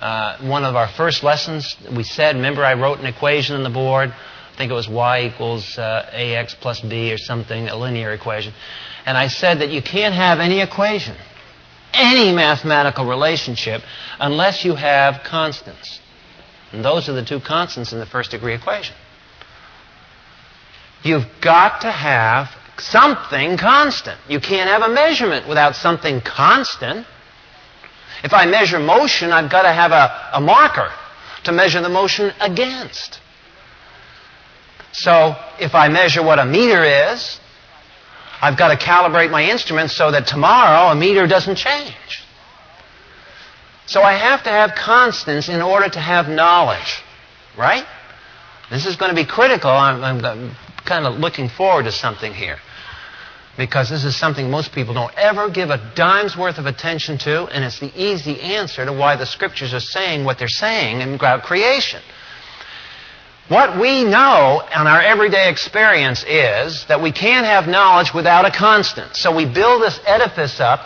Uh, 0.00 0.38
one 0.38 0.64
of 0.64 0.76
our 0.76 0.88
first 0.88 1.22
lessons, 1.22 1.76
we 1.94 2.04
said, 2.04 2.36
remember 2.36 2.64
I 2.64 2.74
wrote 2.74 3.00
an 3.00 3.06
equation 3.06 3.56
on 3.56 3.62
the 3.62 3.70
board. 3.70 4.10
I 4.10 4.56
think 4.56 4.70
it 4.70 4.74
was 4.74 4.88
y 4.88 5.24
equals 5.24 5.76
uh, 5.76 6.08
ax 6.12 6.54
plus 6.54 6.80
b 6.80 7.12
or 7.12 7.18
something, 7.18 7.68
a 7.68 7.76
linear 7.76 8.12
equation. 8.12 8.52
And 9.04 9.18
I 9.18 9.26
said 9.28 9.60
that 9.60 9.70
you 9.70 9.82
can't 9.82 10.14
have 10.14 10.38
any 10.38 10.60
equation 10.60 11.16
any 11.92 12.32
mathematical 12.32 13.06
relationship 13.06 13.82
unless 14.18 14.64
you 14.64 14.74
have 14.74 15.22
constants. 15.24 16.00
And 16.72 16.84
those 16.84 17.08
are 17.08 17.12
the 17.12 17.24
two 17.24 17.40
constants 17.40 17.92
in 17.92 17.98
the 17.98 18.06
first 18.06 18.30
degree 18.30 18.54
equation. 18.54 18.96
You've 21.02 21.26
got 21.40 21.82
to 21.82 21.90
have 21.90 22.48
something 22.78 23.58
constant. 23.58 24.18
You 24.28 24.40
can't 24.40 24.70
have 24.70 24.82
a 24.82 24.92
measurement 24.92 25.48
without 25.48 25.76
something 25.76 26.20
constant. 26.20 27.06
If 28.24 28.32
I 28.32 28.46
measure 28.46 28.78
motion, 28.78 29.32
I've 29.32 29.50
got 29.50 29.62
to 29.62 29.72
have 29.72 29.92
a, 29.92 30.30
a 30.34 30.40
marker 30.40 30.90
to 31.44 31.52
measure 31.52 31.80
the 31.80 31.88
motion 31.88 32.32
against. 32.40 33.20
So 34.92 35.34
if 35.58 35.74
I 35.74 35.88
measure 35.88 36.22
what 36.22 36.38
a 36.38 36.44
meter 36.44 36.84
is, 36.84 37.40
I've 38.42 38.58
got 38.58 38.76
to 38.76 38.84
calibrate 38.84 39.30
my 39.30 39.48
instrument 39.48 39.92
so 39.92 40.10
that 40.10 40.26
tomorrow 40.26 40.90
a 40.90 40.96
meter 40.96 41.28
doesn't 41.28 41.54
change. 41.54 42.24
So 43.86 44.02
I 44.02 44.14
have 44.14 44.42
to 44.42 44.50
have 44.50 44.74
constants 44.74 45.48
in 45.48 45.62
order 45.62 45.88
to 45.88 46.00
have 46.00 46.28
knowledge, 46.28 47.02
right? 47.56 47.86
This 48.68 48.84
is 48.84 48.96
going 48.96 49.10
to 49.10 49.14
be 49.14 49.24
critical. 49.24 49.70
I'm, 49.70 50.02
I'm, 50.02 50.24
I'm 50.24 50.56
kind 50.84 51.06
of 51.06 51.20
looking 51.20 51.48
forward 51.48 51.84
to 51.84 51.92
something 51.92 52.34
here 52.34 52.58
because 53.56 53.90
this 53.90 54.04
is 54.04 54.16
something 54.16 54.50
most 54.50 54.72
people 54.72 54.94
don't 54.94 55.14
ever 55.16 55.50
give 55.50 55.70
a 55.70 55.92
dime's 55.94 56.36
worth 56.36 56.58
of 56.58 56.66
attention 56.66 57.18
to, 57.18 57.44
and 57.46 57.62
it's 57.62 57.78
the 57.78 57.92
easy 57.94 58.40
answer 58.40 58.84
to 58.84 58.92
why 58.92 59.14
the 59.14 59.26
scriptures 59.26 59.74
are 59.74 59.80
saying 59.80 60.24
what 60.24 60.38
they're 60.38 60.48
saying 60.48 61.14
about 61.14 61.42
creation. 61.42 62.00
What 63.48 63.78
we 63.78 64.04
know 64.04 64.62
on 64.74 64.86
our 64.86 65.00
everyday 65.00 65.50
experience 65.50 66.24
is 66.26 66.84
that 66.86 67.02
we 67.02 67.10
can't 67.10 67.44
have 67.44 67.66
knowledge 67.66 68.14
without 68.14 68.46
a 68.46 68.50
constant. 68.50 69.16
So 69.16 69.34
we 69.34 69.44
build 69.44 69.82
this 69.82 69.98
edifice 70.06 70.60
up. 70.60 70.80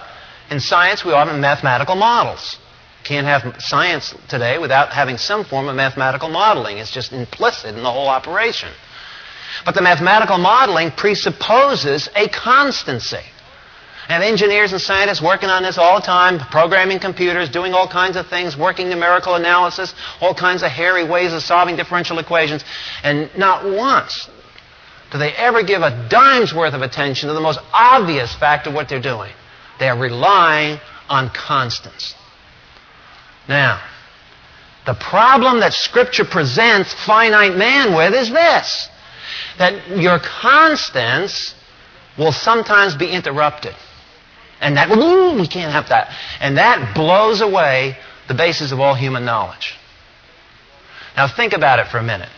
In 0.51 0.59
science, 0.61 1.05
we 1.05 1.13
have 1.13 1.39
mathematical 1.39 1.97
models. 1.97 2.59
Can't 3.05 3.27
have 3.27 3.57
science 3.61 4.15
today 4.29 4.59
without 4.59 4.93
having 4.93 5.19
some 5.19 5.45
form 5.45 5.69
of 5.69 5.77
mathematical 5.77 6.29
modeling. 6.29 6.79
It's 6.79 6.91
just 6.91 7.13
implicit 7.13 7.75
in 7.77 7.83
the 7.83 7.93
whole 7.93 8.09
operation. 8.09 8.71
But 9.65 9.75
the 9.75 9.83
mathematical 9.83 10.39
modeling 10.39 10.91
presupposes 10.93 12.09
a 12.17 12.29
constancy. 12.29 13.23
Have 14.09 14.23
engineers 14.23 14.73
and 14.73 14.81
scientists 14.81 15.21
working 15.21 15.49
on 15.49 15.65
this 15.65 15.79
all 15.79 16.01
the 16.01 16.07
time, 16.07 16.39
programming 16.39 17.01
computers, 17.01 17.49
doing 17.49 17.75
all 17.75 17.89
kinds 17.89 18.17
of 18.17 18.29
things, 18.29 18.57
working 18.57 18.89
numerical 18.89 19.35
analysis, 19.35 19.95
all 20.21 20.35
kinds 20.35 20.63
of 20.63 20.71
hairy 20.71 21.05
ways 21.05 21.33
of 21.33 21.43
solving 21.43 21.75
differential 21.75 22.19
equations. 22.19 22.65
And 23.03 23.31
not 23.37 23.65
once 23.65 24.29
do 25.11 25.19
they 25.19 25.33
ever 25.33 25.63
give 25.63 25.83
a 25.83 26.09
dime's 26.09 26.53
worth 26.53 26.75
of 26.75 26.83
attention 26.83 27.29
to 27.29 27.35
the 27.35 27.41
most 27.41 27.61
obvious 27.73 28.35
fact 28.35 28.67
of 28.67 28.75
what 28.75 28.89
they're 28.89 29.01
doing. 29.01 29.33
They 29.79 29.89
are 29.89 29.99
relying 29.99 30.81
on 31.09 31.31
constants. 31.31 32.15
Now, 33.49 33.81
the 34.85 34.95
problem 34.95 35.61
that 35.61 35.75
Scripture 35.75 36.25
presents 36.25 36.93
finite 36.95 37.57
man 37.57 37.95
with 37.95 38.15
is 38.15 38.31
this 38.31 38.89
that 39.59 39.97
your 39.97 40.19
constants 40.19 41.55
will 42.19 42.33
sometimes 42.33 42.95
be 42.95 43.11
interrupted. 43.11 43.75
And 44.61 44.77
that, 44.77 44.91
ooh, 44.91 45.39
we 45.39 45.47
can't 45.47 45.73
have 45.73 45.89
that. 45.91 46.15
And 46.41 46.57
that 46.57 46.95
blows 46.95 47.41
away 47.41 47.97
the 48.29 48.35
basis 48.35 48.73
of 48.73 48.81
all 48.81 48.95
human 48.95 49.25
knowledge. 49.25 49.75
Now 51.17 51.29
think 51.29 51.53
about 51.53 51.79
it 51.79 51.89
for 51.89 51.99
a 51.99 52.03
minute. 52.03 52.29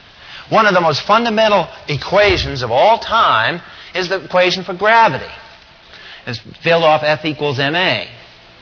One 0.51 0.67
of 0.67 0.75
the 0.75 0.81
most 0.81 1.03
fundamental 1.03 1.69
equations 1.89 2.63
of 2.63 2.71
all 2.71 2.99
time 2.99 3.61
is 3.95 4.09
the 4.09 4.25
equation 4.25 4.65
for 4.65 4.75
gravity. 4.75 5.31
It's 6.27 6.41
filled 6.63 6.85
off 6.85 7.03
F 7.03 7.25
equals 7.25 7.59
ma. 7.59 8.05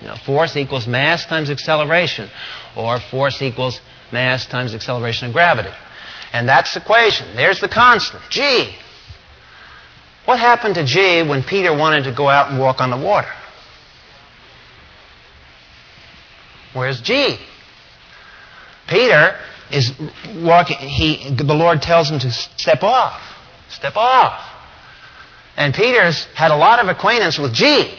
You 0.00 0.08
know, 0.08 0.16
force 0.16 0.56
equals 0.56 0.86
mass 0.86 1.24
times 1.24 1.48
acceleration, 1.48 2.28
or 2.76 3.00
force 3.00 3.40
equals 3.40 3.80
mass 4.12 4.46
times 4.46 4.74
acceleration 4.74 5.28
of 5.28 5.32
gravity. 5.32 5.70
And 6.32 6.48
that's 6.48 6.74
the 6.74 6.80
equation. 6.80 7.34
There's 7.34 7.60
the 7.60 7.68
constant, 7.68 8.22
g. 8.28 8.74
What 10.26 10.38
happened 10.38 10.74
to 10.74 10.84
g 10.84 11.22
when 11.22 11.42
Peter 11.42 11.74
wanted 11.74 12.04
to 12.04 12.12
go 12.12 12.28
out 12.28 12.50
and 12.50 12.58
walk 12.58 12.80
on 12.80 12.90
the 12.90 12.96
water? 12.96 13.32
Where's 16.76 17.00
G? 17.00 17.38
Peter 18.86 19.34
is 19.70 19.92
walking, 20.36 20.76
he, 20.76 21.30
the 21.30 21.54
Lord 21.54 21.80
tells 21.80 22.10
him 22.10 22.18
to 22.18 22.30
step 22.30 22.82
off. 22.82 23.18
Step 23.70 23.96
off. 23.96 24.38
And 25.56 25.72
Peter's 25.72 26.26
had 26.34 26.50
a 26.50 26.56
lot 26.56 26.78
of 26.78 26.88
acquaintance 26.88 27.38
with 27.38 27.54
G. 27.54 27.98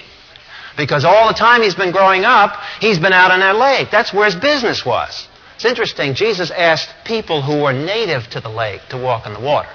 Because 0.78 1.06
all 1.06 1.28
the 1.28 1.34
time 1.34 1.64
he's 1.64 1.74
been 1.74 1.92
growing 1.92 2.24
up, 2.24 2.56
he's 2.80 3.00
been 3.00 3.14
out 3.14 3.32
on 3.32 3.40
that 3.40 3.56
lake. 3.56 3.90
That's 3.90 4.14
where 4.14 4.26
his 4.26 4.36
business 4.36 4.86
was. 4.86 5.28
It's 5.56 5.66
interesting. 5.66 6.14
Jesus 6.14 6.52
asked 6.52 6.94
people 7.04 7.42
who 7.42 7.64
were 7.64 7.74
native 7.74 8.30
to 8.30 8.40
the 8.40 8.50
lake 8.50 8.82
to 8.90 8.98
walk 8.98 9.26
in 9.26 9.34
the 9.34 9.40
water. 9.40 9.70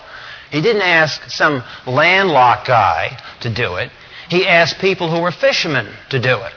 He 0.52 0.60
didn't 0.60 0.82
ask 0.82 1.28
some 1.28 1.64
landlocked 1.88 2.68
guy 2.68 3.18
to 3.40 3.52
do 3.52 3.74
it. 3.76 3.90
He 4.28 4.46
asked 4.46 4.78
people 4.78 5.10
who 5.10 5.20
were 5.20 5.32
fishermen 5.32 5.92
to 6.10 6.20
do 6.20 6.38
it 6.38 6.52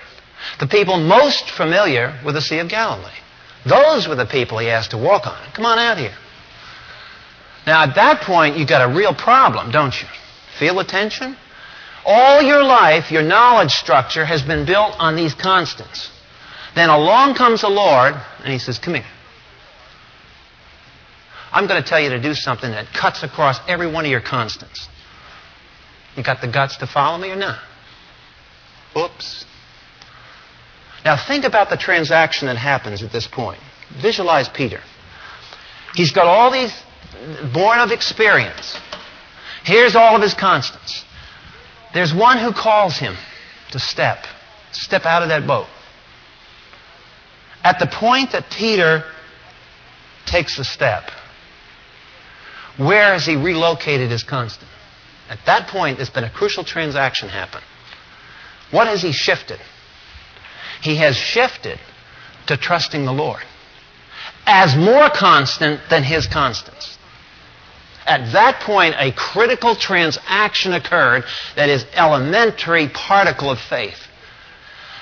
the 0.60 0.68
people 0.68 0.98
most 0.98 1.50
familiar 1.50 2.20
with 2.26 2.36
the 2.36 2.41
Sea 2.41 2.60
of 2.60 2.70
Galilee. 2.70 3.12
Those 3.66 4.08
were 4.08 4.16
the 4.16 4.26
people 4.26 4.60
he 4.60 4.70
asked 4.70 4.91
to 4.91 4.98
walk 4.98 5.26
on. 5.26 5.38
Come 5.54 5.66
on 5.66 5.80
out 5.80 5.98
here. 5.98 6.16
Now, 7.66 7.84
at 7.84 7.96
that 7.96 8.22
point, 8.22 8.58
you've 8.58 8.70
got 8.70 8.88
a 8.88 8.93
real 8.93 9.14
problem, 9.14 9.72
don't 9.72 10.00
you? 10.00 10.08
Feel 10.60 10.76
the 10.76 10.84
tension? 10.84 11.36
All 12.06 12.41
your 12.43 12.64
life, 12.64 13.12
your 13.12 13.24
knowledge 13.24 13.72
structure 13.72 14.24
has 14.24 14.43
been 14.43 14.66
built 14.66 14.96
on 15.00 15.16
these 15.16 15.34
constants. 15.34 16.12
Then 16.76 16.89
along 16.89 17.36
comes 17.36 17.62
the 17.62 17.70
Lord, 17.70 18.14
and 18.43 18.54
he 18.54 18.60
says, 18.60 18.78
Come 18.78 18.93
here. 18.93 19.06
I'm 21.52 21.68
going 21.68 21.82
to 21.82 21.88
tell 21.88 22.02
you 22.02 22.10
to 22.10 22.22
do 22.22 22.34
something 22.34 22.70
that 22.70 22.93
cuts 22.93 23.24
across 23.24 23.60
every 23.68 23.89
one 23.89 24.06
of 24.06 24.12
your 24.12 24.22
constants. 24.22 24.88
You 26.16 26.24
got 26.24 26.41
the 26.41 26.48
guts 26.48 26.78
to 26.78 26.88
follow 26.88 27.18
me 27.18 27.32
or 27.32 27.38
not? 27.38 27.60
Oops. 28.96 29.46
Now 31.06 31.16
think 31.16 31.45
about 31.45 31.70
the 31.70 31.78
transaction 31.78 32.47
that 32.47 32.58
happens 32.58 33.03
at 33.03 33.12
this 33.12 33.28
point. 33.28 33.60
Visualize 34.01 34.49
Peter. 34.49 34.82
He's 35.93 36.12
got 36.12 36.26
all 36.26 36.51
these 36.51 36.74
born 37.53 37.80
of 37.80 37.91
experience. 37.91 38.78
Here's 39.64 39.95
all 39.95 40.16
of 40.16 40.22
his 40.24 40.34
constants. 40.34 41.06
There's 41.93 42.14
one 42.14 42.39
who 42.39 42.51
calls 42.51 42.97
him 42.97 43.16
to 43.72 43.80
step, 43.80 44.26
step 44.72 45.06
out 45.06 45.22
of 45.22 45.30
that 45.30 45.45
boat. 45.45 45.68
At 47.64 47.80
the 47.80 47.88
point 47.88 48.32
that 48.32 48.49
Peter 48.49 49.03
takes 50.26 50.58
the 50.58 50.64
step, 50.64 51.10
where 52.78 53.14
has 53.14 53.26
he 53.26 53.36
relocated 53.36 54.10
his 54.10 54.24
constant? 54.24 54.70
At 55.30 55.39
that 55.45 55.68
point, 55.68 55.97
there's 55.97 56.10
been 56.10 56.24
a 56.24 56.30
crucial 56.30 56.64
transaction 56.64 57.30
happen. 57.30 57.62
What 58.72 58.88
has 58.88 59.01
he 59.01 59.12
shifted? 59.12 59.60
He 60.82 60.98
has 60.98 61.16
shifted 61.16 61.80
to 62.48 62.58
trusting 62.58 63.06
the 63.06 63.14
Lord 63.14 63.42
as 64.46 64.76
more 64.76 65.10
constant 65.10 65.82
than 65.90 66.04
his 66.04 66.28
constants. 66.28 66.98
At 68.06 68.34
that 68.34 68.62
point, 68.62 68.96
a 68.98 69.12
critical 69.12 69.76
transaction 69.76 70.74
occurred 70.74 71.24
that 71.56 71.70
is 71.70 71.86
elementary 71.94 72.88
particle 72.88 73.50
of 73.50 73.60
faith. 73.60 73.98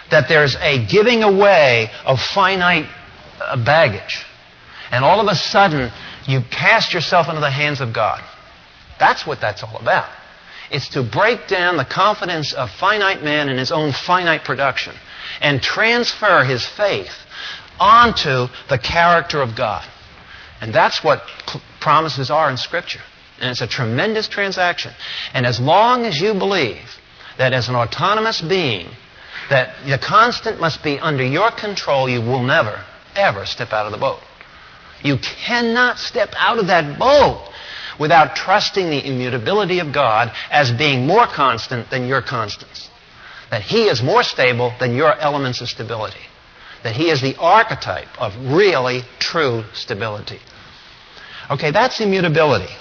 That 0.09 0.29
there's 0.29 0.55
a 0.55 0.85
giving 0.85 1.23
away 1.23 1.91
of 2.05 2.21
finite 2.21 2.87
uh, 3.41 3.57
baggage. 3.57 4.25
And 4.91 5.03
all 5.03 5.19
of 5.19 5.27
a 5.27 5.35
sudden, 5.35 5.91
you 6.25 6.41
cast 6.49 6.93
yourself 6.93 7.27
into 7.27 7.41
the 7.41 7.49
hands 7.49 7.81
of 7.81 7.91
God. 7.91 8.23
That's 8.99 9.27
what 9.27 9.41
that's 9.41 9.63
all 9.63 9.77
about. 9.77 10.09
It's 10.71 10.89
to 10.89 11.03
break 11.03 11.47
down 11.47 11.75
the 11.75 11.85
confidence 11.85 12.53
of 12.53 12.71
finite 12.71 13.21
man 13.21 13.49
in 13.49 13.57
his 13.57 13.71
own 13.71 13.91
finite 13.91 14.45
production 14.45 14.95
and 15.41 15.61
transfer 15.61 16.43
his 16.43 16.65
faith 16.65 17.13
onto 17.79 18.47
the 18.69 18.77
character 18.77 19.41
of 19.41 19.55
God. 19.55 19.85
And 20.61 20.73
that's 20.73 21.03
what 21.03 21.23
promises 21.79 22.29
are 22.31 22.49
in 22.49 22.57
Scripture. 22.57 23.01
And 23.39 23.51
it's 23.51 23.61
a 23.61 23.67
tremendous 23.67 24.27
transaction. 24.27 24.93
And 25.33 25.45
as 25.45 25.59
long 25.59 26.05
as 26.05 26.19
you 26.19 26.33
believe 26.33 26.97
that 27.37 27.53
as 27.53 27.67
an 27.67 27.75
autonomous 27.75 28.41
being, 28.41 28.87
that 29.49 29.75
the 29.85 29.97
constant 29.97 30.61
must 30.61 30.83
be 30.83 30.99
under 30.99 31.25
your 31.25 31.51
control, 31.51 32.07
you 32.07 32.21
will 32.21 32.43
never, 32.43 32.83
ever 33.15 33.45
step 33.45 33.73
out 33.73 33.85
of 33.85 33.91
the 33.91 33.97
boat. 33.97 34.19
You 35.03 35.17
cannot 35.17 35.99
step 35.99 36.29
out 36.37 36.59
of 36.59 36.67
that 36.67 36.97
boat 36.97 37.49
without 37.99 38.35
trusting 38.35 38.89
the 38.89 39.05
immutability 39.05 39.79
of 39.79 39.91
God 39.91 40.31
as 40.49 40.71
being 40.71 41.05
more 41.05 41.27
constant 41.27 41.89
than 41.89 42.07
your 42.07 42.21
constants. 42.21 42.89
That 43.53 43.61
He 43.61 43.83
is 43.83 44.01
more 44.01 44.23
stable 44.23 44.73
than 44.79 44.95
your 44.95 45.13
elements 45.13 45.61
of 45.61 45.69
stability. 45.69 46.25
That 46.81 46.95
He 46.95 47.11
is 47.11 47.21
the 47.21 47.35
archetype 47.37 48.07
of 48.19 48.35
really 48.51 49.03
true 49.19 49.63
stability. 49.75 50.39
Okay, 51.51 51.69
that's 51.69 52.01
immutability. 52.01 52.73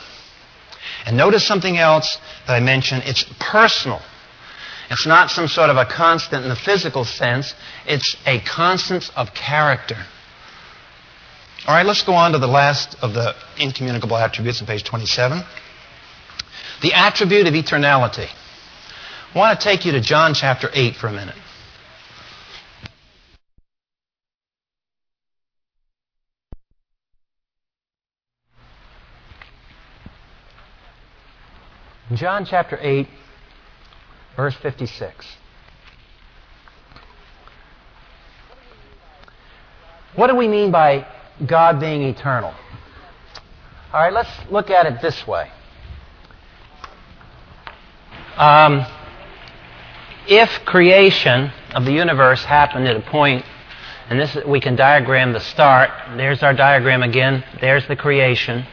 And 1.05 1.19
notice 1.19 1.47
something 1.47 1.77
else 1.77 2.17
that 2.47 2.55
I 2.55 2.61
mentioned. 2.61 3.03
It's 3.05 3.23
personal. 3.39 4.01
It's 4.89 5.05
not 5.05 5.31
some 5.31 5.47
sort 5.47 5.69
of 5.69 5.77
a 5.77 5.85
constant 5.85 6.43
in 6.45 6.49
the 6.49 6.57
physical 6.57 7.05
sense. 7.05 7.53
It's 7.87 8.17
a 8.25 8.41
constant 8.41 9.11
of 9.15 9.35
character. 9.35 9.99
All 11.67 11.75
right, 11.75 11.85
let's 11.85 12.03
go 12.03 12.15
on 12.15 12.33
to 12.33 12.39
the 12.39 12.47
last 12.47 12.97
of 13.03 13.13
the 13.13 13.35
incommunicable 13.59 14.17
attributes 14.17 14.63
on 14.63 14.67
page 14.67 14.85
27. 14.85 15.43
The 16.81 16.95
attribute 16.95 17.47
of 17.47 17.53
eternality. 17.53 18.31
I 19.35 19.39
want 19.39 19.59
to 19.59 19.65
take 19.65 19.85
you 19.85 19.93
to 19.93 20.01
John 20.01 20.35
chapter 20.35 20.69
8 20.73 20.97
for 20.97 21.07
a 21.07 21.13
minute. 21.13 21.37
John 32.15 32.45
chapter 32.45 32.79
8, 32.79 33.09
verse 34.37 34.55
56. 34.61 35.27
What 40.15 40.27
do 40.27 40.37
we 40.37 40.47
mean 40.47 40.71
by 40.71 41.07
God 41.47 41.81
being 41.81 42.03
eternal. 42.03 42.55
All 43.93 44.01
right, 44.01 44.13
let's 44.13 44.31
look 44.51 44.71
at 44.71 44.87
it 44.87 45.01
this 45.03 45.27
way. 45.27 45.51
Um, 48.37 48.85
if 50.29 50.65
creation 50.65 51.53
of 51.75 51.85
the 51.85 51.93
universe 51.93 52.45
happened 52.45 52.87
at 52.87 52.97
a 52.97 53.01
point, 53.01 53.45
and 54.09 54.21
this 54.21 54.37
we 54.47 54.61
can 54.61 54.77
diagram 54.77 55.33
the 55.33 55.41
start. 55.41 55.91
There's 56.17 56.43
our 56.43 56.53
diagram 56.53 57.03
again. 57.03 57.45
There's 57.61 57.87
the 57.89 57.97
creation. 57.97 58.67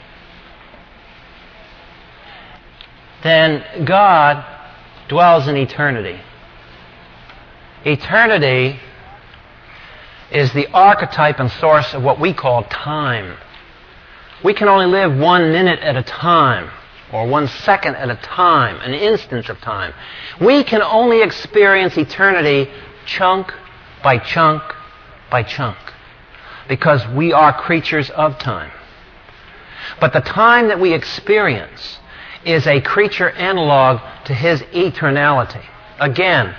Then 3.24 3.86
God 3.86 4.46
dwells 5.08 5.48
in 5.48 5.58
eternity. 5.58 6.20
Eternity 7.86 8.80
is 10.32 10.52
the 10.54 10.68
archetype 10.68 11.40
and 11.40 11.52
source 11.52 11.94
of 11.94 12.04
what 12.04 12.20
we 12.20 12.34
call 12.34 12.64
time. 12.66 13.38
We 14.44 14.54
can 14.54 14.68
only 14.68 14.86
live 14.86 15.18
one 15.18 15.52
minute 15.52 15.80
at 15.80 15.96
a 15.96 16.04
time, 16.04 16.70
or 17.12 17.28
one 17.28 17.48
second 17.48 17.96
at 17.96 18.10
a 18.10 18.16
time, 18.16 18.80
an 18.82 18.94
instance 18.94 19.50
of 19.50 19.60
time. 19.60 19.94
We 20.40 20.64
can 20.64 20.82
only 20.82 21.22
experience 21.22 21.98
eternity 21.98 22.70
chunk 23.06 23.52
by 24.04 24.18
chunk 24.20 24.62
by 25.32 25.44
chunk, 25.44 25.78
because 26.68 27.08
we 27.10 27.34
are 27.34 27.54
creatures 27.54 28.10
of 28.12 28.38
time. 28.40 28.72
But 30.00 30.14
the 30.14 30.22
time 30.22 30.68
that 30.68 30.80
we 30.80 30.94
experience 30.94 32.00
is 32.46 32.66
a 32.68 32.82
creature 32.82 33.30
analog 33.30 34.02
to 34.26 34.34
his 34.34 34.62
eternality. 34.62 35.64
Again, 36.00 36.56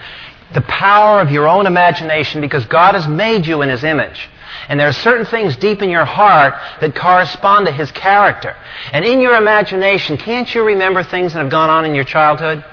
the 0.52 0.60
power 0.62 1.20
of 1.20 1.30
your 1.30 1.48
own 1.48 1.66
imagination 1.66 2.40
because 2.40 2.64
God 2.66 2.94
has 2.94 3.06
made 3.06 3.46
you 3.46 3.62
in 3.62 3.68
His 3.68 3.84
image. 3.84 4.28
And 4.68 4.78
there 4.78 4.88
are 4.88 4.92
certain 4.92 5.26
things 5.26 5.56
deep 5.56 5.82
in 5.82 5.90
your 5.90 6.04
heart 6.04 6.54
that 6.80 6.94
correspond 6.94 7.66
to 7.66 7.72
His 7.72 7.90
character. 7.92 8.56
And 8.92 9.04
in 9.04 9.20
your 9.20 9.36
imagination, 9.36 10.16
can't 10.16 10.52
you 10.54 10.64
remember 10.64 11.02
things 11.02 11.32
that 11.32 11.40
have 11.40 11.50
gone 11.50 11.70
on 11.70 11.84
in 11.84 11.94
your 11.94 12.04
childhood? 12.04 12.64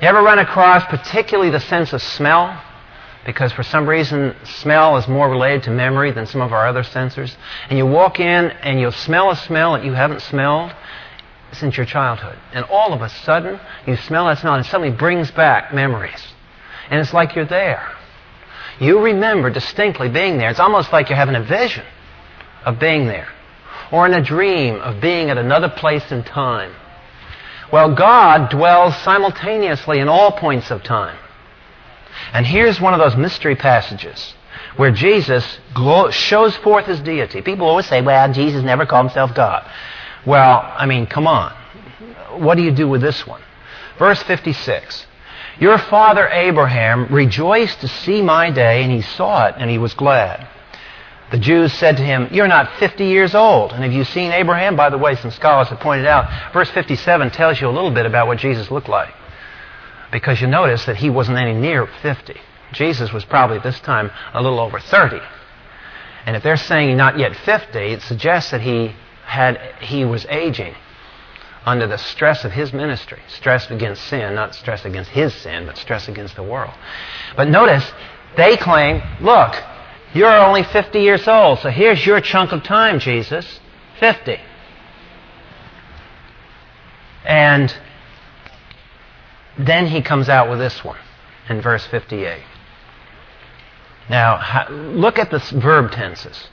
You 0.00 0.08
ever 0.08 0.22
run 0.22 0.38
across 0.38 0.84
particularly 0.86 1.50
the 1.50 1.60
sense 1.60 1.92
of 1.92 2.02
smell? 2.02 2.62
Because 3.24 3.52
for 3.52 3.62
some 3.62 3.88
reason, 3.88 4.36
smell 4.44 4.96
is 4.98 5.08
more 5.08 5.28
related 5.28 5.64
to 5.64 5.70
memory 5.70 6.12
than 6.12 6.26
some 6.26 6.40
of 6.40 6.52
our 6.52 6.66
other 6.66 6.82
sensors. 6.82 7.34
And 7.68 7.78
you 7.78 7.86
walk 7.86 8.20
in 8.20 8.50
and 8.62 8.78
you'll 8.78 8.92
smell 8.92 9.30
a 9.30 9.36
smell 9.36 9.72
that 9.72 9.84
you 9.84 9.94
haven't 9.94 10.22
smelled 10.22 10.72
since 11.52 11.76
your 11.76 11.86
childhood. 11.86 12.38
And 12.52 12.64
all 12.66 12.92
of 12.92 13.02
a 13.02 13.08
sudden, 13.08 13.58
you 13.86 13.96
smell 13.96 14.26
that 14.26 14.38
smell 14.38 14.54
and 14.54 14.64
it 14.64 14.68
suddenly 14.68 14.96
brings 14.96 15.30
back 15.30 15.74
memories 15.74 16.22
and 16.90 17.00
it's 17.00 17.12
like 17.12 17.34
you're 17.34 17.44
there. 17.44 17.92
You 18.80 19.00
remember 19.00 19.50
distinctly 19.50 20.08
being 20.08 20.38
there. 20.38 20.50
It's 20.50 20.60
almost 20.60 20.92
like 20.92 21.08
you're 21.08 21.16
having 21.16 21.36
a 21.36 21.42
vision 21.42 21.84
of 22.64 22.78
being 22.78 23.06
there, 23.06 23.28
or 23.92 24.06
in 24.06 24.14
a 24.14 24.22
dream 24.22 24.80
of 24.80 25.00
being 25.00 25.30
at 25.30 25.38
another 25.38 25.68
place 25.68 26.10
in 26.10 26.24
time. 26.24 26.72
Well, 27.72 27.94
God 27.94 28.50
dwells 28.50 28.96
simultaneously 28.98 29.98
in 29.98 30.08
all 30.08 30.32
points 30.32 30.70
of 30.70 30.82
time. 30.82 31.18
And 32.32 32.46
here's 32.46 32.80
one 32.80 32.94
of 32.94 33.00
those 33.00 33.16
mystery 33.16 33.56
passages 33.56 34.34
where 34.76 34.90
Jesus 34.90 35.58
shows 36.10 36.56
forth 36.56 36.86
his 36.86 37.00
deity. 37.00 37.42
People 37.42 37.66
always 37.66 37.86
say, 37.86 38.02
well, 38.02 38.32
Jesus 38.32 38.62
never 38.62 38.86
called 38.86 39.06
himself 39.06 39.34
God. 39.34 39.68
Well, 40.26 40.60
I 40.76 40.86
mean, 40.86 41.06
come 41.06 41.26
on. 41.26 41.52
What 42.38 42.56
do 42.56 42.62
you 42.62 42.72
do 42.72 42.88
with 42.88 43.00
this 43.00 43.26
one? 43.26 43.40
Verse 43.98 44.22
56 44.22 45.06
your 45.58 45.78
father 45.78 46.28
Abraham 46.28 47.06
rejoiced 47.12 47.80
to 47.80 47.88
see 47.88 48.20
my 48.20 48.50
day, 48.50 48.82
and 48.82 48.92
he 48.92 49.00
saw 49.00 49.46
it, 49.46 49.54
and 49.58 49.70
he 49.70 49.78
was 49.78 49.94
glad. 49.94 50.46
The 51.30 51.38
Jews 51.38 51.72
said 51.72 51.96
to 51.96 52.04
him, 52.04 52.28
You're 52.30 52.46
not 52.46 52.78
50 52.78 53.04
years 53.06 53.34
old. 53.34 53.72
And 53.72 53.82
have 53.82 53.92
you 53.92 54.04
seen 54.04 54.32
Abraham? 54.32 54.76
By 54.76 54.90
the 54.90 54.98
way, 54.98 55.16
some 55.16 55.30
scholars 55.30 55.68
have 55.68 55.80
pointed 55.80 56.06
out, 56.06 56.52
verse 56.52 56.70
57 56.70 57.30
tells 57.30 57.60
you 57.60 57.68
a 57.68 57.70
little 57.70 57.90
bit 57.90 58.06
about 58.06 58.26
what 58.26 58.38
Jesus 58.38 58.70
looked 58.70 58.88
like. 58.88 59.12
Because 60.12 60.40
you 60.40 60.46
notice 60.46 60.84
that 60.84 60.96
he 60.96 61.10
wasn't 61.10 61.38
any 61.38 61.54
near 61.54 61.86
50. 61.86 62.36
Jesus 62.72 63.12
was 63.12 63.24
probably 63.24 63.56
at 63.56 63.64
this 63.64 63.80
time 63.80 64.10
a 64.34 64.42
little 64.42 64.60
over 64.60 64.78
30. 64.78 65.20
And 66.26 66.36
if 66.36 66.42
they're 66.42 66.56
saying 66.56 66.96
not 66.96 67.18
yet 67.18 67.34
50, 67.34 67.78
it 67.78 68.02
suggests 68.02 68.50
that 68.50 68.60
he 68.60 68.94
had 69.24 69.60
he 69.80 70.04
was 70.04 70.24
aging 70.26 70.74
under 71.66 71.88
the 71.88 71.98
stress 71.98 72.44
of 72.44 72.52
his 72.52 72.72
ministry. 72.72 73.18
Stress 73.26 73.70
against 73.70 74.04
sin, 74.04 74.34
not 74.34 74.54
stress 74.54 74.84
against 74.84 75.10
his 75.10 75.34
sin, 75.34 75.66
but 75.66 75.76
stress 75.76 76.08
against 76.08 76.36
the 76.36 76.42
world. 76.42 76.72
But 77.36 77.48
notice, 77.48 77.84
they 78.36 78.56
claim, 78.56 79.02
look, 79.20 79.60
you're 80.14 80.32
only 80.32 80.62
50 80.62 81.00
years 81.00 81.26
old, 81.26 81.58
so 81.58 81.68
here's 81.70 82.06
your 82.06 82.20
chunk 82.20 82.52
of 82.52 82.62
time, 82.62 83.00
Jesus 83.00 83.60
50. 83.98 84.38
And 87.24 87.74
then 89.58 89.86
he 89.86 90.02
comes 90.02 90.28
out 90.28 90.48
with 90.48 90.58
this 90.58 90.84
one 90.84 90.98
in 91.48 91.60
verse 91.60 91.84
58. 91.86 92.42
Now, 94.08 94.68
look 94.70 95.18
at 95.18 95.30
the 95.30 95.40
verb 95.60 95.90
tenses. 95.90 96.48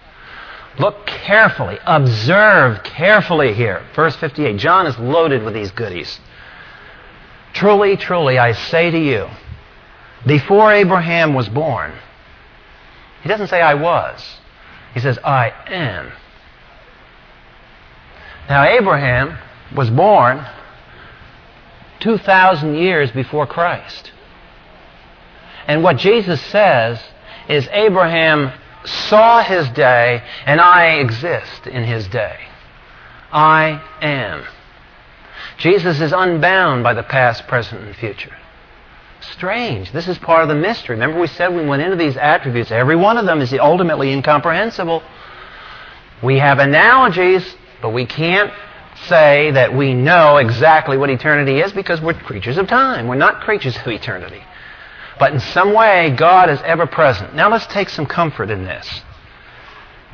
Look 0.80 1.06
carefully, 1.06 1.78
observe 1.86 2.84
carefully 2.84 3.54
here. 3.54 3.86
Verse 3.96 4.16
58. 4.16 4.58
John 4.58 4.88
is 4.88 4.98
loaded 4.98 5.44
with 5.44 5.54
these 5.54 5.72
goodies. 5.72 6.20
Truly, 7.54 7.96
truly, 7.96 8.40
I 8.40 8.54
say 8.54 8.90
to 8.90 8.98
you, 8.98 9.30
before 10.26 10.74
Abraham 10.74 11.34
was 11.36 11.48
born, 11.50 11.94
he 13.22 13.30
doesn't 13.30 13.48
say 13.48 13.62
I 13.62 13.76
was. 13.76 14.38
He 14.94 15.00
says 15.00 15.20
I 15.24 15.54
am. 15.68 16.12
Now, 18.50 18.64
Abraham 18.64 19.38
was 19.76 19.90
born 19.90 20.46
2,000 22.00 22.76
years 22.76 23.12
before 23.12 23.48
Christ. 23.48 24.12
And 25.68 25.84
what 25.84 25.98
Jesus 25.98 26.42
says 26.42 27.02
is 27.48 27.68
Abraham 27.72 28.52
saw 28.86 29.44
his 29.44 29.70
day, 29.70 30.24
and 30.46 30.60
I 30.60 30.96
exist 30.96 31.68
in 31.68 31.84
his 31.84 32.08
day. 32.08 32.38
I 33.32 33.82
am. 34.02 34.46
Jesus 35.58 36.02
is 36.02 36.14
unbound 36.14 36.84
by 36.84 36.94
the 36.94 37.04
past, 37.04 37.48
present, 37.48 37.82
and 37.82 37.96
future. 37.96 38.36
Strange. 39.22 39.92
This 39.92 40.08
is 40.08 40.18
part 40.18 40.44
of 40.44 40.50
the 40.50 40.56
mystery. 40.56 40.96
Remember, 40.96 41.20
we 41.20 41.28
said 41.28 41.56
we 41.56 41.66
went 41.66 41.82
into 41.82 41.96
these 41.96 42.18
attributes. 42.18 42.72
Every 42.72 42.96
one 42.96 43.18
of 43.18 43.26
them 43.26 43.42
is 43.42 43.54
ultimately 43.54 44.12
incomprehensible. 44.12 45.02
We 46.22 46.40
have 46.40 46.60
analogies, 46.60 47.56
but 47.82 47.90
we 47.90 48.06
can't 48.06 48.52
say 49.08 49.52
that 49.52 49.74
we 49.74 49.94
know 49.94 50.38
exactly 50.38 50.98
what 50.98 51.10
eternity 51.10 51.60
is 51.60 51.72
because 51.72 52.02
we're 52.02 52.14
creatures 52.14 52.58
of 52.58 52.68
time. 52.68 53.08
We're 53.08 53.16
not 53.16 53.42
creatures 53.42 53.76
of 53.78 53.88
eternity. 53.88 54.42
But 55.20 55.34
in 55.34 55.40
some 55.40 55.74
way, 55.74 56.16
God 56.18 56.50
is 56.50 56.60
ever 56.64 56.88
present. 56.88 57.36
Now 57.36 57.50
let's 57.50 57.68
take 57.68 57.90
some 57.90 58.06
comfort 58.06 58.50
in 58.50 58.64
this. 58.64 59.02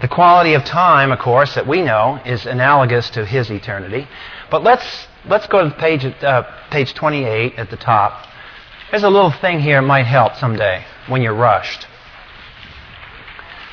The 0.02 0.08
quality 0.08 0.54
of 0.54 0.64
time, 0.64 1.12
of 1.12 1.20
course, 1.20 1.56
that 1.56 1.68
we 1.68 1.82
know 1.82 2.22
is 2.26 2.46
analogous 2.46 3.10
to 3.12 3.26
His 3.26 3.50
eternity. 3.52 4.08
But 4.50 4.64
let's, 4.64 5.08
let's 5.26 5.48
go 5.48 5.68
to 5.68 5.76
page, 5.76 6.06
uh, 6.06 6.44
page 6.72 6.94
28 6.94 7.56
at 7.56 7.70
the 7.70 7.78
top. 7.78 8.28
There's 8.92 9.04
a 9.04 9.10
little 9.10 9.32
thing 9.32 9.60
here 9.60 9.82
that 9.82 9.88
might 9.88 10.06
help 10.06 10.36
someday 10.36 10.84
when 11.08 11.22
you're 11.22 11.36
rushed. 11.36 11.86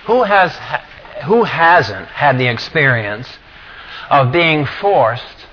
Who, 0.07 0.25
has, 0.25 0.57
who 1.25 1.45
hasn't 1.45 2.09
had 2.09 2.39
the 2.39 2.49
experience 2.49 3.29
of 4.11 4.33
being 4.33 4.67
forced 4.67 5.47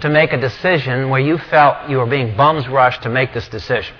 to 0.00 0.08
make 0.08 0.32
a 0.32 0.40
decision 0.40 1.10
where 1.10 1.20
you 1.20 1.38
felt 1.38 1.88
you 1.88 1.98
were 1.98 2.06
being 2.06 2.36
bums 2.36 2.66
rushed 2.66 3.02
to 3.02 3.08
make 3.08 3.32
this 3.32 3.48
decision? 3.48 3.94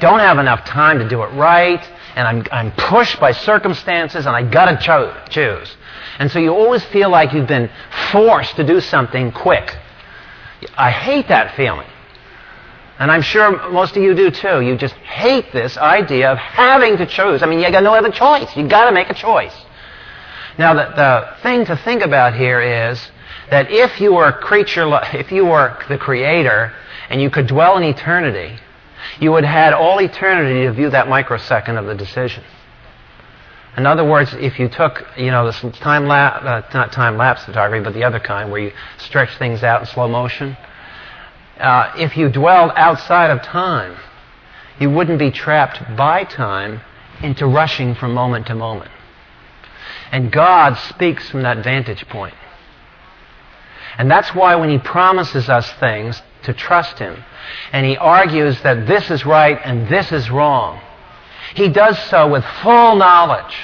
Don't 0.00 0.20
have 0.20 0.38
enough 0.38 0.64
time 0.64 0.98
to 0.98 1.08
do 1.08 1.22
it 1.22 1.28
right, 1.28 1.82
and 2.14 2.26
I'm, 2.26 2.46
I'm 2.50 2.72
pushed 2.72 3.20
by 3.20 3.32
circumstances, 3.32 4.26
and 4.26 4.34
I 4.34 4.42
gotta 4.42 4.76
cho- 4.82 5.16
choose. 5.28 5.76
And 6.18 6.30
so 6.30 6.38
you 6.38 6.54
always 6.54 6.84
feel 6.86 7.10
like 7.10 7.32
you've 7.32 7.48
been 7.48 7.70
forced 8.10 8.56
to 8.56 8.64
do 8.64 8.80
something 8.80 9.32
quick. 9.32 9.76
I 10.76 10.90
hate 10.90 11.28
that 11.28 11.54
feeling. 11.54 11.86
And 12.98 13.12
I'm 13.12 13.22
sure 13.22 13.70
most 13.70 13.96
of 13.96 14.02
you 14.02 14.14
do 14.14 14.30
too. 14.30 14.60
You 14.60 14.76
just 14.76 14.94
hate 14.94 15.52
this 15.52 15.76
idea 15.76 16.32
of 16.32 16.38
having 16.38 16.96
to 16.96 17.06
choose. 17.06 17.42
I 17.42 17.46
mean, 17.46 17.60
you 17.60 17.70
got 17.70 17.84
no 17.84 17.94
other 17.94 18.10
choice. 18.10 18.56
You 18.56 18.66
got 18.66 18.86
to 18.86 18.92
make 18.92 19.08
a 19.08 19.14
choice. 19.14 19.54
Now, 20.58 20.74
the, 20.74 20.92
the 20.96 21.42
thing 21.42 21.64
to 21.66 21.76
think 21.76 22.02
about 22.02 22.34
here 22.34 22.60
is 22.60 23.00
that 23.50 23.70
if 23.70 24.00
you 24.00 24.14
were 24.14 24.26
a 24.26 24.32
creature, 24.32 24.88
if 25.14 25.30
you 25.30 25.46
were 25.46 25.78
the 25.88 25.96
creator, 25.96 26.72
and 27.08 27.22
you 27.22 27.30
could 27.30 27.46
dwell 27.46 27.76
in 27.76 27.84
eternity, 27.84 28.58
you 29.20 29.32
would 29.32 29.44
have 29.44 29.54
had 29.54 29.74
all 29.74 30.00
eternity 30.00 30.62
to 30.62 30.72
view 30.72 30.90
that 30.90 31.08
microsecond 31.08 31.78
of 31.78 31.86
the 31.86 31.94
decision. 31.94 32.44
In 33.76 33.86
other 33.86 34.04
words, 34.04 34.34
if 34.34 34.58
you 34.58 34.68
took, 34.68 35.06
you 35.16 35.30
know, 35.30 35.46
this 35.46 35.60
time 35.78 36.06
lapse, 36.06 36.44
uh, 36.44 36.62
not 36.74 36.90
time 36.90 37.16
lapse 37.16 37.44
photography, 37.44 37.84
but 37.84 37.94
the 37.94 38.02
other 38.02 38.18
kind 38.18 38.50
where 38.50 38.60
you 38.60 38.72
stretch 38.96 39.36
things 39.38 39.62
out 39.62 39.80
in 39.80 39.86
slow 39.86 40.08
motion, 40.08 40.56
uh, 41.60 41.92
if 41.96 42.16
you 42.16 42.28
dwelled 42.28 42.72
outside 42.74 43.30
of 43.30 43.42
time, 43.42 43.96
you 44.80 44.90
wouldn't 44.90 45.18
be 45.18 45.30
trapped 45.30 45.96
by 45.96 46.24
time 46.24 46.80
into 47.22 47.46
rushing 47.46 47.94
from 47.94 48.14
moment 48.14 48.46
to 48.46 48.54
moment. 48.54 48.90
And 50.10 50.32
God 50.32 50.74
speaks 50.74 51.28
from 51.28 51.42
that 51.42 51.62
vantage 51.62 52.08
point. 52.08 52.34
And 53.98 54.10
that's 54.10 54.34
why 54.34 54.54
when 54.56 54.70
He 54.70 54.78
promises 54.78 55.48
us 55.48 55.70
things, 55.74 56.22
to 56.44 56.54
trust 56.54 56.98
Him, 56.98 57.22
and 57.72 57.84
he 57.84 57.96
argues 57.96 58.60
that 58.62 58.86
this 58.86 59.10
is 59.10 59.24
right 59.26 59.58
and 59.64 59.88
this 59.88 60.12
is 60.12 60.30
wrong. 60.30 60.80
He 61.54 61.68
does 61.68 61.98
so 62.04 62.28
with 62.28 62.44
full 62.62 62.96
knowledge 62.96 63.54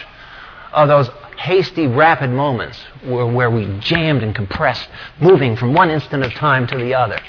of 0.72 0.88
those 0.88 1.08
hasty, 1.38 1.86
rapid 1.86 2.30
moments 2.30 2.78
where, 3.04 3.26
where 3.26 3.50
we 3.50 3.66
jammed 3.80 4.22
and 4.22 4.34
compressed, 4.34 4.88
moving 5.20 5.56
from 5.56 5.74
one 5.74 5.90
instant 5.90 6.24
of 6.24 6.32
time 6.34 6.66
to 6.68 6.76
the 6.76 6.94
other. 6.94 7.20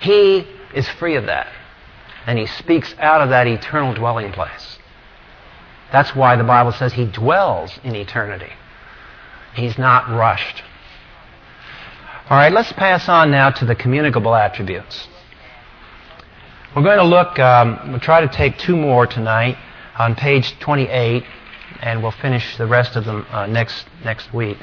He 0.00 0.46
is 0.74 0.88
free 0.90 1.16
of 1.16 1.26
that. 1.26 1.48
And 2.26 2.38
he 2.38 2.46
speaks 2.46 2.94
out 2.98 3.20
of 3.20 3.30
that 3.30 3.46
eternal 3.46 3.94
dwelling 3.94 4.32
place. 4.32 4.78
That's 5.90 6.14
why 6.14 6.36
the 6.36 6.44
Bible 6.44 6.72
says 6.72 6.92
he 6.92 7.04
dwells 7.04 7.78
in 7.84 7.94
eternity. 7.94 8.52
He's 9.54 9.76
not 9.76 10.08
rushed. 10.08 10.62
All 12.32 12.38
right, 12.38 12.50
let's 12.50 12.72
pass 12.72 13.10
on 13.10 13.30
now 13.30 13.50
to 13.50 13.66
the 13.66 13.74
communicable 13.74 14.34
attributes. 14.34 15.06
We're 16.74 16.82
going 16.82 16.96
to 16.96 17.04
look, 17.04 17.38
um, 17.38 17.90
we'll 17.90 18.00
try 18.00 18.22
to 18.22 18.28
take 18.28 18.56
two 18.56 18.74
more 18.74 19.06
tonight 19.06 19.58
on 19.98 20.14
page 20.14 20.58
28, 20.60 21.24
and 21.82 22.02
we'll 22.02 22.10
finish 22.10 22.56
the 22.56 22.66
rest 22.66 22.96
of 22.96 23.04
them 23.04 23.26
uh, 23.28 23.44
next, 23.48 23.84
next 24.02 24.32
week. 24.32 24.56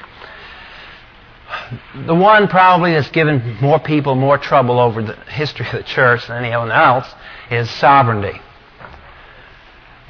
The 2.07 2.15
one 2.15 2.47
probably 2.47 2.93
that's 2.93 3.11
given 3.11 3.57
more 3.61 3.79
people 3.79 4.15
more 4.15 4.39
trouble 4.39 4.79
over 4.79 5.03
the 5.03 5.13
history 5.29 5.67
of 5.67 5.73
the 5.73 5.83
church 5.83 6.25
than 6.25 6.43
anyone 6.43 6.71
else 6.71 7.05
is 7.51 7.69
sovereignty. 7.69 8.41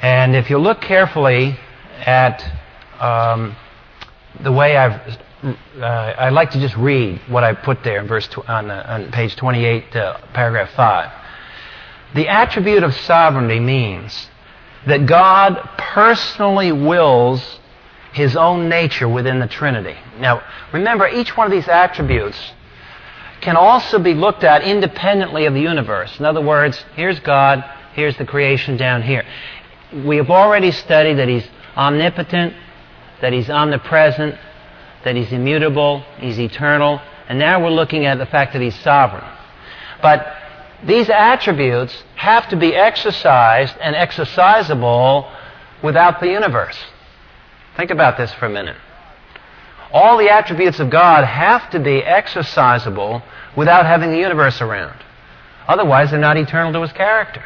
And 0.01 0.34
if 0.34 0.49
you 0.49 0.60
look 0.60 0.80
carefully 0.80 1.60
at 2.05 2.41
um, 3.01 3.57
the 4.41 4.53
way 4.53 4.78
I've, 4.78 5.20
uh, 5.43 6.13
I'd 6.17 6.33
like 6.33 6.51
to 6.51 6.59
just 6.59 6.75
read 6.75 7.21
what 7.27 7.43
I 7.43 7.53
put 7.53 7.83
there 7.83 7.99
in 7.99 8.07
verse 8.07 8.27
tw- 8.27 8.47
on, 8.49 8.69
uh, 8.69 8.85
on 8.87 9.11
page 9.11 9.35
28, 9.35 9.95
uh, 9.95 10.17
paragraph 10.33 10.71
5. 10.71 11.11
The 12.15 12.27
attribute 12.27 12.83
of 12.83 12.93
sovereignty 12.93 13.59
means 13.59 14.29
that 14.87 15.05
God 15.05 15.55
personally 15.77 16.71
wills 16.71 17.59
his 18.13 18.35
own 18.35 18.69
nature 18.69 19.07
within 19.07 19.39
the 19.39 19.47
Trinity. 19.47 19.95
Now, 20.19 20.41
remember, 20.73 21.07
each 21.07 21.37
one 21.37 21.45
of 21.45 21.51
these 21.51 21.67
attributes 21.67 22.37
can 23.41 23.55
also 23.55 23.99
be 23.99 24.13
looked 24.13 24.43
at 24.43 24.63
independently 24.63 25.45
of 25.45 25.53
the 25.53 25.61
universe. 25.61 26.19
In 26.19 26.25
other 26.25 26.41
words, 26.41 26.83
here's 26.95 27.19
God, 27.19 27.63
here's 27.93 28.17
the 28.17 28.25
creation 28.25 28.75
down 28.75 29.03
here. 29.03 29.23
We 29.93 30.17
have 30.17 30.29
already 30.29 30.71
studied 30.71 31.15
that 31.15 31.27
he's 31.27 31.47
omnipotent, 31.77 32.53
that 33.21 33.31
he's 33.31 33.49
omnipresent, 33.49 34.35
that 35.03 35.15
he's 35.15 35.31
immutable, 35.31 36.03
he's 36.17 36.39
eternal, 36.39 37.01
and 37.27 37.39
now 37.39 37.63
we're 37.63 37.69
looking 37.69 38.05
at 38.05 38.17
the 38.17 38.25
fact 38.25 38.53
that 38.53 38.61
he's 38.61 38.77
sovereign. 38.79 39.23
But 40.01 40.35
these 40.83 41.09
attributes 41.09 42.03
have 42.15 42.49
to 42.49 42.55
be 42.55 42.75
exercised 42.75 43.75
and 43.81 43.95
exercisable 43.95 45.31
without 45.83 46.19
the 46.19 46.27
universe. 46.27 46.77
Think 47.77 47.91
about 47.91 48.17
this 48.17 48.33
for 48.33 48.45
a 48.45 48.49
minute. 48.49 48.77
All 49.91 50.17
the 50.17 50.29
attributes 50.29 50.79
of 50.79 50.89
God 50.89 51.25
have 51.25 51.69
to 51.71 51.79
be 51.79 52.01
exercisable 52.01 53.23
without 53.55 53.85
having 53.85 54.11
the 54.11 54.17
universe 54.17 54.61
around. 54.61 54.97
Otherwise, 55.67 56.11
they're 56.11 56.19
not 56.19 56.37
eternal 56.37 56.73
to 56.73 56.81
his 56.81 56.91
character. 56.91 57.43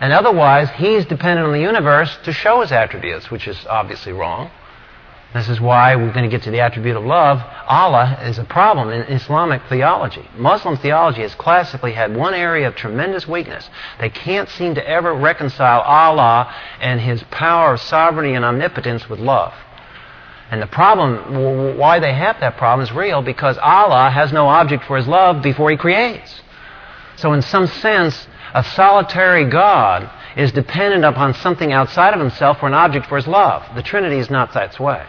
And 0.00 0.12
otherwise, 0.12 0.68
he's 0.70 1.04
dependent 1.04 1.46
on 1.46 1.52
the 1.52 1.60
universe 1.60 2.16
to 2.24 2.32
show 2.32 2.60
his 2.60 2.72
attributes, 2.72 3.30
which 3.30 3.46
is 3.46 3.64
obviously 3.66 4.12
wrong. 4.12 4.50
This 5.34 5.48
is 5.48 5.62
why 5.62 5.96
we're 5.96 6.12
going 6.12 6.28
to 6.28 6.36
get 6.36 6.42
to 6.42 6.50
the 6.50 6.60
attribute 6.60 6.94
of 6.94 7.04
love. 7.04 7.42
Allah 7.66 8.18
is 8.24 8.38
a 8.38 8.44
problem 8.44 8.90
in 8.90 9.00
Islamic 9.02 9.62
theology. 9.66 10.28
Muslim 10.36 10.76
theology 10.76 11.22
has 11.22 11.34
classically 11.34 11.92
had 11.92 12.14
one 12.14 12.34
area 12.34 12.68
of 12.68 12.76
tremendous 12.76 13.26
weakness. 13.26 13.70
They 13.98 14.10
can't 14.10 14.48
seem 14.50 14.74
to 14.74 14.86
ever 14.86 15.14
reconcile 15.14 15.80
Allah 15.80 16.54
and 16.80 17.00
His 17.00 17.22
power 17.30 17.74
of 17.74 17.80
sovereignty 17.80 18.34
and 18.34 18.44
omnipotence 18.44 19.08
with 19.08 19.20
love. 19.20 19.54
And 20.50 20.60
the 20.60 20.66
problem, 20.66 21.78
why 21.78 21.98
they 21.98 22.12
have 22.12 22.38
that 22.40 22.58
problem, 22.58 22.84
is 22.84 22.92
real 22.92 23.22
because 23.22 23.56
Allah 23.56 24.10
has 24.10 24.34
no 24.34 24.48
object 24.48 24.84
for 24.84 24.98
His 24.98 25.08
love 25.08 25.42
before 25.42 25.70
He 25.70 25.78
creates. 25.78 26.42
So, 27.16 27.32
in 27.32 27.40
some 27.40 27.66
sense, 27.66 28.28
a 28.52 28.62
solitary 28.62 29.46
God 29.46 30.10
is 30.36 30.52
dependent 30.52 31.06
upon 31.06 31.32
something 31.32 31.72
outside 31.72 32.12
of 32.12 32.20
Himself 32.20 32.60
for 32.60 32.66
an 32.66 32.74
object 32.74 33.06
for 33.06 33.16
His 33.16 33.26
love. 33.26 33.64
The 33.74 33.82
Trinity 33.82 34.18
is 34.18 34.28
not 34.28 34.52
that 34.52 34.78
way. 34.78 35.06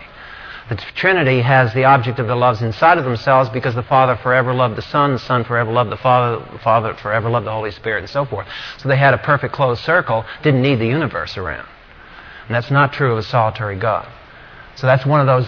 The 0.69 0.75
Trinity 0.95 1.41
has 1.41 1.73
the 1.73 1.83
object 1.83 2.19
of 2.19 2.27
their 2.27 2.37
loves 2.37 2.61
inside 2.61 2.97
of 2.97 3.03
themselves 3.03 3.49
because 3.49 3.75
the 3.75 3.83
Father 3.83 4.15
forever 4.15 4.53
loved 4.53 4.77
the 4.77 4.81
Son, 4.81 5.11
the 5.11 5.19
Son 5.19 5.43
forever 5.43 5.71
loved 5.71 5.91
the 5.91 5.97
Father, 5.97 6.45
the 6.51 6.59
Father 6.59 6.93
forever 6.93 7.29
loved 7.29 7.45
the 7.45 7.51
Holy 7.51 7.71
Spirit, 7.71 7.99
and 7.99 8.09
so 8.09 8.23
forth. 8.23 8.47
So 8.77 8.87
they 8.87 8.97
had 8.97 9.13
a 9.13 9.17
perfect 9.17 9.53
closed 9.53 9.83
circle, 9.83 10.23
didn't 10.41 10.61
need 10.61 10.79
the 10.79 10.87
universe 10.87 11.37
around. 11.37 11.67
And 12.47 12.55
that's 12.55 12.71
not 12.71 12.93
true 12.93 13.11
of 13.11 13.17
a 13.17 13.23
solitary 13.23 13.77
God. 13.77 14.07
So 14.75 14.87
that's 14.87 15.05
one 15.05 15.19
of 15.19 15.27
those 15.27 15.47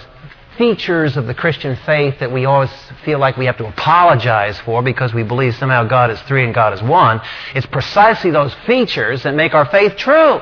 features 0.57 1.17
of 1.17 1.27
the 1.27 1.33
Christian 1.33 1.75
faith 1.85 2.19
that 2.19 2.31
we 2.31 2.45
always 2.45 2.71
feel 3.03 3.19
like 3.19 3.37
we 3.37 3.45
have 3.45 3.57
to 3.57 3.67
apologize 3.67 4.59
for 4.61 4.81
because 4.81 5.13
we 5.13 5.23
believe 5.23 5.55
somehow 5.55 5.83
God 5.85 6.11
is 6.11 6.21
three 6.23 6.43
and 6.43 6.53
God 6.53 6.73
is 6.73 6.81
one. 6.81 7.21
It's 7.53 7.65
precisely 7.65 8.31
those 8.31 8.53
features 8.65 9.23
that 9.23 9.33
make 9.33 9.53
our 9.53 9.65
faith 9.65 9.95
true. 9.97 10.41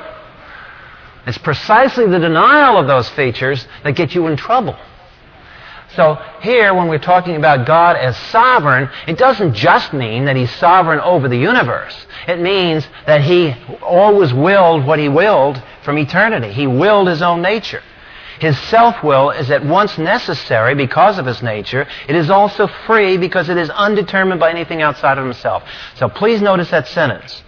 It's 1.26 1.38
precisely 1.38 2.06
the 2.06 2.18
denial 2.18 2.78
of 2.78 2.86
those 2.86 3.08
features 3.10 3.66
that 3.82 3.96
get 3.96 4.14
you 4.14 4.26
in 4.26 4.36
trouble. 4.36 4.76
So 5.96 6.16
here, 6.40 6.74
when 6.74 6.88
we're 6.88 6.98
talking 6.98 7.36
about 7.36 7.66
God 7.66 7.96
as 7.96 8.16
sovereign, 8.16 8.88
it 9.06 9.16
doesn't 9.16 9.54
just 9.54 9.92
mean 9.92 10.24
that 10.24 10.34
He's 10.34 10.50
sovereign 10.56 11.00
over 11.00 11.28
the 11.28 11.36
universe. 11.36 11.94
It 12.26 12.40
means 12.40 12.86
that 13.06 13.20
He 13.20 13.54
always 13.80 14.34
willed 14.34 14.84
what 14.84 14.98
He 14.98 15.08
willed 15.08 15.62
from 15.84 15.98
eternity. 15.98 16.52
He 16.52 16.66
willed 16.66 17.08
His 17.08 17.22
own 17.22 17.42
nature. 17.42 17.82
His 18.40 18.58
self-will 18.62 19.30
is 19.30 19.50
at 19.52 19.64
once 19.64 19.96
necessary 19.96 20.74
because 20.74 21.18
of 21.18 21.26
His 21.26 21.42
nature. 21.42 21.86
It 22.08 22.16
is 22.16 22.28
also 22.28 22.66
free 22.66 23.16
because 23.16 23.48
it 23.48 23.56
is 23.56 23.70
undetermined 23.70 24.40
by 24.40 24.50
anything 24.50 24.82
outside 24.82 25.16
of 25.16 25.24
Himself. 25.24 25.62
So 25.94 26.08
please 26.08 26.42
notice 26.42 26.70
that 26.70 26.88
sentence. 26.88 27.42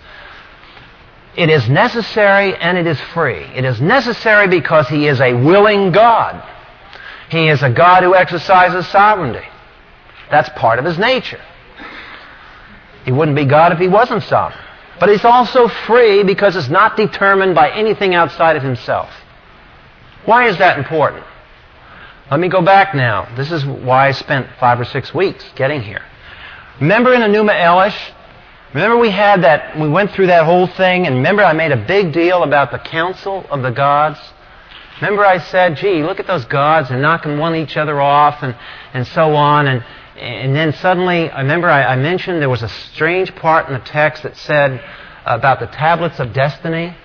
It 1.36 1.50
is 1.50 1.68
necessary 1.68 2.54
and 2.56 2.78
it 2.78 2.86
is 2.86 3.00
free. 3.12 3.44
It 3.54 3.64
is 3.64 3.80
necessary 3.80 4.48
because 4.48 4.88
He 4.88 5.06
is 5.06 5.20
a 5.20 5.34
willing 5.34 5.92
God. 5.92 6.42
He 7.30 7.48
is 7.48 7.62
a 7.62 7.70
God 7.70 8.02
who 8.02 8.14
exercises 8.14 8.86
sovereignty. 8.88 9.46
That's 10.30 10.48
part 10.50 10.78
of 10.78 10.84
his 10.84 10.98
nature. 10.98 11.40
He 13.04 13.12
wouldn't 13.12 13.36
be 13.36 13.44
God 13.44 13.72
if 13.72 13.78
he 13.78 13.88
wasn't 13.88 14.22
sovereign. 14.24 14.62
But 14.98 15.10
he's 15.10 15.24
also 15.24 15.68
free 15.68 16.22
because 16.22 16.56
it's 16.56 16.68
not 16.68 16.96
determined 16.96 17.54
by 17.54 17.70
anything 17.70 18.14
outside 18.14 18.56
of 18.56 18.62
himself. 18.62 19.10
Why 20.24 20.48
is 20.48 20.58
that 20.58 20.78
important? 20.78 21.24
Let 22.30 22.40
me 22.40 22.48
go 22.48 22.62
back 22.62 22.94
now. 22.94 23.32
This 23.36 23.52
is 23.52 23.64
why 23.64 24.08
I 24.08 24.10
spent 24.12 24.48
five 24.58 24.80
or 24.80 24.84
six 24.84 25.14
weeks 25.14 25.44
getting 25.54 25.82
here. 25.82 26.02
Remember 26.80 27.14
in 27.14 27.20
Enuma 27.20 27.52
Elish? 27.52 28.12
Remember 28.74 28.98
we 28.98 29.10
had 29.10 29.44
that, 29.44 29.78
we 29.78 29.88
went 29.88 30.10
through 30.10 30.26
that 30.26 30.44
whole 30.44 30.66
thing, 30.66 31.06
and 31.06 31.16
remember 31.16 31.44
I 31.44 31.52
made 31.52 31.72
a 31.72 31.86
big 31.86 32.12
deal 32.12 32.42
about 32.42 32.72
the 32.72 32.78
council 32.78 33.46
of 33.48 33.62
the 33.62 33.70
gods? 33.70 34.18
Remember 35.00 35.24
I 35.24 35.38
said, 35.38 35.76
gee, 35.76 36.02
look 36.02 36.20
at 36.20 36.26
those 36.26 36.44
gods, 36.46 36.88
they're 36.88 36.98
knocking 36.98 37.38
one 37.38 37.54
each 37.54 37.76
other 37.76 38.00
off 38.00 38.42
and, 38.42 38.56
and 38.92 39.06
so 39.06 39.34
on. 39.34 39.66
And, 39.68 39.84
and 40.18 40.56
then 40.56 40.72
suddenly, 40.72 41.30
I 41.30 41.42
remember 41.42 41.68
I, 41.68 41.84
I 41.84 41.96
mentioned 41.96 42.40
there 42.40 42.48
was 42.48 42.62
a 42.62 42.68
strange 42.68 43.34
part 43.36 43.68
in 43.68 43.74
the 43.74 43.80
text 43.80 44.22
that 44.24 44.36
said 44.36 44.82
about 45.24 45.60
the 45.60 45.66
tablets 45.66 46.18
of 46.18 46.32
destiny. 46.32 46.96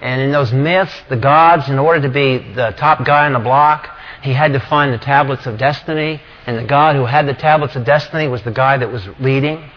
And 0.00 0.20
in 0.20 0.32
those 0.32 0.52
myths, 0.52 0.94
the 1.08 1.16
gods, 1.16 1.68
in 1.68 1.78
order 1.78 2.02
to 2.02 2.08
be 2.08 2.38
the 2.54 2.70
top 2.78 3.04
guy 3.04 3.26
on 3.26 3.32
the 3.32 3.38
block, 3.38 3.88
he 4.22 4.32
had 4.32 4.52
to 4.52 4.60
find 4.60 4.92
the 4.92 4.98
tablets 4.98 5.46
of 5.46 5.58
destiny. 5.58 6.20
And 6.46 6.58
the 6.58 6.64
God 6.64 6.94
who 6.94 7.04
had 7.04 7.26
the 7.26 7.34
tablets 7.34 7.74
of 7.74 7.84
destiny 7.84 8.28
was 8.28 8.42
the 8.42 8.52
guy 8.52 8.78
that 8.78 8.90
was 8.90 9.06
leading. 9.18 9.70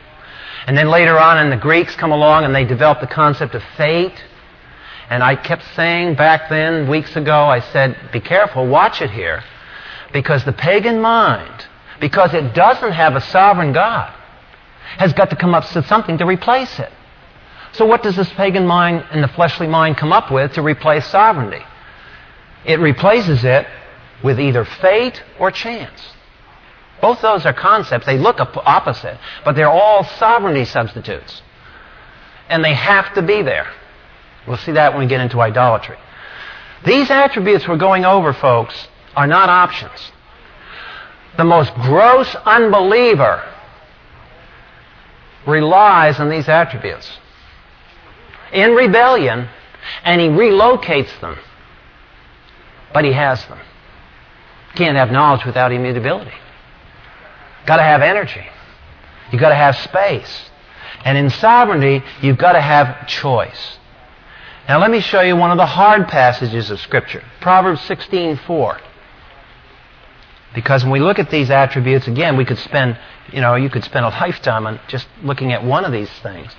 And 0.65 0.77
then 0.77 0.89
later 0.89 1.19
on, 1.19 1.37
and 1.37 1.51
the 1.51 1.57
Greeks 1.57 1.95
come 1.95 2.11
along 2.11 2.45
and 2.45 2.55
they 2.55 2.65
develop 2.65 3.01
the 3.01 3.07
concept 3.07 3.53
of 3.55 3.63
fate. 3.75 4.23
And 5.09 5.21
I 5.21 5.35
kept 5.35 5.63
saying 5.75 6.15
back 6.15 6.49
then, 6.49 6.89
weeks 6.89 7.15
ago, 7.15 7.45
I 7.45 7.59
said, 7.59 7.97
be 8.11 8.19
careful, 8.19 8.65
watch 8.67 9.01
it 9.01 9.11
here. 9.11 9.43
Because 10.13 10.45
the 10.45 10.53
pagan 10.53 11.01
mind, 11.01 11.67
because 11.99 12.33
it 12.33 12.53
doesn't 12.53 12.93
have 12.93 13.15
a 13.15 13.21
sovereign 13.21 13.73
God, 13.73 14.13
has 14.97 15.11
got 15.13 15.29
to 15.31 15.35
come 15.35 15.53
up 15.53 15.73
with 15.73 15.85
something 15.85 16.17
to 16.19 16.25
replace 16.25 16.79
it. 16.79 16.91
So 17.73 17.85
what 17.85 18.03
does 18.03 18.15
this 18.15 18.31
pagan 18.33 18.67
mind 18.67 19.05
and 19.11 19.23
the 19.23 19.27
fleshly 19.27 19.67
mind 19.67 19.97
come 19.97 20.13
up 20.13 20.31
with 20.31 20.53
to 20.53 20.61
replace 20.61 21.05
sovereignty? 21.07 21.63
It 22.65 22.79
replaces 22.79 23.43
it 23.43 23.67
with 24.23 24.39
either 24.39 24.63
fate 24.63 25.21
or 25.39 25.51
chance. 25.51 26.13
Both 27.03 27.19
those 27.19 27.45
are 27.45 27.51
concepts. 27.51 28.05
They 28.05 28.17
look 28.17 28.39
opposite, 28.39 29.19
but 29.43 29.57
they're 29.57 29.69
all 29.69 30.05
sovereignty 30.05 30.63
substitutes. 30.63 31.41
And 32.47 32.63
they 32.63 32.73
have 32.73 33.13
to 33.15 33.21
be 33.21 33.41
there. 33.41 33.67
We'll 34.47 34.55
see 34.55 34.71
that 34.71 34.93
when 34.93 35.01
we 35.01 35.07
get 35.07 35.19
into 35.19 35.41
idolatry. 35.41 35.97
These 36.85 37.11
attributes 37.11 37.67
we're 37.67 37.75
going 37.75 38.05
over, 38.05 38.31
folks, 38.31 38.87
are 39.17 39.27
not 39.27 39.49
options. 39.49 40.13
The 41.35 41.43
most 41.43 41.73
gross 41.75 42.33
unbeliever 42.45 43.51
relies 45.45 46.21
on 46.21 46.29
these 46.29 46.47
attributes 46.47 47.11
in 48.53 48.75
rebellion, 48.75 49.49
and 50.05 50.21
he 50.21 50.27
relocates 50.29 51.19
them. 51.19 51.37
But 52.93 53.03
he 53.03 53.11
has 53.11 53.45
them. 53.47 53.59
Can't 54.75 54.95
have 54.95 55.11
knowledge 55.11 55.45
without 55.45 55.73
immutability. 55.73 56.31
Got 57.65 57.77
to 57.77 57.83
have 57.83 58.01
energy. 58.01 58.45
You've 59.31 59.41
got 59.41 59.49
to 59.49 59.55
have 59.55 59.77
space. 59.77 60.49
And 61.05 61.17
in 61.17 61.29
sovereignty, 61.29 62.03
you've 62.21 62.37
got 62.37 62.53
to 62.53 62.61
have 62.61 63.07
choice. 63.07 63.77
Now 64.67 64.79
let 64.79 64.91
me 64.91 65.01
show 65.01 65.21
you 65.21 65.35
one 65.35 65.51
of 65.51 65.57
the 65.57 65.65
hard 65.65 66.07
passages 66.07 66.69
of 66.69 66.79
Scripture. 66.79 67.23
Proverbs 67.41 67.81
16:4. 67.81 68.79
Because 70.53 70.83
when 70.83 70.91
we 70.91 70.99
look 70.99 71.19
at 71.19 71.29
these 71.29 71.49
attributes, 71.49 72.07
again, 72.07 72.37
we 72.37 72.45
could 72.45 72.59
spend, 72.59 72.97
you 73.31 73.41
know, 73.41 73.55
you 73.55 73.69
could 73.69 73.83
spend 73.83 74.05
a 74.05 74.09
lifetime 74.09 74.67
on 74.67 74.79
just 74.87 75.07
looking 75.23 75.51
at 75.51 75.63
one 75.63 75.83
of 75.83 75.91
these 75.91 76.11
things. 76.21 76.55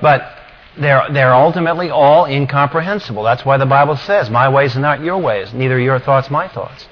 But 0.00 0.38
they're, 0.76 1.06
they're 1.10 1.34
ultimately 1.34 1.90
all 1.90 2.24
incomprehensible. 2.26 3.24
That's 3.24 3.44
why 3.44 3.56
the 3.56 3.66
Bible 3.66 3.96
says, 3.96 4.30
My 4.30 4.48
ways 4.48 4.76
are 4.76 4.80
not 4.80 5.02
your 5.02 5.18
ways, 5.18 5.52
neither 5.52 5.78
your 5.78 5.98
thoughts 5.98 6.30
my 6.30 6.46
thoughts. 6.46 6.86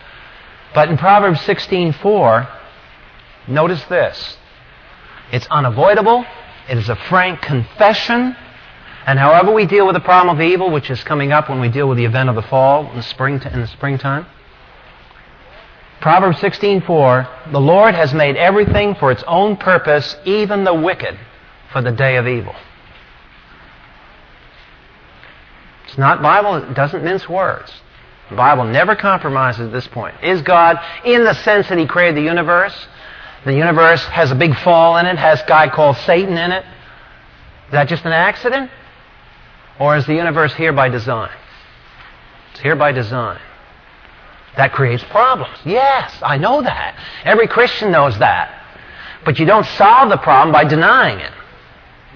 But 0.75 0.91
in 0.91 0.99
Proverbs 0.99 1.41
16:4, 1.41 2.56
notice 3.49 3.83
this. 3.85 4.37
It's 5.33 5.47
unavoidable. 5.49 6.25
It 6.69 6.79
is 6.79 6.89
a 6.89 6.97
frank 6.97 7.43
confession 7.43 8.37
and 9.07 9.21
however 9.21 9.53
we 9.53 9.67
deal 9.67 9.87
with 9.87 9.95
the 9.95 10.01
problem 10.01 10.37
of 10.37 10.43
evil, 10.43 10.69
which 10.69 10.91
is 10.91 11.03
coming 11.05 11.31
up 11.31 11.49
when 11.49 11.61
we 11.61 11.69
deal 11.69 11.89
with 11.89 11.97
the 11.97 12.05
event 12.05 12.29
of 12.29 12.35
the 12.35 12.43
fall 12.43 12.91
in 12.91 12.97
the, 12.97 13.03
spring 13.05 13.41
in 13.41 13.61
the 13.61 13.69
springtime, 13.69 14.27
Proverbs 16.01 16.39
16:4, 16.41 17.53
the 17.53 17.61
Lord 17.61 17.95
has 17.95 18.13
made 18.13 18.37
everything 18.37 18.97
for 18.97 19.11
its 19.11 19.23
own 19.27 19.57
purpose, 19.57 20.17
even 20.25 20.65
the 20.65 20.75
wicked 20.75 21.17
for 21.73 21.81
the 21.81 21.93
day 21.93 22.17
of 22.17 22.27
evil. 22.27 22.55
It's 25.87 25.97
not 25.97 26.21
Bible, 26.21 26.57
it 26.57 26.75
doesn't 26.75 27.03
mince 27.03 27.29
words. 27.29 27.73
The 28.29 28.37
Bible 28.37 28.65
never 28.65 28.97
compromises 28.97 29.69
at 29.69 29.73
this 29.73 29.87
point. 29.87 30.17
Is 30.23 30.43
God 30.43 30.79
in 31.05 31.25
the 31.25 31.35
sense 31.35 31.69
that 31.69 31.79
He 31.79 31.87
created 31.87 32.17
the 32.17 32.23
universe? 32.23 32.89
The 33.47 33.55
universe 33.55 34.05
has 34.07 34.33
a 34.33 34.35
big 34.35 34.57
fall 34.57 34.97
in 34.97 35.07
it, 35.07 35.17
has 35.19 35.41
a 35.41 35.47
guy 35.47 35.69
called 35.69 35.97
Satan 35.99 36.37
in 36.37 36.51
it. 36.51 36.65
Is 37.67 37.73
that 37.73 37.89
just 37.89 38.05
an 38.05 38.13
accident? 38.13 38.73
Or 39.79 39.97
is 39.97 40.05
the 40.05 40.15
universe 40.15 40.53
here 40.53 40.73
by 40.73 40.89
design? 40.89 41.31
It's 42.51 42.61
here 42.61 42.75
by 42.75 42.91
design. 42.91 43.41
That 44.57 44.73
creates 44.73 45.05
problems. 45.05 45.57
Yes, 45.65 46.13
I 46.23 46.39
know 46.39 46.61
that. 46.61 46.99
Every 47.25 47.47
Christian 47.47 47.93
knows 47.93 48.19
that. 48.19 48.53
But 49.25 49.39
you 49.39 49.47
don't 49.47 49.67
solve 49.67 50.09
the 50.09 50.17
problem 50.17 50.53
by 50.53 50.65
denying 50.65 51.21
it. 51.21 51.33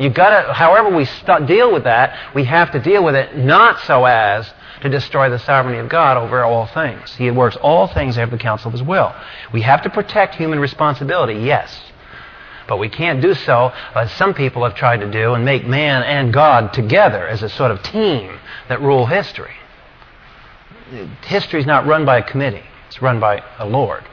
You've 0.00 0.14
got 0.14 0.30
to, 0.30 0.52
however 0.52 0.88
we 0.96 1.04
st- 1.04 1.46
deal 1.46 1.72
with 1.72 1.84
that, 1.84 2.34
we 2.34 2.42
have 2.44 2.72
to 2.72 2.80
deal 2.80 3.04
with 3.04 3.14
it 3.14 3.36
not 3.36 3.78
so 3.82 4.04
as 4.04 4.52
to 4.82 4.88
destroy 4.88 5.30
the 5.30 5.38
sovereignty 5.38 5.78
of 5.78 5.88
God 5.88 6.16
over 6.16 6.42
all 6.44 6.66
things. 6.66 7.14
He 7.14 7.30
works 7.30 7.56
all 7.56 7.86
things 7.86 8.18
after 8.18 8.36
the 8.36 8.42
counsel 8.42 8.68
of 8.68 8.72
His 8.72 8.82
will. 8.82 9.14
We 9.52 9.62
have 9.62 9.82
to 9.82 9.90
protect 9.90 10.34
human 10.34 10.58
responsibility, 10.58 11.34
yes. 11.34 11.80
But 12.68 12.78
we 12.78 12.88
can't 12.88 13.20
do 13.20 13.34
so 13.34 13.72
as 13.94 14.12
some 14.12 14.32
people 14.32 14.64
have 14.64 14.74
tried 14.74 15.00
to 15.00 15.10
do 15.10 15.34
and 15.34 15.44
make 15.44 15.66
man 15.66 16.02
and 16.02 16.32
God 16.32 16.72
together 16.72 17.26
as 17.26 17.42
a 17.42 17.48
sort 17.48 17.70
of 17.70 17.82
team 17.82 18.38
that 18.68 18.80
rule 18.80 19.06
history. 19.06 19.54
History 21.22 21.60
is 21.60 21.66
not 21.66 21.86
run 21.86 22.04
by 22.04 22.18
a 22.18 22.22
committee, 22.22 22.64
it's 22.86 23.02
run 23.02 23.20
by 23.20 23.42
a 23.58 23.66
Lord. 23.66 24.04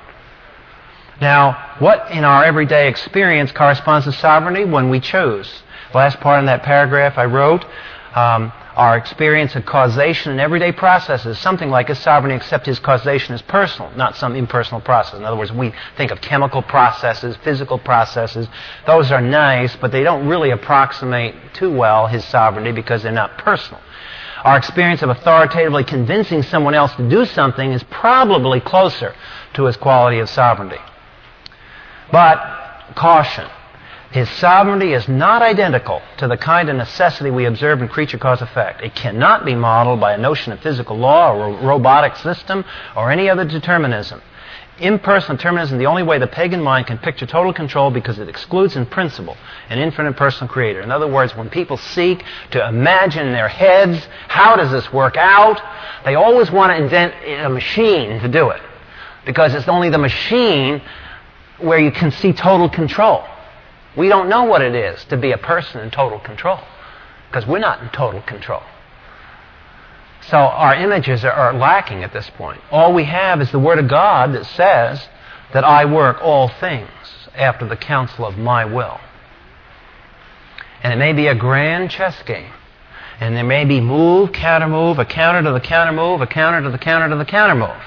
Now, 1.19 1.75
what 1.79 2.11
in 2.11 2.23
our 2.23 2.43
everyday 2.43 2.87
experience 2.87 3.51
corresponds 3.51 4.05
to 4.05 4.11
sovereignty 4.11 4.65
when 4.65 4.89
we 4.89 4.99
choose? 4.99 5.63
last 5.93 6.19
part 6.19 6.39
in 6.39 6.45
that 6.45 6.63
paragraph 6.63 7.17
I 7.17 7.25
wrote, 7.25 7.65
um, 8.15 8.51
our 8.77 8.95
experience 8.95 9.55
of 9.55 9.65
causation 9.65 10.31
in 10.31 10.39
everyday 10.39 10.71
processes, 10.71 11.39
something 11.39 11.71
like 11.71 11.87
his 11.87 11.97
sovereignty, 11.97 12.35
except 12.35 12.67
his 12.67 12.77
causation 12.77 13.33
is 13.33 13.41
personal, 13.41 13.89
not 13.95 14.15
some 14.15 14.35
impersonal 14.35 14.79
process. 14.81 15.15
In 15.15 15.25
other 15.25 15.35
words, 15.35 15.51
we 15.51 15.73
think 15.97 16.11
of 16.11 16.21
chemical 16.21 16.61
processes, 16.61 17.35
physical 17.43 17.79
processes. 17.79 18.47
Those 18.85 19.11
are 19.11 19.19
nice, 19.19 19.75
but 19.77 19.91
they 19.91 20.03
don't 20.03 20.27
really 20.27 20.51
approximate 20.51 21.33
too 21.55 21.75
well 21.75 22.05
his 22.05 22.23
sovereignty 22.25 22.71
because 22.71 23.01
they're 23.01 23.11
not 23.11 23.39
personal. 23.39 23.81
Our 24.43 24.57
experience 24.57 25.01
of 25.01 25.09
authoritatively 25.09 25.83
convincing 25.83 26.43
someone 26.43 26.75
else 26.75 26.93
to 26.97 27.09
do 27.09 27.25
something 27.25 27.71
is 27.71 27.81
probably 27.85 28.59
closer 28.59 29.15
to 29.55 29.65
his 29.65 29.75
quality 29.75 30.19
of 30.19 30.29
sovereignty. 30.29 30.77
But, 32.11 32.93
caution. 32.93 33.49
His 34.17 34.29
sovereignty 34.39 34.93
is 34.93 35.07
not 35.07 35.43
identical 35.43 36.01
to 36.17 36.27
the 36.27 36.37
kind 36.37 36.69
of 36.69 36.75
necessity 36.75 37.29
we 37.29 37.45
observe 37.45 37.83
in 37.83 37.87
creature 37.87 38.17
cause 38.17 38.41
effect. 38.41 38.81
It 38.81 38.95
cannot 38.95 39.45
be 39.45 39.53
modeled 39.53 39.99
by 39.99 40.13
a 40.13 40.17
notion 40.17 40.51
of 40.51 40.59
physical 40.59 40.97
law 40.97 41.35
or 41.35 41.55
robotic 41.63 42.15
system 42.15 42.65
or 42.95 43.11
any 43.11 43.29
other 43.29 43.45
determinism. 43.45 44.19
Impersonal 44.79 45.37
determinism 45.37 45.75
is 45.75 45.79
the 45.81 45.85
only 45.85 46.01
way 46.01 46.17
the 46.17 46.25
pagan 46.25 46.63
mind 46.63 46.87
can 46.87 46.97
picture 46.97 47.27
total 47.27 47.53
control 47.53 47.91
because 47.91 48.17
it 48.17 48.27
excludes 48.27 48.75
in 48.75 48.87
principle 48.87 49.37
an 49.69 49.77
infinite 49.77 50.17
personal 50.17 50.51
creator. 50.51 50.81
In 50.81 50.89
other 50.89 51.07
words, 51.07 51.35
when 51.35 51.51
people 51.51 51.77
seek 51.77 52.23
to 52.49 52.67
imagine 52.67 53.27
in 53.27 53.33
their 53.33 53.47
heads, 53.47 54.03
how 54.29 54.55
does 54.55 54.71
this 54.71 54.91
work 54.91 55.15
out, 55.15 55.61
they 56.05 56.15
always 56.15 56.49
want 56.49 56.71
to 56.71 56.83
invent 56.83 57.13
a 57.23 57.49
machine 57.49 58.19
to 58.21 58.27
do 58.27 58.49
it. 58.49 58.63
Because 59.27 59.53
it's 59.53 59.67
only 59.67 59.91
the 59.91 59.99
machine 59.99 60.81
where 61.59 61.77
you 61.77 61.91
can 61.91 62.09
see 62.09 62.33
total 62.33 62.67
control. 62.67 63.23
We 63.97 64.09
don't 64.09 64.29
know 64.29 64.43
what 64.43 64.61
it 64.61 64.75
is 64.75 65.03
to 65.05 65.17
be 65.17 65.31
a 65.31 65.37
person 65.39 65.81
in 65.81 65.89
total 65.89 66.19
control 66.19 66.59
because 67.27 67.47
we're 67.47 67.57
not 67.57 67.81
in 67.81 67.89
total 67.89 68.21
control. 68.21 68.61
So 70.29 70.37
our 70.37 70.75
images 70.75 71.25
are, 71.25 71.53
lacking 71.53 72.03
at 72.03 72.13
this 72.13 72.29
point. 72.31 72.61
All 72.69 72.93
we 72.93 73.05
have 73.05 73.41
is 73.41 73.51
the 73.51 73.59
Word 73.59 73.79
of 73.79 73.87
God 73.87 74.33
that 74.33 74.45
says 74.45 75.07
that 75.53 75.63
I 75.63 75.85
work 75.85 76.21
all 76.21 76.47
things 76.47 76.89
after 77.35 77.67
the 77.67 77.77
counsel 77.77 78.25
of 78.25 78.37
my 78.37 78.65
will. 78.65 78.99
And 80.83 80.93
it 80.93 80.97
may 80.97 81.13
be 81.13 81.27
a 81.27 81.35
grand 81.35 81.89
chess 81.89 82.21
game. 82.23 82.51
And 83.19 83.35
there 83.35 83.43
may 83.43 83.65
be 83.65 83.81
move, 83.81 84.31
counter 84.31 84.67
move, 84.67 84.99
a 84.99 85.05
counter 85.05 85.41
to 85.41 85.51
the 85.51 85.59
counter 85.59 85.93
move, 85.93 86.21
a 86.21 86.27
counter 86.27 86.61
to 86.61 86.69
the 86.69 86.77
counter 86.77 87.09
to 87.09 87.15
the 87.15 87.25
counter 87.25 87.55
move. 87.55 87.81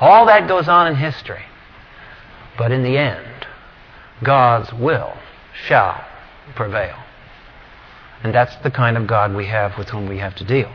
All 0.00 0.26
that 0.26 0.46
goes 0.46 0.68
on 0.68 0.86
in 0.86 0.94
history. 0.94 1.42
But 2.56 2.70
in 2.70 2.84
the 2.84 2.96
end, 2.96 3.46
God's 4.22 4.72
will 4.72 5.14
shall 5.64 6.04
prevail. 6.54 6.96
And 8.22 8.34
that's 8.34 8.54
the 8.56 8.70
kind 8.70 8.96
of 8.96 9.06
God 9.06 9.34
we 9.34 9.46
have 9.46 9.76
with 9.78 9.90
whom 9.90 10.08
we 10.08 10.18
have 10.18 10.34
to 10.36 10.44
deal. 10.44 10.72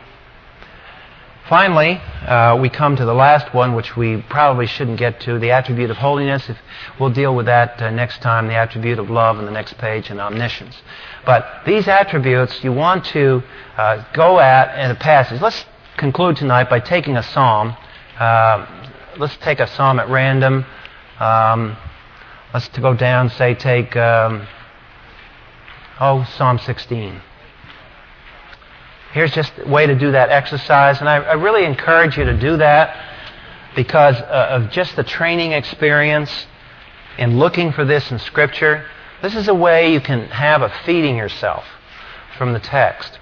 Finally, 1.50 1.96
uh, 2.28 2.58
we 2.62 2.70
come 2.70 2.96
to 2.96 3.04
the 3.04 3.14
last 3.14 3.54
one, 3.54 3.76
which 3.76 3.98
we 3.98 4.22
probably 4.30 4.68
shouldn't 4.68 4.98
get 4.98 5.20
to 5.20 5.40
the 5.40 5.52
attribute 5.52 5.90
of 5.90 5.98
holiness. 5.98 6.48
If, 6.48 6.58
we'll 7.00 7.10
deal 7.10 7.36
with 7.36 7.48
that 7.48 7.82
uh, 7.82 7.90
next 7.90 8.22
time, 8.22 8.48
the 8.48 8.54
attribute 8.54 9.00
of 9.00 9.10
love 9.10 9.38
in 9.40 9.46
the 9.46 9.52
next 9.52 9.78
page, 9.78 10.10
and 10.10 10.22
omniscience. 10.22 10.82
But 11.26 11.64
these 11.66 11.88
attributes 11.88 12.64
you 12.64 12.72
want 12.72 13.04
to 13.06 13.44
uh, 13.76 14.06
go 14.14 14.40
at 14.40 14.80
in 14.80 14.92
a 14.92 14.96
passage. 14.96 15.42
Let's 15.42 15.66
conclude 15.98 16.38
tonight 16.38 16.70
by 16.70 16.80
taking 16.80 17.18
a 17.18 17.24
psalm. 17.24 17.76
Uh, 18.18 18.66
let's 19.18 19.36
take 19.38 19.60
a 19.60 19.68
psalm 19.68 20.00
at 20.00 20.10
random. 20.10 20.66
Um, 21.20 21.76
let's 22.54 22.68
go 22.70 22.94
down, 22.94 23.30
say, 23.32 23.56
take, 23.56 23.96
um, 23.98 24.48
oh, 26.02 26.28
Psalm 26.36 26.60
16 26.60 27.22
here's 29.14 29.32
just 29.32 29.52
a 29.58 29.68
way 29.68 29.86
to 29.86 29.96
do 29.96 30.12
that 30.12 30.30
exercise. 30.30 31.00
And 31.00 31.10
I, 31.10 31.18
I 31.18 31.34
really 31.34 31.66
encourage 31.66 32.18
you 32.18 32.26
to 32.26 32.38
do 32.38 32.58
that 32.58 32.98
because 33.76 34.16
uh, 34.16 34.48
of 34.52 34.72
just 34.72 34.96
the 34.96 35.04
training 35.04 35.52
experience 35.52 36.48
in 37.18 37.38
looking 37.38 37.72
for 37.72 37.86
this 37.86 38.10
in 38.12 38.20
Scripture. 38.20 38.86
This 39.22 39.36
is 39.36 39.48
a 39.48 39.54
way 39.54 39.94
you 39.94 40.02
can 40.02 40.28
have 40.28 40.62
of 40.62 40.72
feeding 40.86 41.16
yourself 41.16 41.64
from 42.38 42.54
the 42.54 42.60
text. 42.60 43.20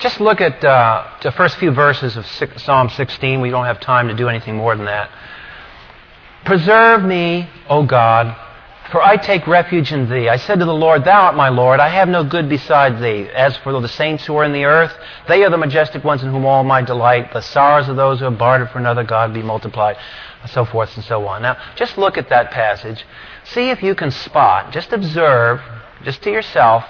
Just 0.00 0.20
look 0.20 0.40
at 0.40 0.62
uh, 0.62 1.08
the 1.22 1.32
first 1.32 1.56
few 1.56 1.70
verses 1.70 2.16
of 2.16 2.26
Psalm 2.26 2.90
16. 2.90 3.40
We 3.40 3.50
don't 3.50 3.64
have 3.64 3.80
time 3.80 4.08
to 4.08 4.14
do 4.14 4.28
anything 4.28 4.56
more 4.56 4.76
than 4.76 4.86
that. 4.86 5.10
Preserve 6.44 7.02
me, 7.02 7.48
O 7.70 7.86
God, 7.86 8.36
for 8.90 9.02
I 9.02 9.16
take 9.16 9.46
refuge 9.46 9.92
in 9.92 10.10
thee. 10.10 10.28
I 10.28 10.36
said 10.36 10.58
to 10.58 10.64
the 10.64 10.74
Lord, 10.74 11.04
Thou 11.04 11.22
art 11.22 11.34
my 11.34 11.48
Lord. 11.48 11.80
I 11.80 11.88
have 11.88 12.08
no 12.08 12.22
good 12.22 12.48
beside 12.48 13.00
thee. 13.00 13.28
As 13.34 13.56
for 13.58 13.80
the 13.80 13.88
saints 13.88 14.26
who 14.26 14.36
are 14.36 14.44
in 14.44 14.52
the 14.52 14.64
earth, 14.64 14.94
they 15.26 15.42
are 15.42 15.50
the 15.50 15.56
majestic 15.56 16.04
ones 16.04 16.22
in 16.22 16.30
whom 16.30 16.44
all 16.44 16.64
my 16.64 16.82
delight. 16.82 17.32
The 17.32 17.40
sorrows 17.40 17.88
of 17.88 17.96
those 17.96 18.18
who 18.18 18.26
have 18.26 18.38
bartered 18.38 18.70
for 18.70 18.78
another 18.78 19.02
God 19.02 19.32
be 19.32 19.42
multiplied. 19.42 19.96
And 20.42 20.50
so 20.50 20.66
forth 20.66 20.94
and 20.96 21.04
so 21.04 21.26
on. 21.26 21.42
Now, 21.42 21.56
just 21.76 21.96
look 21.96 22.18
at 22.18 22.28
that 22.28 22.50
passage. 22.50 23.06
See 23.44 23.70
if 23.70 23.82
you 23.82 23.94
can 23.94 24.10
spot, 24.10 24.72
just 24.72 24.92
observe, 24.92 25.62
just 26.02 26.22
to 26.22 26.30
yourself, 26.30 26.84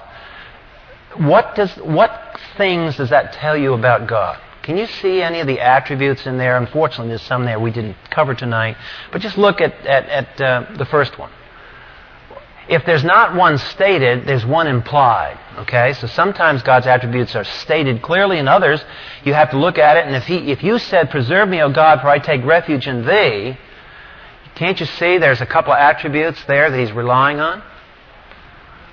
what, 1.17 1.55
does, 1.55 1.73
what 1.77 2.41
things 2.57 2.97
does 2.97 3.11
that 3.11 3.33
tell 3.35 3.57
you 3.57 3.75
about 3.75 4.09
God? 4.09 4.41
Can 4.63 4.77
you 4.77 4.87
see 4.87 5.23
any 5.23 5.39
of 5.39 5.47
the 5.47 5.61
attributes 5.61 6.27
in 6.27 6.39
there? 6.39 6.57
Unfortunately, 6.57 7.09
there's 7.09 7.23
some 7.23 7.45
there 7.45 7.61
we 7.61 7.71
didn't 7.71 7.97
cover 8.11 8.35
tonight. 8.35 8.77
But 9.13 9.21
just 9.21 9.39
look 9.39 9.61
at, 9.61 9.75
at, 9.87 10.09
at 10.09 10.41
uh, 10.41 10.77
the 10.77 10.87
first 10.87 11.19
one 11.19 11.31
if 12.69 12.85
there's 12.87 13.05
not 13.05 13.35
one 13.35 13.59
stated, 13.59 14.27
there's 14.27 14.47
one 14.47 14.67
implied. 14.67 15.39
Okay? 15.59 15.93
So 15.95 16.07
sometimes 16.07 16.63
God's 16.63 16.87
attributes 16.87 17.37
are 17.37 17.45
stated 17.45 18.03
clearly, 18.03 18.39
and 18.39 18.49
others 18.49 18.83
you 19.25 19.35
have 19.35 19.51
to 19.51 19.59
look 19.59 19.79
at 19.79 19.97
it. 19.97 20.07
And 20.07 20.17
if, 20.17 20.25
he, 20.25 20.51
if 20.51 20.63
you 20.63 20.79
said, 20.79 21.11
Preserve 21.11 21.49
me, 21.49 21.63
O 21.63 21.71
God, 21.71 22.01
for 22.01 22.09
I 22.09 22.19
take 22.19 22.45
refuge 22.45 22.87
in 22.87 23.05
thee, 23.07 23.59
can't 24.55 24.79
you 24.79 24.87
see 24.87 25.19
there's 25.19 25.41
a 25.41 25.47
couple 25.47 25.73
of 25.73 25.79
attributes 25.79 26.43
there 26.45 26.71
that 26.71 26.79
he's 26.79 26.93
relying 26.93 27.41
on? 27.41 27.63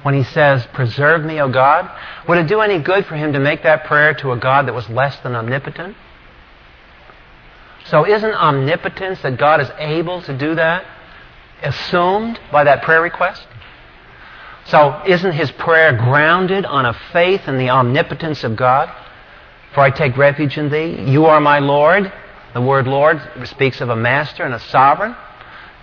When 0.03 0.15
he 0.15 0.23
says, 0.23 0.65
Preserve 0.73 1.23
me, 1.23 1.39
O 1.41 1.49
God, 1.49 1.89
would 2.27 2.39
it 2.39 2.47
do 2.47 2.59
any 2.61 2.79
good 2.79 3.05
for 3.05 3.15
him 3.15 3.33
to 3.33 3.39
make 3.39 3.63
that 3.63 3.85
prayer 3.85 4.13
to 4.15 4.31
a 4.31 4.37
God 4.37 4.67
that 4.67 4.73
was 4.73 4.89
less 4.89 5.17
than 5.21 5.35
omnipotent? 5.35 5.95
So 7.85 8.05
isn't 8.05 8.33
omnipotence 8.33 9.21
that 9.21 9.37
God 9.37 9.61
is 9.61 9.69
able 9.77 10.21
to 10.23 10.37
do 10.37 10.55
that 10.55 10.85
assumed 11.63 12.39
by 12.51 12.63
that 12.63 12.83
prayer 12.83 13.01
request? 13.01 13.45
So 14.65 15.01
isn't 15.07 15.33
his 15.33 15.51
prayer 15.51 15.97
grounded 15.97 16.65
on 16.65 16.85
a 16.85 16.93
faith 17.11 17.47
in 17.47 17.57
the 17.57 17.69
omnipotence 17.69 18.43
of 18.43 18.55
God? 18.55 18.89
For 19.73 19.81
I 19.81 19.89
take 19.89 20.17
refuge 20.17 20.57
in 20.57 20.69
thee. 20.69 21.11
You 21.11 21.25
are 21.25 21.39
my 21.39 21.59
Lord. 21.59 22.11
The 22.53 22.61
word 22.61 22.87
Lord 22.87 23.21
speaks 23.45 23.81
of 23.81 23.89
a 23.89 23.95
master 23.95 24.43
and 24.43 24.53
a 24.53 24.59
sovereign. 24.59 25.15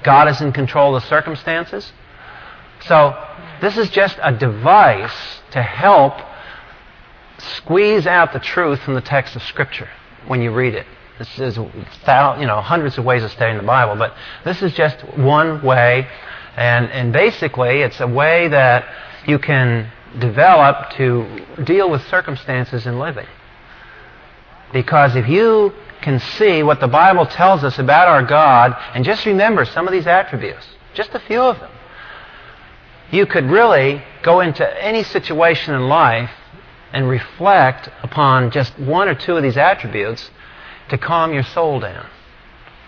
God 0.02 0.28
is 0.28 0.40
in 0.40 0.52
control 0.52 0.94
of 0.94 1.02
the 1.02 1.08
circumstances. 1.08 1.92
So 2.86 3.16
this 3.60 3.76
is 3.76 3.90
just 3.90 4.18
a 4.22 4.32
device 4.32 5.40
to 5.52 5.62
help 5.62 6.14
squeeze 7.38 8.06
out 8.06 8.32
the 8.32 8.38
truth 8.38 8.80
from 8.80 8.94
the 8.94 9.00
text 9.00 9.34
of 9.34 9.42
Scripture 9.42 9.88
when 10.26 10.42
you 10.42 10.52
read 10.52 10.74
it. 10.74 10.86
This 11.18 11.38
is, 11.38 11.56
you 11.56 11.66
know, 12.46 12.60
hundreds 12.60 12.96
of 12.98 13.04
ways 13.04 13.24
of 13.24 13.32
studying 13.32 13.56
the 13.56 13.64
Bible, 13.64 13.96
but 13.96 14.14
this 14.44 14.62
is 14.62 14.72
just 14.74 15.00
one 15.16 15.62
way 15.62 16.06
and, 16.58 16.90
and 16.90 17.12
basically, 17.12 17.82
it's 17.82 18.00
a 18.00 18.06
way 18.08 18.48
that 18.48 18.84
you 19.28 19.38
can 19.38 19.92
develop 20.18 20.90
to 20.90 21.46
deal 21.62 21.88
with 21.88 22.04
circumstances 22.08 22.84
in 22.84 22.98
living. 22.98 23.28
Because 24.72 25.14
if 25.14 25.28
you 25.28 25.72
can 26.02 26.18
see 26.18 26.64
what 26.64 26.80
the 26.80 26.88
Bible 26.88 27.26
tells 27.26 27.62
us 27.62 27.78
about 27.78 28.08
our 28.08 28.24
God, 28.24 28.76
and 28.92 29.04
just 29.04 29.24
remember 29.24 29.64
some 29.64 29.86
of 29.86 29.92
these 29.92 30.08
attributes, 30.08 30.66
just 30.94 31.14
a 31.14 31.20
few 31.20 31.40
of 31.40 31.60
them, 31.60 31.70
you 33.12 33.24
could 33.24 33.44
really 33.44 34.02
go 34.24 34.40
into 34.40 34.66
any 34.84 35.04
situation 35.04 35.76
in 35.76 35.82
life 35.86 36.32
and 36.92 37.08
reflect 37.08 37.88
upon 38.02 38.50
just 38.50 38.76
one 38.80 39.08
or 39.08 39.14
two 39.14 39.36
of 39.36 39.44
these 39.44 39.56
attributes 39.56 40.28
to 40.88 40.98
calm 40.98 41.32
your 41.32 41.44
soul 41.44 41.78
down. 41.78 42.08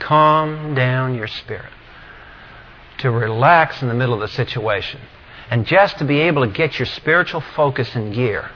Calm 0.00 0.74
down 0.74 1.14
your 1.14 1.28
spirit 1.28 1.70
to 3.00 3.10
relax 3.10 3.82
in 3.82 3.88
the 3.88 3.94
middle 3.94 4.14
of 4.14 4.20
the 4.20 4.28
situation 4.28 5.00
and 5.50 5.66
just 5.66 5.98
to 5.98 6.04
be 6.04 6.20
able 6.20 6.46
to 6.46 6.52
get 6.52 6.78
your 6.78 6.86
spiritual 6.86 7.40
focus 7.40 7.94
in 7.96 8.12
gear. 8.12 8.50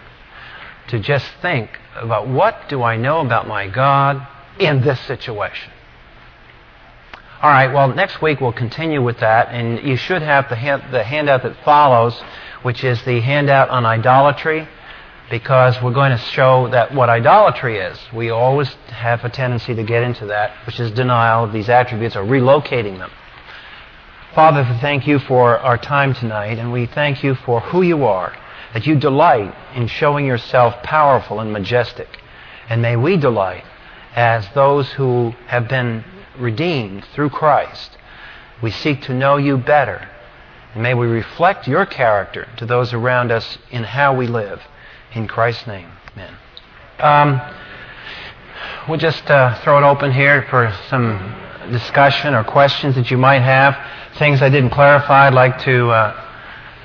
To 0.89 1.01
just 1.01 1.27
think 1.43 1.71
about 1.97 2.29
what 2.29 2.69
do 2.69 2.83
I 2.83 2.97
know 2.97 3.21
about 3.21 3.49
my 3.49 3.69
God 3.69 4.27
in 4.59 4.81
this 4.83 5.01
situation. 5.01 5.73
All 7.43 7.51
right, 7.51 7.73
well, 7.73 7.89
next 7.89 8.23
week 8.23 8.41
we'll 8.41 8.53
continue 8.53 9.03
with 9.03 9.19
that, 9.21 9.49
and 9.49 9.87
you 9.87 9.97
should 9.97 10.23
have 10.23 10.49
the, 10.49 10.57
hand, 10.57 10.85
the 10.93 11.03
handout 11.03 11.43
that 11.43 11.57
follows, 11.65 12.19
which 12.63 12.85
is 12.85 13.03
the 13.05 13.21
handout 13.21 13.69
on 13.71 13.85
idolatry, 13.85 14.69
because 15.31 15.81
we're 15.83 15.93
going 15.93 16.13
to 16.13 16.19
show 16.19 16.69
that 16.71 16.95
what 16.95 17.09
idolatry 17.09 17.79
is. 17.79 17.99
We 18.15 18.31
always 18.31 18.69
have 18.89 19.25
a 19.25 19.31
tendency 19.31 19.75
to 19.75 19.83
get 19.83 20.05
into 20.05 20.27
that, 20.27 20.53
which 20.65 20.79
is 20.79 20.91
denial 20.93 21.45
of 21.45 21.53
these 21.53 21.69
attributes 21.69 22.15
or 22.15 22.25
relocating 22.25 22.99
them. 22.99 23.11
Father, 24.35 24.69
we 24.69 24.81
thank 24.81 25.07
you 25.07 25.21
for 25.21 25.61
our 25.61 25.79
time 25.79 26.13
tonight, 26.13 26.59
and 26.59 26.73
we 26.73 26.87
thank 26.87 27.23
you 27.23 27.37
for 27.37 27.61
who 27.61 27.83
you 27.83 28.05
are, 28.05 28.37
that 28.73 28.85
you 28.85 28.97
delight 28.97 29.55
in 29.77 29.87
showing 29.87 30.27
yourself 30.27 30.75
powerful 30.83 31.39
and 31.39 31.53
majestic. 31.53 32.09
And 32.69 32.83
may 32.83 32.97
we 32.97 33.17
delight 33.17 33.63
as 34.17 34.45
those 34.53 34.91
who 34.91 35.33
have 35.47 35.69
been 35.69 36.03
redeemed 36.37 37.05
through 37.15 37.31
Christ. 37.31 37.97
We 38.61 38.73
seek 38.73 39.03
to 39.03 39.15
know 39.15 39.37
you 39.37 39.57
better. 39.57 40.09
And 40.73 40.83
may 40.83 40.95
we 40.95 41.07
reflect 41.07 41.69
your 41.69 41.87
character 41.87 42.49
to 42.57 42.67
those 42.67 42.93
around 42.93 43.31
us 43.31 43.59
in 43.71 43.85
how 43.85 44.17
we 44.17 44.27
live. 44.27 44.61
In 45.13 45.29
Christ's 45.29 45.69
name, 45.69 45.91
amen. 46.13 46.35
Um, 46.99 47.41
we'll 48.89 48.99
just 48.99 49.31
uh, 49.31 49.61
throw 49.61 49.79
it 49.79 49.89
open 49.89 50.11
here 50.11 50.45
for 50.51 50.77
some 50.89 51.44
discussion 51.71 52.35
or 52.35 52.45
questions 52.45 52.95
that 52.95 53.11
you 53.11 53.19
might 53.19 53.41
have 53.43 53.77
things 54.19 54.43
I 54.43 54.49
didn't 54.49 54.71
clarify, 54.71 55.27
I'd 55.27 55.35
like 55.35 55.59
to 55.63 55.89
uh, 55.91 55.95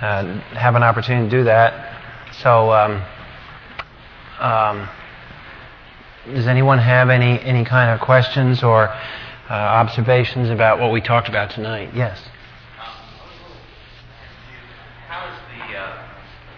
uh, 0.02 0.40
have 0.56 0.76
an 0.76 0.84
opportunity 0.84 1.30
to 1.30 1.38
do 1.38 1.44
that. 1.46 2.34
So, 2.42 2.72
um, 2.72 3.04
um, 4.40 4.90
does 6.34 6.48
anyone 6.48 6.80
have 6.80 7.10
any, 7.10 7.40
any 7.42 7.66
kind 7.66 7.92
of 7.92 8.00
questions 8.00 8.64
or 8.64 8.88
uh, 8.88 9.54
observations 9.54 10.50
about 10.50 10.80
what 10.80 10.92
we 10.92 11.02
talked 11.02 11.28
about 11.28 11.52
tonight? 11.52 11.90
Yes. 11.96 12.20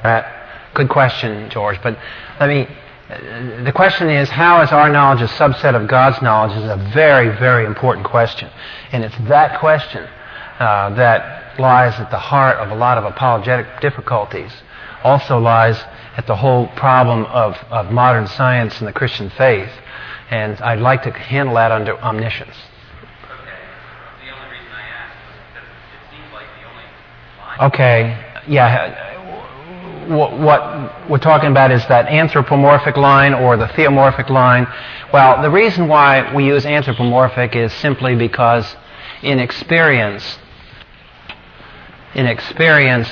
Uh, 0.03 0.23
good 0.73 0.89
question, 0.89 1.49
George. 1.49 1.77
But 1.83 1.97
let 2.39 2.49
me. 2.49 2.67
Uh, 3.11 3.63
the 3.63 3.73
question 3.73 4.09
is, 4.09 4.29
how 4.29 4.61
is 4.61 4.71
our 4.71 4.89
knowledge 4.89 5.21
a 5.21 5.27
subset 5.33 5.75
of 5.75 5.87
God's 5.87 6.21
knowledge? 6.21 6.55
Is 6.57 6.63
a 6.63 6.77
very, 6.93 7.27
very 7.37 7.65
important 7.65 8.05
question, 8.05 8.49
and 8.93 9.03
it's 9.03 9.17
that 9.27 9.59
question 9.59 10.07
uh, 10.59 10.91
that 10.91 11.59
lies 11.59 11.99
at 11.99 12.09
the 12.09 12.17
heart 12.17 12.57
of 12.57 12.71
a 12.71 12.75
lot 12.75 12.97
of 12.97 13.03
apologetic 13.03 13.81
difficulties. 13.81 14.51
Also 15.03 15.39
lies 15.39 15.77
at 16.15 16.25
the 16.27 16.35
whole 16.35 16.67
problem 16.69 17.25
of, 17.25 17.57
of 17.69 17.91
modern 17.91 18.27
science 18.27 18.77
and 18.79 18.87
the 18.87 18.93
Christian 18.93 19.29
faith. 19.31 19.71
And 20.29 20.59
I'd 20.61 20.79
like 20.79 21.03
to 21.03 21.11
handle 21.11 21.55
that 21.55 21.71
under 21.71 21.97
omniscience. 21.99 22.55
Okay. 23.25 23.57
The 24.23 24.33
only 24.33 24.57
reason 24.57 24.71
I 24.71 24.87
asked 24.87 25.17
was 25.27 25.35
because 25.51 25.67
it 25.67 26.15
seems 26.15 26.33
like 26.33 26.45
the 26.55 26.69
only 26.69 27.67
Okay, 27.73 28.43
yeah. 28.47 29.20
What, 30.11 30.37
what 30.37 31.09
we're 31.09 31.19
talking 31.19 31.51
about 31.51 31.71
is 31.71 31.85
that 31.87 32.07
anthropomorphic 32.07 32.97
line 32.97 33.33
or 33.33 33.55
the 33.55 33.67
theomorphic 33.67 34.29
line. 34.29 34.67
Well, 35.13 35.41
the 35.41 35.49
reason 35.49 35.87
why 35.87 36.33
we 36.35 36.45
use 36.45 36.65
anthropomorphic 36.65 37.55
is 37.55 37.71
simply 37.73 38.15
because 38.15 38.75
in 39.23 39.39
experience, 39.39 40.37
in 42.13 42.25
experience, 42.25 43.07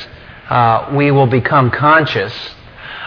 uh, 0.49 0.91
we 0.93 1.11
will 1.11 1.27
become 1.27 1.71
conscious 1.71 2.33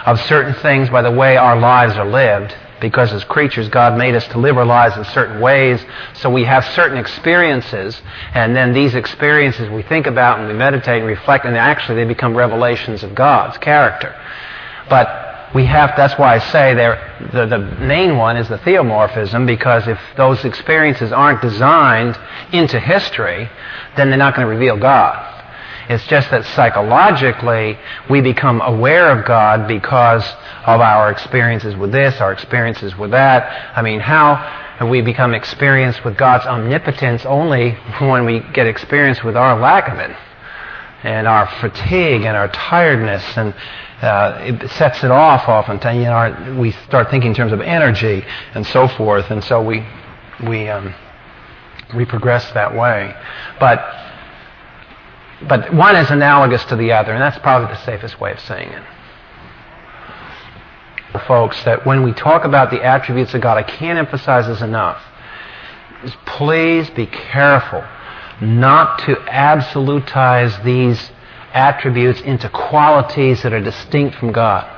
of 0.06 0.20
certain 0.22 0.54
things 0.54 0.88
by 0.88 1.02
the 1.02 1.10
way 1.10 1.36
our 1.36 1.58
lives 1.58 1.96
are 1.96 2.08
lived. 2.08 2.56
Because 2.82 3.12
as 3.12 3.24
creatures, 3.24 3.68
God 3.68 3.96
made 3.96 4.14
us 4.14 4.26
to 4.28 4.38
live 4.38 4.58
our 4.58 4.66
lives 4.66 4.96
in 4.96 5.04
certain 5.04 5.40
ways. 5.40 5.80
So 6.14 6.28
we 6.28 6.44
have 6.44 6.64
certain 6.74 6.98
experiences, 6.98 8.02
and 8.34 8.54
then 8.54 8.74
these 8.74 8.94
experiences 8.94 9.70
we 9.70 9.82
think 9.82 10.06
about 10.06 10.40
and 10.40 10.48
we 10.48 10.54
meditate 10.54 10.98
and 10.98 11.06
reflect, 11.06 11.46
and 11.46 11.56
actually 11.56 11.94
they 11.94 12.04
become 12.04 12.36
revelations 12.36 13.04
of 13.04 13.14
God's 13.14 13.56
character. 13.58 14.14
But 14.90 15.54
we 15.54 15.64
have, 15.66 15.94
that's 15.96 16.18
why 16.18 16.34
I 16.34 16.38
say 16.38 16.74
the, 16.74 17.46
the 17.46 17.58
main 17.58 18.16
one 18.16 18.36
is 18.36 18.48
the 18.48 18.58
theomorphism, 18.58 19.46
because 19.46 19.86
if 19.86 20.00
those 20.16 20.44
experiences 20.44 21.12
aren't 21.12 21.40
designed 21.40 22.18
into 22.52 22.80
history, 22.80 23.48
then 23.96 24.08
they're 24.08 24.18
not 24.18 24.34
going 24.34 24.46
to 24.46 24.52
reveal 24.52 24.76
God. 24.76 25.31
It's 25.88 26.06
just 26.06 26.30
that 26.30 26.44
psychologically 26.44 27.78
we 28.08 28.20
become 28.20 28.60
aware 28.60 29.10
of 29.10 29.26
God 29.26 29.66
because 29.66 30.24
of 30.64 30.80
our 30.80 31.10
experiences 31.10 31.76
with 31.76 31.92
this, 31.92 32.20
our 32.20 32.32
experiences 32.32 32.96
with 32.96 33.10
that. 33.10 33.76
I 33.76 33.82
mean, 33.82 34.00
how 34.00 34.86
we 34.88 35.00
become 35.00 35.34
experienced 35.34 36.04
with 36.04 36.16
God's 36.16 36.46
omnipotence 36.46 37.24
only 37.24 37.72
when 38.00 38.24
we 38.24 38.40
get 38.52 38.66
experience 38.66 39.22
with 39.22 39.36
our 39.36 39.58
lack 39.58 39.88
of 39.88 39.98
it? 39.98 40.16
And 41.04 41.26
our 41.26 41.48
fatigue 41.60 42.22
and 42.22 42.36
our 42.36 42.48
tiredness 42.48 43.24
and 43.36 43.54
uh, 44.02 44.38
it 44.40 44.70
sets 44.72 45.04
it 45.04 45.10
off 45.10 45.48
often. 45.48 45.76
You 45.96 46.04
know, 46.04 46.12
our, 46.12 46.54
we 46.58 46.72
start 46.72 47.10
thinking 47.10 47.30
in 47.30 47.34
terms 47.36 47.52
of 47.52 47.60
energy 47.60 48.24
and 48.54 48.66
so 48.66 48.88
forth, 48.88 49.30
and 49.30 49.42
so 49.44 49.62
we 49.62 49.86
we 50.44 50.68
um, 50.68 50.92
we 51.94 52.04
progress 52.04 52.50
that 52.52 52.74
way. 52.74 53.14
But 53.60 53.78
but 55.48 55.72
one 55.74 55.96
is 55.96 56.10
analogous 56.10 56.64
to 56.66 56.76
the 56.76 56.92
other, 56.92 57.12
and 57.12 57.20
that's 57.20 57.38
probably 57.38 57.68
the 57.74 57.84
safest 57.84 58.20
way 58.20 58.32
of 58.32 58.40
saying 58.40 58.68
it. 58.68 58.82
Folks, 61.26 61.62
that 61.64 61.84
when 61.84 62.02
we 62.02 62.12
talk 62.12 62.44
about 62.44 62.70
the 62.70 62.82
attributes 62.82 63.34
of 63.34 63.42
God, 63.42 63.58
I 63.58 63.62
can't 63.62 63.98
emphasize 63.98 64.46
this 64.46 64.62
enough. 64.62 65.02
Please 66.24 66.88
be 66.90 67.06
careful 67.06 67.84
not 68.40 68.98
to 69.00 69.14
absolutize 69.14 70.62
these 70.64 71.10
attributes 71.52 72.20
into 72.22 72.48
qualities 72.48 73.42
that 73.42 73.52
are 73.52 73.60
distinct 73.60 74.16
from 74.16 74.32
God. 74.32 74.68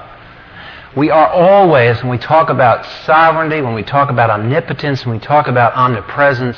We 0.96 1.10
are 1.10 1.28
always, 1.28 2.00
when 2.02 2.10
we 2.10 2.18
talk 2.18 2.50
about 2.50 2.84
sovereignty, 3.04 3.60
when 3.62 3.74
we 3.74 3.82
talk 3.82 4.10
about 4.10 4.30
omnipotence, 4.30 5.04
when 5.04 5.16
we 5.16 5.24
talk 5.24 5.48
about 5.48 5.72
omnipresence, 5.74 6.56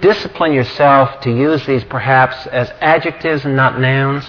discipline 0.00 0.52
yourself 0.52 1.20
to 1.22 1.30
use 1.30 1.64
these 1.66 1.84
perhaps 1.84 2.46
as 2.48 2.70
adjectives 2.80 3.44
and 3.44 3.56
not 3.56 3.80
nouns 3.80 4.28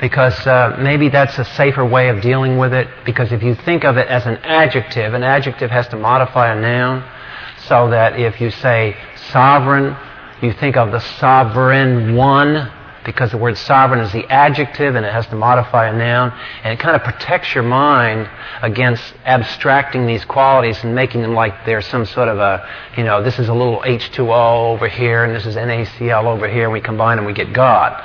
because 0.00 0.34
uh, 0.46 0.76
maybe 0.80 1.08
that's 1.08 1.38
a 1.38 1.44
safer 1.44 1.84
way 1.84 2.08
of 2.08 2.20
dealing 2.20 2.58
with 2.58 2.72
it. 2.72 2.88
Because 3.04 3.32
if 3.32 3.42
you 3.42 3.54
think 3.54 3.84
of 3.84 3.96
it 3.96 4.08
as 4.08 4.26
an 4.26 4.36
adjective, 4.38 5.14
an 5.14 5.22
adjective 5.22 5.70
has 5.70 5.88
to 5.88 5.96
modify 5.96 6.52
a 6.52 6.60
noun, 6.60 7.04
so 7.66 7.88
that 7.90 8.18
if 8.18 8.40
you 8.40 8.50
say 8.50 8.96
sovereign, 9.30 9.96
you 10.42 10.52
think 10.52 10.76
of 10.76 10.92
the 10.92 11.00
sovereign 11.00 12.14
one, 12.14 12.70
because 13.06 13.30
the 13.30 13.38
word 13.38 13.56
sovereign 13.56 14.00
is 14.00 14.12
the 14.12 14.26
adjective 14.28 14.96
and 14.96 15.06
it 15.06 15.12
has 15.12 15.26
to 15.28 15.36
modify 15.36 15.88
a 15.88 15.96
noun. 15.96 16.36
And 16.64 16.74
it 16.74 16.80
kind 16.82 16.96
of 16.96 17.02
protects 17.02 17.54
your 17.54 17.62
mind 17.62 18.28
against 18.60 19.02
abstracting 19.24 20.06
these 20.06 20.24
qualities 20.24 20.82
and 20.82 20.94
making 20.94 21.22
them 21.22 21.32
like 21.32 21.64
they're 21.64 21.80
some 21.80 22.04
sort 22.04 22.28
of 22.28 22.38
a, 22.38 22.68
you 22.96 23.04
know, 23.04 23.22
this 23.22 23.38
is 23.38 23.48
a 23.48 23.54
little 23.54 23.80
H2O 23.80 24.74
over 24.74 24.88
here 24.88 25.24
and 25.24 25.34
this 25.34 25.46
is 25.46 25.54
NaCl 25.54 26.24
over 26.24 26.48
here 26.48 26.64
and 26.64 26.72
we 26.72 26.80
combine 26.80 27.16
them 27.16 27.26
and 27.26 27.34
we 27.34 27.44
get 27.44 27.54
God. 27.54 28.02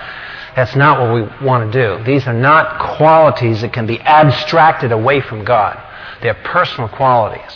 That's 0.55 0.75
not 0.75 1.01
what 1.01 1.15
we 1.15 1.45
want 1.45 1.71
to 1.71 1.97
do. 1.97 2.03
These 2.03 2.27
are 2.27 2.33
not 2.33 2.97
qualities 2.97 3.61
that 3.61 3.73
can 3.73 3.87
be 3.87 3.99
abstracted 3.99 4.91
away 4.91 5.21
from 5.21 5.43
God. 5.43 5.81
They're 6.21 6.35
personal 6.35 6.89
qualities. 6.89 7.51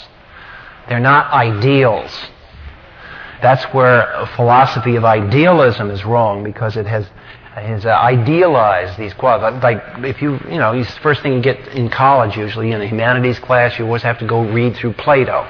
They're 0.90 1.00
not 1.00 1.32
ideals. 1.32 2.12
That's 3.42 3.64
where 3.66 4.12
a 4.14 4.26
philosophy 4.36 4.96
of 4.96 5.06
idealism 5.06 5.92
is 5.92 6.04
wrong 6.04 6.44
because 6.44 6.78
it 6.78 6.88
has 6.88 7.06
has 7.64 7.86
uh, 7.86 7.90
idealized 7.90 8.98
these 8.98 9.14
qualities. 9.14 9.64
Like 9.64 9.82
if 10.00 10.22
you, 10.22 10.40
you 10.50 10.58
know, 10.58 10.84
first 11.02 11.22
thing 11.22 11.34
you 11.34 11.42
get 11.42 11.60
in 11.70 11.90
college 11.90 12.36
usually 12.36 12.72
in 12.72 12.82
a 12.82 12.88
humanities 12.88 13.40
class, 13.40 13.80
you 13.80 13.86
always 13.86 14.04
have 14.04 14.20
to 14.20 14.28
go 14.28 14.44
read 14.44 14.76
through 14.76 14.94
Plato. 14.94 15.44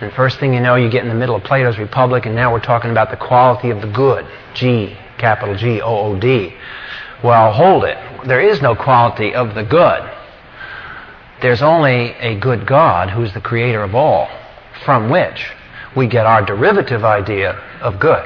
And 0.00 0.12
first 0.12 0.38
thing 0.38 0.54
you 0.54 0.60
know, 0.60 0.76
you 0.76 0.90
get 0.90 1.02
in 1.02 1.08
the 1.08 1.14
middle 1.14 1.36
of 1.36 1.44
Plato's 1.44 1.78
Republic, 1.78 2.26
and 2.26 2.34
now 2.34 2.52
we're 2.52 2.60
talking 2.60 2.90
about 2.90 3.10
the 3.10 3.16
quality 3.16 3.70
of 3.70 3.80
the 3.80 3.88
good. 3.88 4.26
G, 4.54 4.96
capital 5.18 5.56
G, 5.56 5.80
O 5.80 6.12
O 6.12 6.18
D. 6.18 6.54
Well, 7.22 7.52
hold 7.52 7.84
it. 7.84 7.98
There 8.26 8.40
is 8.40 8.60
no 8.60 8.74
quality 8.74 9.34
of 9.34 9.54
the 9.54 9.62
good. 9.62 10.10
There's 11.40 11.62
only 11.62 12.12
a 12.20 12.38
good 12.38 12.66
God 12.66 13.10
who's 13.10 13.32
the 13.34 13.40
creator 13.40 13.82
of 13.82 13.94
all, 13.94 14.28
from 14.84 15.10
which 15.10 15.50
we 15.96 16.06
get 16.06 16.26
our 16.26 16.44
derivative 16.44 17.04
idea 17.04 17.52
of 17.80 17.98
good. 17.98 18.24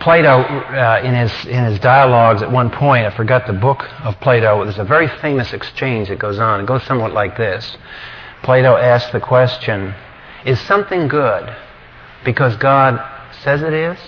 Plato, 0.00 0.42
uh, 0.42 1.00
in, 1.02 1.14
his, 1.14 1.32
in 1.46 1.64
his 1.64 1.78
dialogues 1.80 2.42
at 2.42 2.50
one 2.50 2.70
point, 2.70 3.06
I 3.06 3.10
forgot 3.10 3.46
the 3.46 3.54
book 3.54 3.82
of 4.04 4.20
Plato, 4.20 4.62
there's 4.64 4.78
a 4.78 4.84
very 4.84 5.08
famous 5.20 5.52
exchange 5.52 6.08
that 6.08 6.18
goes 6.18 6.38
on. 6.38 6.60
It 6.60 6.66
goes 6.66 6.82
somewhat 6.84 7.12
like 7.12 7.36
this 7.36 7.76
Plato 8.42 8.76
asks 8.76 9.10
the 9.12 9.20
question 9.20 9.94
Is 10.44 10.60
something 10.60 11.08
good 11.08 11.54
because 12.24 12.56
God 12.56 13.02
says 13.42 13.62
it 13.62 13.72
is? 13.72 13.98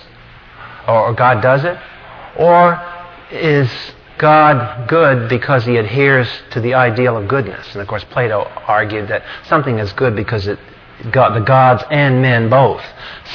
Or, 0.87 1.13
God 1.13 1.41
does 1.41 1.63
it? 1.65 1.77
Or 2.37 2.81
is 3.31 3.69
God 4.17 4.87
good 4.87 5.29
because 5.29 5.65
he 5.65 5.77
adheres 5.77 6.27
to 6.51 6.61
the 6.61 6.73
ideal 6.73 7.17
of 7.17 7.27
goodness? 7.27 7.73
And 7.73 7.81
of 7.81 7.87
course, 7.87 8.03
Plato 8.05 8.43
argued 8.67 9.07
that 9.09 9.23
something 9.45 9.79
is 9.79 9.91
good 9.93 10.15
because 10.15 10.47
it, 10.47 10.59
God, 11.11 11.35
the 11.35 11.45
gods 11.45 11.83
and 11.89 12.21
men 12.21 12.49
both 12.49 12.83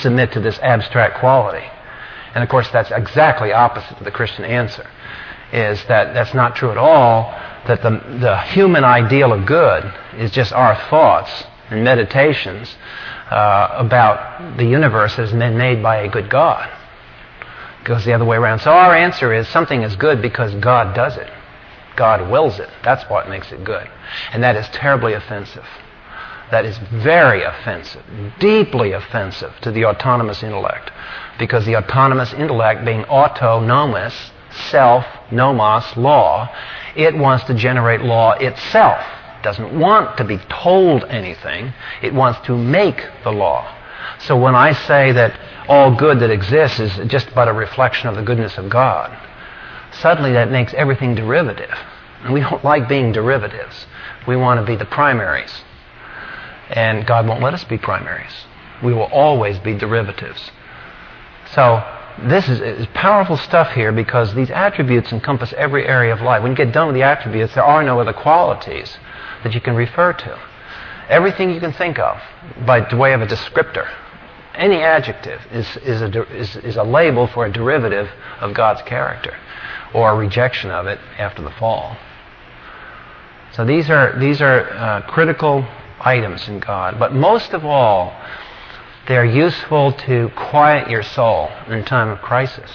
submit 0.00 0.32
to 0.32 0.40
this 0.40 0.58
abstract 0.60 1.18
quality. 1.18 1.66
And 2.34 2.42
of 2.42 2.50
course, 2.50 2.68
that's 2.70 2.90
exactly 2.90 3.52
opposite 3.52 3.96
to 3.98 4.04
the 4.04 4.10
Christian 4.10 4.44
answer, 4.44 4.88
is 5.52 5.84
that 5.86 6.14
that's 6.14 6.34
not 6.34 6.56
true 6.56 6.70
at 6.70 6.78
all, 6.78 7.30
that 7.66 7.82
the, 7.82 7.90
the 8.20 8.38
human 8.52 8.84
ideal 8.84 9.32
of 9.32 9.46
good 9.46 9.92
is 10.18 10.30
just 10.30 10.52
our 10.52 10.74
thoughts 10.90 11.44
and 11.70 11.84
meditations 11.84 12.76
uh, 13.30 13.68
about 13.78 14.56
the 14.56 14.64
universe 14.64 15.18
as 15.18 15.32
been 15.32 15.56
made 15.56 15.82
by 15.82 15.98
a 15.98 16.08
good 16.08 16.28
God. 16.28 16.68
It 17.80 17.84
goes 17.84 18.04
the 18.04 18.12
other 18.12 18.24
way 18.24 18.36
around. 18.36 18.60
So 18.60 18.70
our 18.70 18.94
answer 18.94 19.32
is 19.32 19.48
something 19.48 19.82
is 19.82 19.96
good 19.96 20.20
because 20.20 20.54
God 20.56 20.94
does 20.94 21.16
it. 21.16 21.30
God 21.96 22.28
wills 22.30 22.58
it. 22.58 22.68
That's 22.82 23.08
what 23.08 23.28
makes 23.28 23.52
it 23.52 23.64
good. 23.64 23.88
And 24.32 24.42
that 24.42 24.56
is 24.56 24.68
terribly 24.70 25.12
offensive. 25.12 25.66
That 26.54 26.66
is 26.66 26.78
very 27.02 27.42
offensive, 27.42 28.04
deeply 28.38 28.92
offensive 28.92 29.52
to 29.62 29.72
the 29.72 29.86
autonomous 29.86 30.44
intellect 30.44 30.92
because 31.36 31.66
the 31.66 31.74
autonomous 31.74 32.32
intellect, 32.32 32.84
being 32.84 33.04
autonomous, 33.06 34.30
self, 34.70 35.04
nomos, 35.32 35.96
law, 35.96 36.48
it 36.94 37.12
wants 37.16 37.42
to 37.46 37.54
generate 37.54 38.02
law 38.02 38.34
itself. 38.34 39.04
It 39.40 39.42
doesn't 39.42 39.76
want 39.76 40.16
to 40.18 40.22
be 40.22 40.38
told 40.48 41.02
anything. 41.06 41.72
It 42.02 42.14
wants 42.14 42.38
to 42.46 42.56
make 42.56 43.04
the 43.24 43.32
law. 43.32 43.66
So 44.20 44.36
when 44.36 44.54
I 44.54 44.74
say 44.74 45.10
that 45.10 45.36
all 45.68 45.92
good 45.96 46.20
that 46.20 46.30
exists 46.30 46.78
is 46.78 46.92
just 47.08 47.34
but 47.34 47.48
a 47.48 47.52
reflection 47.52 48.08
of 48.08 48.14
the 48.14 48.22
goodness 48.22 48.58
of 48.58 48.70
God, 48.70 49.10
suddenly 49.90 50.30
that 50.34 50.52
makes 50.52 50.72
everything 50.74 51.16
derivative. 51.16 51.76
And 52.22 52.32
we 52.32 52.38
don't 52.38 52.62
like 52.62 52.88
being 52.88 53.10
derivatives. 53.10 53.86
We 54.28 54.36
want 54.36 54.60
to 54.60 54.64
be 54.64 54.76
the 54.76 54.84
primaries. 54.84 55.50
And 56.70 57.06
God 57.06 57.26
won't 57.26 57.42
let 57.42 57.54
us 57.54 57.64
be 57.64 57.78
primaries. 57.78 58.32
We 58.82 58.92
will 58.92 59.10
always 59.12 59.58
be 59.58 59.74
derivatives. 59.74 60.50
So 61.52 61.82
this 62.22 62.48
is, 62.48 62.60
is, 62.60 62.86
powerful 62.94 63.36
stuff 63.36 63.72
here 63.72 63.92
because 63.92 64.34
these 64.34 64.50
attributes 64.50 65.12
encompass 65.12 65.52
every 65.56 65.86
area 65.86 66.12
of 66.12 66.20
life. 66.20 66.42
When 66.42 66.52
you 66.52 66.56
get 66.56 66.72
done 66.72 66.88
with 66.88 66.94
the 66.94 67.02
attributes, 67.02 67.54
there 67.54 67.64
are 67.64 67.82
no 67.82 68.00
other 68.00 68.12
qualities 68.12 68.96
that 69.42 69.54
you 69.54 69.60
can 69.60 69.74
refer 69.74 70.12
to. 70.12 70.38
Everything 71.08 71.50
you 71.52 71.60
can 71.60 71.72
think 71.72 71.98
of 71.98 72.20
by 72.64 72.80
way 72.94 73.12
of 73.12 73.20
a 73.20 73.26
descriptor, 73.26 73.88
any 74.54 74.76
adjective 74.76 75.40
is, 75.52 75.76
is, 75.78 76.00
a, 76.00 76.36
is, 76.36 76.56
is 76.56 76.76
a 76.76 76.84
label 76.84 77.26
for 77.26 77.46
a 77.46 77.52
derivative 77.52 78.08
of 78.40 78.54
God's 78.54 78.82
character 78.82 79.36
or 79.92 80.12
a 80.12 80.16
rejection 80.16 80.70
of 80.70 80.86
it 80.86 80.98
after 81.18 81.42
the 81.42 81.50
fall. 81.50 81.96
So 83.52 83.64
these 83.64 83.90
are, 83.90 84.18
these 84.18 84.40
are 84.40 84.70
uh, 84.70 85.02
critical 85.02 85.66
items 86.04 86.48
in 86.48 86.60
God. 86.60 86.98
But 86.98 87.14
most 87.14 87.52
of 87.52 87.64
all, 87.64 88.14
they're 89.08 89.24
useful 89.24 89.92
to 89.92 90.30
quiet 90.36 90.90
your 90.90 91.02
soul 91.02 91.50
in 91.66 91.74
a 91.74 91.82
time 91.84 92.08
of 92.08 92.20
crisis, 92.20 92.70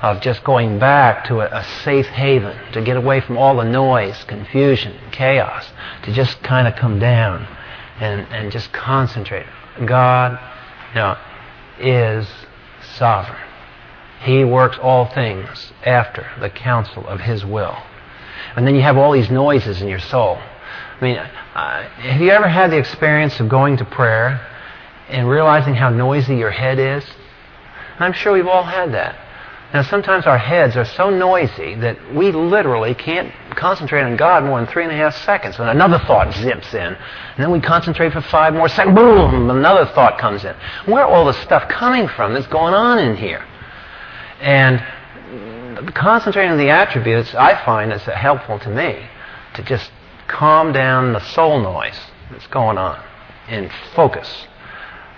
of 0.00 0.20
just 0.20 0.44
going 0.44 0.78
back 0.78 1.24
to 1.26 1.40
a, 1.40 1.46
a 1.46 1.64
safe 1.82 2.06
haven, 2.06 2.56
to 2.72 2.82
get 2.82 2.96
away 2.96 3.20
from 3.20 3.36
all 3.36 3.56
the 3.56 3.64
noise, 3.64 4.24
confusion, 4.24 4.96
chaos, 5.10 5.66
to 6.04 6.12
just 6.12 6.42
kind 6.42 6.68
of 6.68 6.76
come 6.76 6.98
down 6.98 7.46
and, 8.00 8.26
and 8.32 8.52
just 8.52 8.72
concentrate. 8.72 9.46
God 9.84 10.38
you 10.90 11.00
know, 11.00 11.16
is 11.78 12.26
sovereign. 12.96 13.42
He 14.22 14.44
works 14.44 14.78
all 14.78 15.06
things 15.06 15.72
after 15.84 16.26
the 16.40 16.50
counsel 16.50 17.06
of 17.06 17.20
His 17.20 17.44
will. 17.44 17.76
And 18.56 18.66
then 18.66 18.74
you 18.74 18.82
have 18.82 18.96
all 18.96 19.12
these 19.12 19.30
noises 19.30 19.80
in 19.80 19.88
your 19.88 19.98
soul. 19.98 20.38
I 21.00 21.04
mean, 21.04 21.16
uh, 21.16 21.88
have 21.88 22.20
you 22.20 22.30
ever 22.30 22.48
had 22.48 22.70
the 22.72 22.78
experience 22.78 23.38
of 23.38 23.48
going 23.48 23.76
to 23.76 23.84
prayer 23.84 24.44
and 25.08 25.28
realizing 25.28 25.74
how 25.74 25.90
noisy 25.90 26.36
your 26.36 26.50
head 26.50 26.78
is? 26.78 27.04
I'm 28.00 28.12
sure 28.12 28.32
we've 28.32 28.46
all 28.46 28.64
had 28.64 28.92
that. 28.94 29.16
Now, 29.72 29.82
sometimes 29.82 30.26
our 30.26 30.38
heads 30.38 30.76
are 30.76 30.84
so 30.84 31.10
noisy 31.10 31.74
that 31.76 32.14
we 32.14 32.32
literally 32.32 32.94
can't 32.94 33.32
concentrate 33.54 34.02
on 34.02 34.16
God 34.16 34.42
more 34.44 34.58
than 34.58 34.66
three 34.66 34.82
and 34.82 34.92
a 34.92 34.96
half 34.96 35.14
seconds. 35.24 35.58
When 35.58 35.68
another 35.68 35.98
thought 35.98 36.34
zips 36.34 36.72
in, 36.72 36.80
and 36.80 36.96
then 37.36 37.50
we 37.50 37.60
concentrate 37.60 38.12
for 38.12 38.22
five 38.22 38.54
more 38.54 38.68
seconds, 38.68 38.96
boom, 38.96 39.50
another 39.50 39.84
thought 39.92 40.18
comes 40.18 40.44
in. 40.44 40.54
Where 40.86 41.04
all 41.04 41.26
the 41.26 41.34
stuff 41.44 41.68
coming 41.68 42.08
from 42.08 42.32
that's 42.32 42.46
going 42.46 42.72
on 42.72 42.98
in 42.98 43.14
here? 43.16 43.44
And 44.40 44.82
concentrating 45.94 46.52
on 46.52 46.58
the 46.58 46.70
attributes, 46.70 47.34
I 47.34 47.62
find, 47.64 47.92
is 47.92 48.02
helpful 48.02 48.58
to 48.60 48.70
me 48.70 49.06
to 49.54 49.62
just 49.62 49.90
calm 50.28 50.72
down 50.72 51.12
the 51.12 51.20
soul 51.20 51.60
noise 51.60 51.98
that's 52.30 52.46
going 52.48 52.78
on 52.78 53.02
and 53.48 53.70
focus 53.94 54.46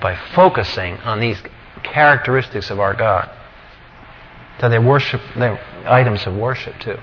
by 0.01 0.17
focusing 0.35 0.97
on 0.99 1.21
these 1.21 1.39
characteristics 1.83 2.71
of 2.71 2.81
our 2.81 2.95
God. 2.95 3.31
So 4.61 4.69
they're 4.69 4.81
worship, 4.81 5.21
they're 5.37 5.59
items 5.87 6.27
of 6.27 6.35
worship 6.37 6.79
too. 6.81 6.99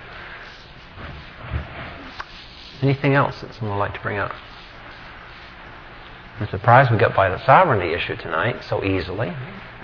Anything 2.82 3.16
else 3.16 3.42
that 3.42 3.54
someone 3.56 3.78
would 3.78 3.84
like 3.84 3.94
to 3.96 4.02
bring 4.02 4.18
up? 4.18 4.34
I'm 6.40 6.48
surprised 6.50 6.92
we 6.92 6.98
got 6.98 7.16
by 7.16 7.30
the 7.30 7.44
sovereignty 7.46 7.94
issue 7.94 8.16
tonight 8.16 8.64
so 8.70 8.84
easily. 8.84 9.34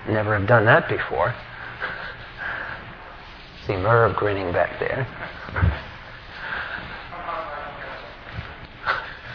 Never 0.08 0.38
have 0.38 0.48
done 0.48 0.66
that 0.66 0.88
before. 0.88 1.34
See 3.66 3.76
Merv 3.76 4.16
grinning 4.16 4.52
back 4.52 4.80
there. 4.80 5.08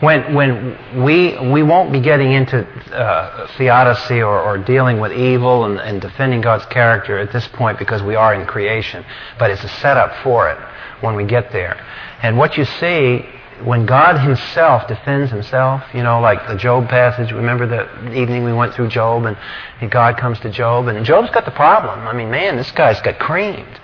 when, 0.00 0.34
when 0.34 1.04
we, 1.04 1.38
we 1.50 1.62
won't 1.62 1.92
be 1.92 2.00
getting 2.00 2.32
into 2.32 2.66
uh, 2.92 3.46
theodicy 3.58 4.22
or, 4.22 4.40
or 4.40 4.58
dealing 4.58 4.98
with 4.98 5.12
evil 5.12 5.64
and, 5.64 5.78
and 5.78 6.00
defending 6.00 6.40
God's 6.40 6.64
character 6.66 7.18
at 7.18 7.32
this 7.32 7.46
point 7.48 7.78
because 7.78 8.02
we 8.02 8.14
are 8.14 8.34
in 8.34 8.46
creation, 8.46 9.04
but 9.38 9.50
it's 9.50 9.62
a 9.62 9.68
setup 9.68 10.22
for 10.22 10.50
it 10.50 10.58
when 11.02 11.16
we 11.16 11.24
get 11.24 11.52
there. 11.52 11.78
And 12.22 12.38
what 12.38 12.56
you 12.56 12.64
see 12.64 13.26
when 13.64 13.84
God 13.84 14.18
Himself 14.18 14.88
defends 14.88 15.30
Himself, 15.30 15.82
you 15.94 16.02
know, 16.02 16.20
like 16.20 16.46
the 16.48 16.56
Job 16.56 16.88
passage. 16.88 17.32
Remember 17.32 17.66
the 17.66 18.12
evening 18.12 18.44
we 18.44 18.52
went 18.52 18.74
through 18.74 18.88
Job, 18.88 19.24
and 19.26 19.90
God 19.90 20.16
comes 20.16 20.40
to 20.40 20.50
Job, 20.50 20.88
and 20.88 21.04
Job's 21.04 21.30
got 21.30 21.44
the 21.44 21.50
problem. 21.50 22.06
I 22.06 22.12
mean, 22.14 22.30
man, 22.30 22.56
this 22.56 22.70
guy's 22.70 23.00
got 23.02 23.18
creamed. 23.18 23.80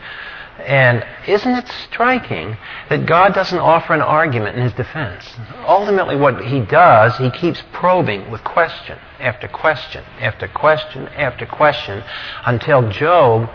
And 0.67 1.07
isn't 1.29 1.55
it 1.55 1.69
striking 1.89 2.57
that 2.89 3.07
God 3.07 3.35
doesn't 3.35 3.59
offer 3.59 3.95
an 3.95 4.01
argument 4.01 4.57
in 4.57 4.65
his 4.65 4.73
defense? 4.73 5.25
Ultimately, 5.65 6.17
what 6.17 6.45
he 6.45 6.59
does, 6.59 7.17
he 7.19 7.31
keeps 7.31 7.63
probing 7.73 8.33
with 8.33 8.43
question 8.43 8.99
after 9.21 9.47
question 9.47 10.03
after 10.21 10.49
question 10.49 11.07
after 11.09 11.47
question 11.47 12.03
until 12.45 12.91
Job 12.91 13.49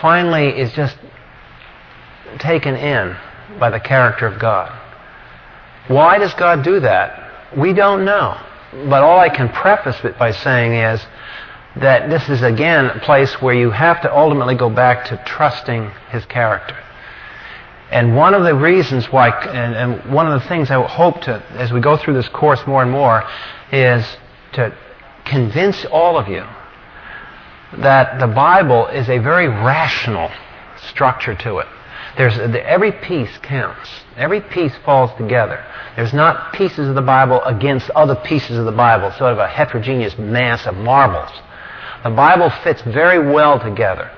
finally 0.00 0.58
is 0.58 0.72
just 0.72 0.96
taken 2.38 2.74
in 2.74 3.16
by 3.58 3.68
the 3.68 3.80
character 3.80 4.26
of 4.26 4.38
God. 4.38 4.72
Why 5.88 6.16
does 6.16 6.32
God 6.34 6.62
do 6.62 6.80
that? 6.80 7.52
We 7.54 7.74
don't 7.74 8.06
know. 8.06 8.40
But 8.72 9.02
all 9.02 9.18
I 9.18 9.28
can 9.28 9.50
preface 9.50 10.02
it 10.04 10.16
by 10.16 10.30
saying 10.30 10.72
is 10.72 11.04
that 11.76 12.10
this 12.10 12.28
is 12.28 12.42
again 12.42 12.86
a 12.86 12.98
place 13.00 13.40
where 13.40 13.54
you 13.54 13.70
have 13.70 14.02
to 14.02 14.14
ultimately 14.14 14.54
go 14.54 14.68
back 14.68 15.06
to 15.06 15.22
trusting 15.24 15.90
his 16.10 16.24
character. 16.26 16.76
And 17.90 18.16
one 18.16 18.34
of 18.34 18.44
the 18.44 18.54
reasons 18.54 19.06
why, 19.06 19.30
and, 19.30 19.74
and, 19.74 20.12
one 20.12 20.30
of 20.30 20.40
the 20.40 20.48
things 20.48 20.70
I 20.70 20.80
hope 20.86 21.22
to, 21.22 21.42
as 21.52 21.72
we 21.72 21.80
go 21.80 21.96
through 21.96 22.14
this 22.14 22.28
course 22.28 22.64
more 22.66 22.82
and 22.82 22.90
more, 22.90 23.24
is 23.72 24.04
to 24.52 24.76
convince 25.24 25.84
all 25.86 26.16
of 26.16 26.28
you 26.28 26.44
that 27.78 28.18
the 28.20 28.26
Bible 28.26 28.86
is 28.88 29.08
a 29.08 29.18
very 29.18 29.48
rational 29.48 30.30
structure 30.88 31.34
to 31.34 31.58
it. 31.58 31.66
There's, 32.16 32.36
every 32.38 32.92
piece 32.92 33.36
counts. 33.38 33.88
Every 34.16 34.40
piece 34.40 34.74
falls 34.84 35.16
together. 35.16 35.64
There's 35.96 36.12
not 36.12 36.52
pieces 36.52 36.88
of 36.88 36.94
the 36.94 37.02
Bible 37.02 37.42
against 37.44 37.90
other 37.90 38.16
pieces 38.16 38.58
of 38.58 38.66
the 38.66 38.72
Bible, 38.72 39.10
sort 39.12 39.32
of 39.32 39.38
a 39.38 39.46
heterogeneous 39.48 40.18
mass 40.18 40.66
of 40.66 40.76
marbles. 40.76 41.30
The 42.02 42.10
Bible 42.10 42.50
fits 42.62 42.82
very 42.82 43.18
well 43.18 43.60
together. 43.60 44.10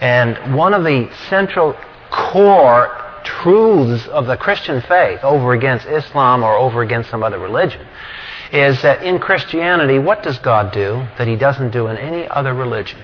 And 0.00 0.54
one 0.54 0.74
of 0.74 0.84
the 0.84 1.10
central 1.28 1.76
core 2.10 2.96
truths 3.24 4.06
of 4.08 4.26
the 4.26 4.36
Christian 4.36 4.80
faith 4.82 5.20
over 5.22 5.52
against 5.52 5.86
Islam 5.86 6.42
or 6.42 6.56
over 6.56 6.82
against 6.82 7.10
some 7.10 7.22
other 7.22 7.38
religion 7.38 7.86
is 8.52 8.82
that 8.82 9.02
in 9.02 9.18
Christianity, 9.18 9.98
what 9.98 10.22
does 10.22 10.38
God 10.38 10.72
do 10.72 11.06
that 11.18 11.28
He 11.28 11.36
doesn't 11.36 11.70
do 11.70 11.86
in 11.86 11.96
any 11.96 12.26
other 12.28 12.52
religion? 12.52 13.00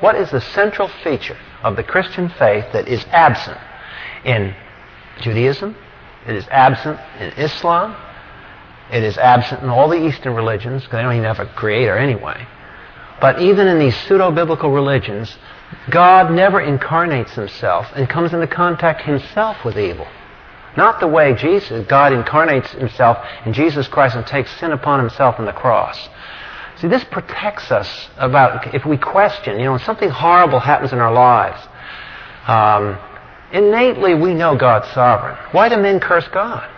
What 0.00 0.16
is 0.16 0.30
the 0.30 0.40
central 0.40 0.88
feature 0.88 1.38
of 1.62 1.76
the 1.76 1.84
Christian 1.84 2.28
faith 2.28 2.66
that 2.72 2.88
is 2.88 3.04
absent 3.10 3.58
in 4.24 4.54
Judaism, 5.20 5.76
it 6.26 6.34
is 6.34 6.46
absent 6.50 6.98
in 7.20 7.32
Islam, 7.32 7.96
It 8.92 9.02
is 9.02 9.18
absent 9.18 9.62
in 9.62 9.68
all 9.68 9.88
the 9.88 10.06
Eastern 10.06 10.34
religions, 10.34 10.82
because 10.82 10.98
they 10.98 11.02
don't 11.02 11.12
even 11.12 11.24
have 11.24 11.40
a 11.40 11.46
creator 11.46 11.96
anyway. 11.96 12.46
But 13.20 13.40
even 13.40 13.66
in 13.66 13.78
these 13.78 13.96
pseudo 13.96 14.30
biblical 14.30 14.70
religions, 14.70 15.36
God 15.90 16.30
never 16.32 16.60
incarnates 16.60 17.32
himself 17.32 17.86
and 17.94 18.08
comes 18.08 18.32
into 18.32 18.46
contact 18.46 19.02
himself 19.02 19.64
with 19.64 19.78
evil. 19.78 20.06
Not 20.76 21.00
the 21.00 21.08
way 21.08 21.34
Jesus, 21.34 21.86
God 21.88 22.12
incarnates 22.12 22.70
himself 22.72 23.18
in 23.44 23.52
Jesus 23.52 23.88
Christ 23.88 24.14
and 24.14 24.26
takes 24.26 24.50
sin 24.60 24.70
upon 24.70 25.00
himself 25.00 25.38
on 25.38 25.46
the 25.46 25.52
cross. 25.52 26.08
See, 26.76 26.86
this 26.86 27.02
protects 27.04 27.72
us 27.72 28.08
about 28.16 28.72
if 28.72 28.86
we 28.86 28.96
question, 28.96 29.58
you 29.58 29.64
know, 29.64 29.72
when 29.72 29.80
something 29.80 30.08
horrible 30.08 30.60
happens 30.60 30.92
in 30.92 31.00
our 31.00 31.12
lives. 31.12 31.60
Um, 32.46 32.96
innately, 33.52 34.14
we 34.14 34.34
know 34.34 34.56
God's 34.56 34.88
sovereign. 34.92 35.36
Why 35.50 35.68
do 35.68 35.76
men 35.76 35.98
curse 35.98 36.28
God? 36.28 36.68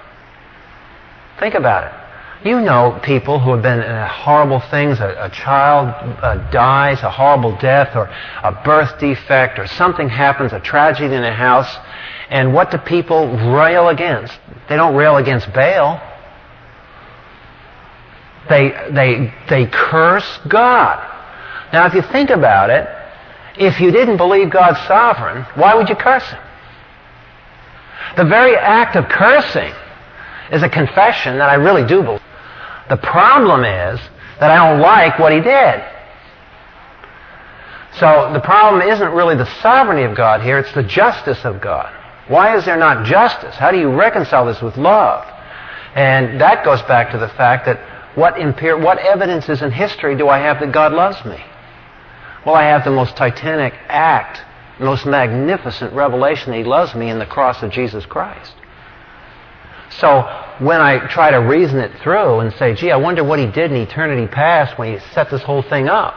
Think 1.39 1.55
about 1.55 1.93
it. 1.93 2.00
You 2.43 2.59
know 2.59 2.99
people 3.03 3.39
who 3.39 3.53
have 3.53 3.63
been 3.63 3.81
in 3.81 4.07
horrible 4.09 4.61
things. 4.61 4.99
A, 4.99 5.27
a 5.27 5.29
child 5.29 5.89
uh, 6.23 6.51
dies, 6.51 7.03
a 7.03 7.11
horrible 7.11 7.55
death, 7.59 7.95
or 7.95 8.07
a 8.43 8.63
birth 8.65 8.99
defect, 8.99 9.59
or 9.59 9.67
something 9.67 10.09
happens, 10.09 10.55
a 10.55 10.61
tragedy 10.61 11.15
in 11.15 11.23
a 11.23 11.35
house. 11.35 11.69
And 12.31 12.55
what 12.55 12.71
do 12.71 12.79
people 12.79 13.27
rail 13.53 13.89
against? 13.89 14.39
They 14.71 14.77
don't 14.77 14.95
rail 14.95 15.19
against 15.19 15.53
Baal. 15.53 16.01
They, 18.49 18.71
they, 18.91 19.35
they 19.51 19.67
curse 19.67 20.39
God. 20.49 21.07
Now, 21.75 21.87
if 21.87 21.95
you 21.95 22.03
think 22.03 22.31
about 22.31 22.71
it, 22.71 22.89
if 23.59 23.81
you 23.81 23.91
didn't 23.91 24.17
believe 24.17 24.51
God's 24.51 24.79
sovereign, 24.87 25.43
why 25.57 25.75
would 25.75 25.91
you 25.91 25.95
curse 25.95 26.27
Him? 26.31 26.41
The 28.17 28.25
very 28.25 28.57
act 28.57 28.97
of 28.97 29.09
cursing 29.11 29.75
is 30.51 30.63
a 30.63 30.71
confession 30.71 31.37
that 31.37 31.51
I 31.51 31.55
really 31.55 31.87
do 31.87 32.03
believe. 32.03 32.21
The 32.91 32.97
problem 32.97 33.61
is 33.65 34.01
that 34.41 34.51
I 34.51 34.69
don't 34.69 34.81
like 34.81 35.19
what 35.19 35.33
he 35.33 35.41
did. 35.41 35.85
So 37.99 38.33
the 38.33 38.41
problem 38.41 38.83
isn't 38.83 39.13
really 39.13 39.37
the 39.37 39.47
sovereignty 39.63 40.03
of 40.03 40.17
God 40.17 40.43
here, 40.43 40.59
it's 40.59 40.73
the 40.73 40.83
justice 40.83 41.45
of 41.45 41.61
God. 41.61 41.95
Why 42.29 42.57
is 42.57 42.65
there 42.65 42.77
not 42.77 43.07
justice? 43.07 43.55
How 43.55 43.71
do 43.71 43.79
you 43.79 43.91
reconcile 43.91 44.47
this 44.47 44.61
with 44.61 44.77
love? 44.77 45.27
And 45.95 46.41
that 46.41 46.65
goes 46.65 46.83
back 46.83 47.11
to 47.13 47.19
the 47.19 47.29
fact 47.29 47.67
that 47.67 47.79
what, 48.17 48.35
impar- 48.35 48.83
what 48.83 48.99
evidences 48.99 49.63
in 49.63 49.73
history 49.73 50.17
do 50.17 50.29
I 50.29 50.39
have 50.39 50.61
that 50.61 50.73
God 50.73 50.93
loves 50.93 51.25
me? 51.25 51.43
Well, 52.45 52.55
I 52.55 52.65
have 52.65 52.85
the 52.85 52.91
most 52.91 53.17
titanic 53.17 53.75
act, 53.89 54.41
most 54.81 55.07
magnificent 55.07 55.93
revelation 55.93 56.51
that 56.51 56.59
He 56.59 56.65
loves 56.65 56.95
me 56.95 57.11
in 57.11 57.19
the 57.19 57.27
cross 57.27 57.63
of 57.63 57.71
Jesus 57.71 58.07
Christ. 58.07 58.55
So 59.99 60.23
when 60.61 60.81
I 60.81 61.07
try 61.09 61.31
to 61.31 61.39
reason 61.39 61.79
it 61.79 61.91
through 62.01 62.41
and 62.41 62.53
say, 62.55 62.75
gee, 62.75 62.91
I 62.91 62.97
wonder 62.97 63.25
what 63.25 63.39
he 63.39 63.47
did 63.47 63.73
in 63.73 63.77
eternity 63.79 64.27
past 64.27 64.79
when 64.79 64.93
he 64.93 65.01
set 65.13 65.31
this 65.31 65.43
whole 65.43 65.63
thing 65.63 65.89
up. 65.89 66.15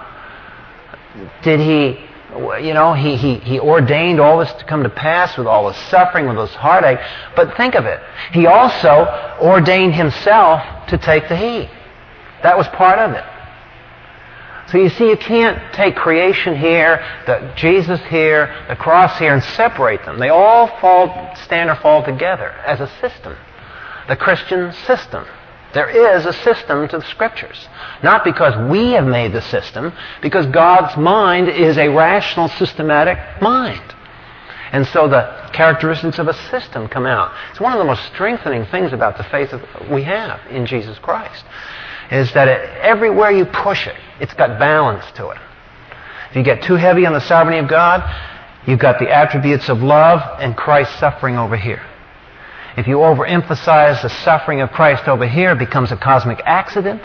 Did 1.41 1.59
he, 1.59 1.99
you 2.65 2.73
know, 2.73 2.93
he, 2.93 3.15
he, 3.15 3.35
he 3.35 3.59
ordained 3.59 4.19
all 4.19 4.39
this 4.39 4.51
to 4.53 4.65
come 4.65 4.83
to 4.83 4.89
pass 4.89 5.37
with 5.37 5.47
all 5.47 5.67
the 5.67 5.73
suffering, 5.89 6.27
with 6.27 6.37
all 6.37 6.45
this 6.45 6.55
heartache. 6.55 6.99
But 7.35 7.57
think 7.57 7.75
of 7.75 7.85
it. 7.85 7.99
He 8.31 8.45
also 8.45 9.37
ordained 9.41 9.95
himself 9.95 10.61
to 10.87 10.97
take 10.97 11.27
the 11.27 11.37
heat. 11.37 11.69
That 12.43 12.57
was 12.57 12.67
part 12.69 12.99
of 12.99 13.11
it. 13.11 13.23
So 14.71 14.77
you 14.77 14.89
see, 14.89 15.09
you 15.09 15.17
can't 15.17 15.73
take 15.73 15.95
creation 15.95 16.55
here, 16.55 17.03
the 17.27 17.53
Jesus 17.55 17.99
here, 18.05 18.65
the 18.67 18.75
cross 18.75 19.19
here, 19.19 19.33
and 19.33 19.43
separate 19.43 20.03
them. 20.05 20.19
They 20.19 20.29
all 20.29 20.67
fall, 20.79 21.35
stand 21.43 21.69
or 21.69 21.75
fall 21.75 22.03
together 22.03 22.49
as 22.65 22.79
a 22.79 22.87
system 22.99 23.35
the 24.07 24.15
Christian 24.15 24.73
system. 24.85 25.25
There 25.73 25.89
is 25.89 26.25
a 26.25 26.33
system 26.33 26.87
to 26.89 26.99
the 26.99 27.05
Scriptures. 27.05 27.67
Not 28.03 28.23
because 28.23 28.69
we 28.69 28.91
have 28.91 29.07
made 29.07 29.33
the 29.33 29.41
system, 29.41 29.91
because 30.21 30.45
God's 30.47 30.95
mind 30.97 31.49
is 31.49 31.77
a 31.77 31.89
rational, 31.89 32.47
systematic 32.49 33.17
mind. 33.41 33.81
And 34.71 34.85
so 34.87 35.07
the 35.07 35.49
characteristics 35.53 36.19
of 36.19 36.27
a 36.27 36.33
system 36.49 36.87
come 36.87 37.05
out. 37.05 37.31
It's 37.51 37.59
one 37.59 37.73
of 37.73 37.79
the 37.79 37.85
most 37.85 38.05
strengthening 38.13 38.65
things 38.65 38.93
about 38.93 39.17
the 39.17 39.23
faith 39.23 39.53
we 39.89 40.03
have 40.03 40.39
in 40.49 40.65
Jesus 40.65 40.97
Christ, 40.99 41.43
is 42.11 42.31
that 42.33 42.47
it, 42.47 42.69
everywhere 42.81 43.31
you 43.31 43.45
push 43.45 43.87
it, 43.87 43.95
it's 44.19 44.33
got 44.33 44.59
balance 44.59 45.05
to 45.15 45.29
it. 45.29 45.37
If 46.29 46.35
you 46.35 46.43
get 46.43 46.63
too 46.63 46.75
heavy 46.75 47.05
on 47.05 47.13
the 47.13 47.21
sovereignty 47.21 47.59
of 47.59 47.67
God, 47.67 48.03
you've 48.67 48.79
got 48.79 48.99
the 48.99 49.09
attributes 49.09 49.69
of 49.69 49.81
love 49.81 50.21
and 50.39 50.55
Christ's 50.55 50.99
suffering 50.99 51.37
over 51.37 51.55
here. 51.55 51.83
If 52.75 52.87
you 52.87 52.97
overemphasize 52.97 54.01
the 54.01 54.09
suffering 54.09 54.61
of 54.61 54.71
Christ 54.71 55.07
over 55.07 55.27
here, 55.27 55.51
it 55.51 55.59
becomes 55.59 55.91
a 55.91 55.97
cosmic 55.97 56.39
accident. 56.45 57.01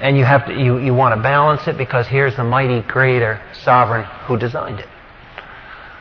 And 0.00 0.16
you, 0.16 0.24
have 0.24 0.46
to, 0.46 0.54
you, 0.54 0.78
you 0.78 0.94
want 0.94 1.14
to 1.14 1.22
balance 1.22 1.66
it 1.66 1.76
because 1.76 2.06
here's 2.06 2.36
the 2.36 2.44
mighty 2.44 2.82
creator, 2.82 3.42
sovereign, 3.52 4.04
who 4.26 4.38
designed 4.38 4.78
it. 4.78 4.88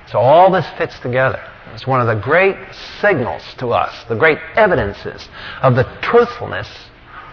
So 0.07 0.19
all 0.19 0.51
this 0.51 0.65
fits 0.77 0.97
together. 0.99 1.43
It's 1.73 1.85
one 1.85 1.99
of 1.99 2.07
the 2.07 2.21
great 2.21 2.55
signals 3.01 3.43
to 3.57 3.69
us, 3.69 4.05
the 4.07 4.15
great 4.15 4.37
evidences 4.55 5.27
of 5.61 5.75
the 5.75 5.83
truthfulness 6.01 6.67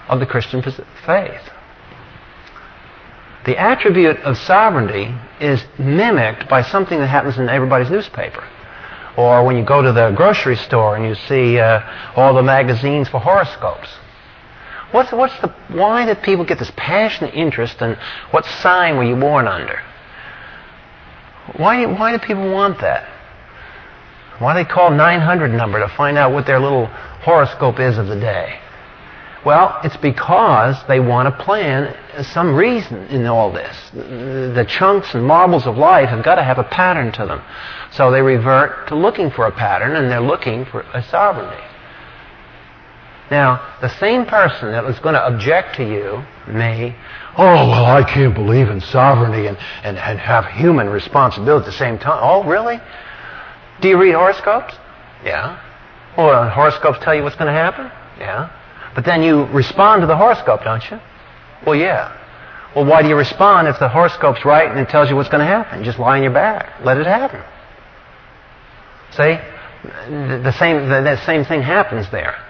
of 0.08 0.20
the 0.20 0.26
Christian 0.26 0.62
faith. 0.62 1.50
The 3.44 3.56
attribute 3.56 4.16
of 4.18 4.36
sovereignty 4.36 5.14
is 5.40 5.62
mimicked 5.78 6.48
by 6.48 6.62
something 6.62 6.98
that 6.98 7.06
happens 7.06 7.38
in 7.38 7.48
everybody's 7.48 7.90
newspaper. 7.90 8.46
Or 9.16 9.44
when 9.44 9.56
you 9.56 9.64
go 9.64 9.80
to 9.80 9.92
the 9.92 10.10
grocery 10.10 10.56
store 10.56 10.96
and 10.96 11.06
you 11.06 11.14
see 11.26 11.58
uh, 11.58 11.80
all 12.16 12.34
the 12.34 12.42
magazines 12.42 13.08
for 13.08 13.18
horoscopes. 13.18 13.88
What's, 14.90 15.10
what's 15.12 15.38
the, 15.40 15.48
why 15.68 16.06
do 16.06 16.14
people 16.20 16.44
get 16.44 16.58
this 16.58 16.70
passionate 16.76 17.34
interest 17.34 17.80
in 17.80 17.96
what 18.30 18.44
sign 18.44 18.96
were 18.96 19.04
you 19.04 19.16
born 19.16 19.48
under? 19.48 19.80
Why, 21.56 21.86
why 21.86 22.12
do 22.12 22.18
people 22.18 22.50
want 22.52 22.80
that? 22.80 23.08
Why 24.38 24.54
do 24.54 24.64
they 24.64 24.70
call 24.70 24.90
900 24.90 25.48
number 25.52 25.78
to 25.80 25.88
find 25.96 26.18
out 26.18 26.32
what 26.32 26.46
their 26.46 26.60
little 26.60 26.86
horoscope 26.86 27.80
is 27.80 27.96
of 27.96 28.06
the 28.06 28.16
day? 28.16 28.60
Well, 29.46 29.78
it's 29.84 29.96
because 29.98 30.76
they 30.88 30.98
want 30.98 31.28
to 31.32 31.44
plan 31.44 31.96
some 32.32 32.56
reason 32.56 33.06
in 33.06 33.26
all 33.26 33.52
this. 33.52 33.76
The 33.92 34.66
chunks 34.68 35.14
and 35.14 35.24
marbles 35.24 35.68
of 35.68 35.78
life 35.78 36.08
have 36.08 36.24
got 36.24 36.34
to 36.34 36.42
have 36.42 36.58
a 36.58 36.64
pattern 36.64 37.12
to 37.12 37.26
them. 37.26 37.40
So 37.92 38.10
they 38.10 38.22
revert 38.22 38.88
to 38.88 38.96
looking 38.96 39.30
for 39.30 39.46
a 39.46 39.52
pattern 39.52 39.94
and 39.94 40.10
they're 40.10 40.20
looking 40.20 40.64
for 40.64 40.80
a 40.80 41.00
sovereignty. 41.00 41.62
Now, 43.30 43.76
the 43.80 43.88
same 44.00 44.26
person 44.26 44.72
that 44.72 44.82
was 44.82 44.98
going 44.98 45.14
to 45.14 45.24
object 45.24 45.76
to 45.76 45.84
you 45.84 46.24
may, 46.52 46.96
oh, 47.38 47.68
well, 47.68 47.86
I 47.86 48.02
can't 48.02 48.34
believe 48.34 48.68
in 48.68 48.80
sovereignty 48.80 49.46
and, 49.46 49.56
and, 49.84 49.96
and 49.96 50.18
have 50.18 50.46
human 50.46 50.88
responsibility 50.88 51.66
at 51.66 51.70
the 51.70 51.78
same 51.78 52.00
time. 52.00 52.18
Oh, 52.20 52.42
really? 52.42 52.80
Do 53.80 53.86
you 53.86 53.96
read 53.96 54.14
horoscopes? 54.14 54.74
Yeah. 55.24 55.62
Well, 56.18 56.50
horoscopes 56.50 56.98
tell 57.00 57.14
you 57.14 57.22
what's 57.22 57.36
going 57.36 57.46
to 57.46 57.56
happen? 57.56 57.92
Yeah. 58.18 58.50
But 58.96 59.04
then 59.04 59.22
you 59.22 59.44
respond 59.44 60.00
to 60.00 60.06
the 60.06 60.16
horoscope, 60.16 60.64
don't 60.64 60.82
you? 60.90 60.98
Well, 61.66 61.76
yeah. 61.76 62.16
Well, 62.74 62.86
why 62.86 63.02
do 63.02 63.08
you 63.08 63.14
respond 63.14 63.68
if 63.68 63.78
the 63.78 63.90
horoscope's 63.90 64.42
right 64.44 64.70
and 64.70 64.80
it 64.80 64.88
tells 64.88 65.10
you 65.10 65.16
what's 65.16 65.28
going 65.28 65.42
to 65.42 65.46
happen? 65.46 65.84
Just 65.84 65.98
lie 65.98 66.16
on 66.16 66.22
your 66.22 66.32
back. 66.32 66.82
Let 66.82 66.96
it 66.96 67.06
happen. 67.06 67.42
See? 69.12 69.38
The 70.08 70.52
same, 70.58 70.88
the, 70.88 71.02
the 71.02 71.22
same 71.26 71.44
thing 71.44 71.60
happens 71.60 72.10
there. 72.10 72.42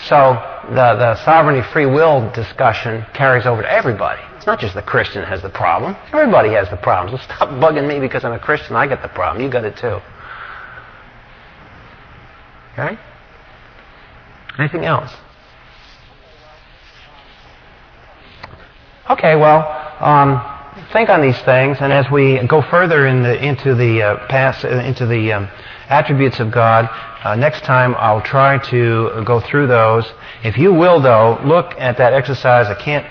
So 0.00 0.34
the, 0.68 0.74
the 0.74 1.24
sovereignty 1.24 1.62
free 1.72 1.86
will 1.86 2.28
discussion 2.32 3.06
carries 3.14 3.46
over 3.46 3.62
to 3.62 3.72
everybody. 3.72 4.20
It's 4.36 4.46
not 4.46 4.58
just 4.58 4.74
the 4.74 4.82
Christian 4.82 5.22
has 5.22 5.42
the 5.42 5.48
problem. 5.48 5.96
Everybody 6.12 6.50
has 6.50 6.68
the 6.70 6.76
problem. 6.76 7.16
So 7.16 7.22
stop 7.22 7.48
bugging 7.62 7.86
me 7.86 8.00
because 8.00 8.24
I'm 8.24 8.32
a 8.32 8.38
Christian. 8.40 8.74
I 8.74 8.88
got 8.88 9.00
the 9.00 9.08
problem. 9.08 9.44
You 9.44 9.50
got 9.50 9.64
it 9.64 9.76
too. 9.76 10.00
Okay? 12.72 12.98
Anything 14.58 14.84
else? 14.84 15.12
Okay, 19.10 19.36
well, 19.36 19.60
um, 20.00 20.40
think 20.92 21.10
on 21.10 21.20
these 21.20 21.38
things, 21.40 21.76
and 21.80 21.92
as 21.92 22.10
we 22.10 22.38
go 22.46 22.62
further 22.62 23.06
in 23.06 23.22
the, 23.22 23.44
into 23.44 23.74
the 23.74 24.02
uh, 24.02 24.26
past, 24.28 24.64
uh, 24.64 24.68
into 24.68 25.04
the 25.04 25.30
um, 25.30 25.48
attributes 25.88 26.40
of 26.40 26.50
God. 26.50 26.88
Uh, 27.22 27.34
next 27.34 27.64
time 27.64 27.94
I'll 27.98 28.22
try 28.22 28.58
to 28.70 29.22
go 29.26 29.40
through 29.40 29.66
those. 29.66 30.10
If 30.42 30.56
you 30.56 30.72
will, 30.72 31.00
though, 31.00 31.38
look 31.44 31.74
at 31.78 31.98
that 31.98 32.14
exercise. 32.14 32.66
I 32.66 32.74
can't 32.74 33.06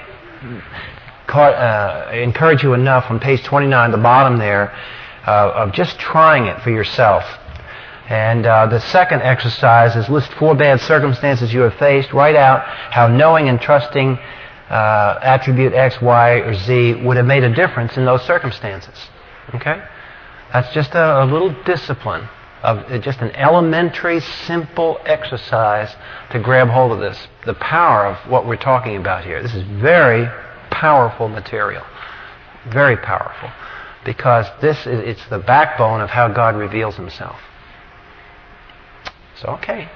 uh, 1.30 2.10
encourage 2.12 2.64
you 2.64 2.74
enough 2.74 3.12
on 3.12 3.20
page 3.20 3.44
29, 3.44 3.92
the 3.92 3.98
bottom 3.98 4.38
there, 4.38 4.74
uh, 5.28 5.52
of 5.56 5.74
just 5.74 6.00
trying 6.00 6.46
it 6.46 6.62
for 6.62 6.72
yourself. 6.72 7.24
And 8.10 8.46
uh, 8.46 8.66
the 8.66 8.80
second 8.80 9.22
exercise 9.22 9.96
is 9.96 10.10
list 10.10 10.34
four 10.34 10.56
bad 10.56 10.82
circumstances 10.82 11.54
you 11.54 11.62
have 11.62 11.76
faced. 11.76 12.12
Write 12.14 12.36
out 12.36 12.64
how 12.66 13.08
knowing 13.08 13.48
and 13.48 13.62
trusting 13.62 14.18
uh, 14.74 15.20
attribute 15.22 15.74
X, 15.74 16.02
Y, 16.02 16.32
or 16.40 16.56
Z 16.56 16.96
would 17.04 17.18
have 17.18 17.28
made 17.28 17.44
a 17.44 17.54
difference 17.54 17.96
in 17.96 18.06
those 18.06 18.24
circumstances. 18.24 18.96
Okay? 19.54 19.84
That's 20.52 20.74
just 20.74 20.96
a, 20.96 21.24
a 21.24 21.26
little 21.26 21.54
discipline 21.64 22.28
of 22.64 23.02
just 23.04 23.20
an 23.20 23.30
elementary, 23.36 24.20
simple 24.20 24.98
exercise 25.06 25.96
to 26.32 26.40
grab 26.40 26.70
hold 26.70 26.92
of 26.92 27.00
this. 27.00 27.28
The 27.46 27.54
power 27.54 28.08
of 28.08 28.32
what 28.32 28.48
we're 28.48 28.56
talking 28.56 28.96
about 28.96 29.24
here. 29.24 29.44
This 29.44 29.54
is 29.54 29.64
very 29.64 30.28
powerful 30.72 31.28
material. 31.28 31.84
Very 32.72 32.98
powerful. 32.98 33.52
Because 34.06 34.48
this 34.60 34.78
is 34.88 35.00
it's 35.02 35.26
the 35.28 35.40
backbone 35.40 36.02
of 36.02 36.10
how 36.10 36.30
God 36.30 36.56
reveals 36.56 36.96
himself. 36.96 37.40
So 39.40 39.50
okay. 39.50 39.90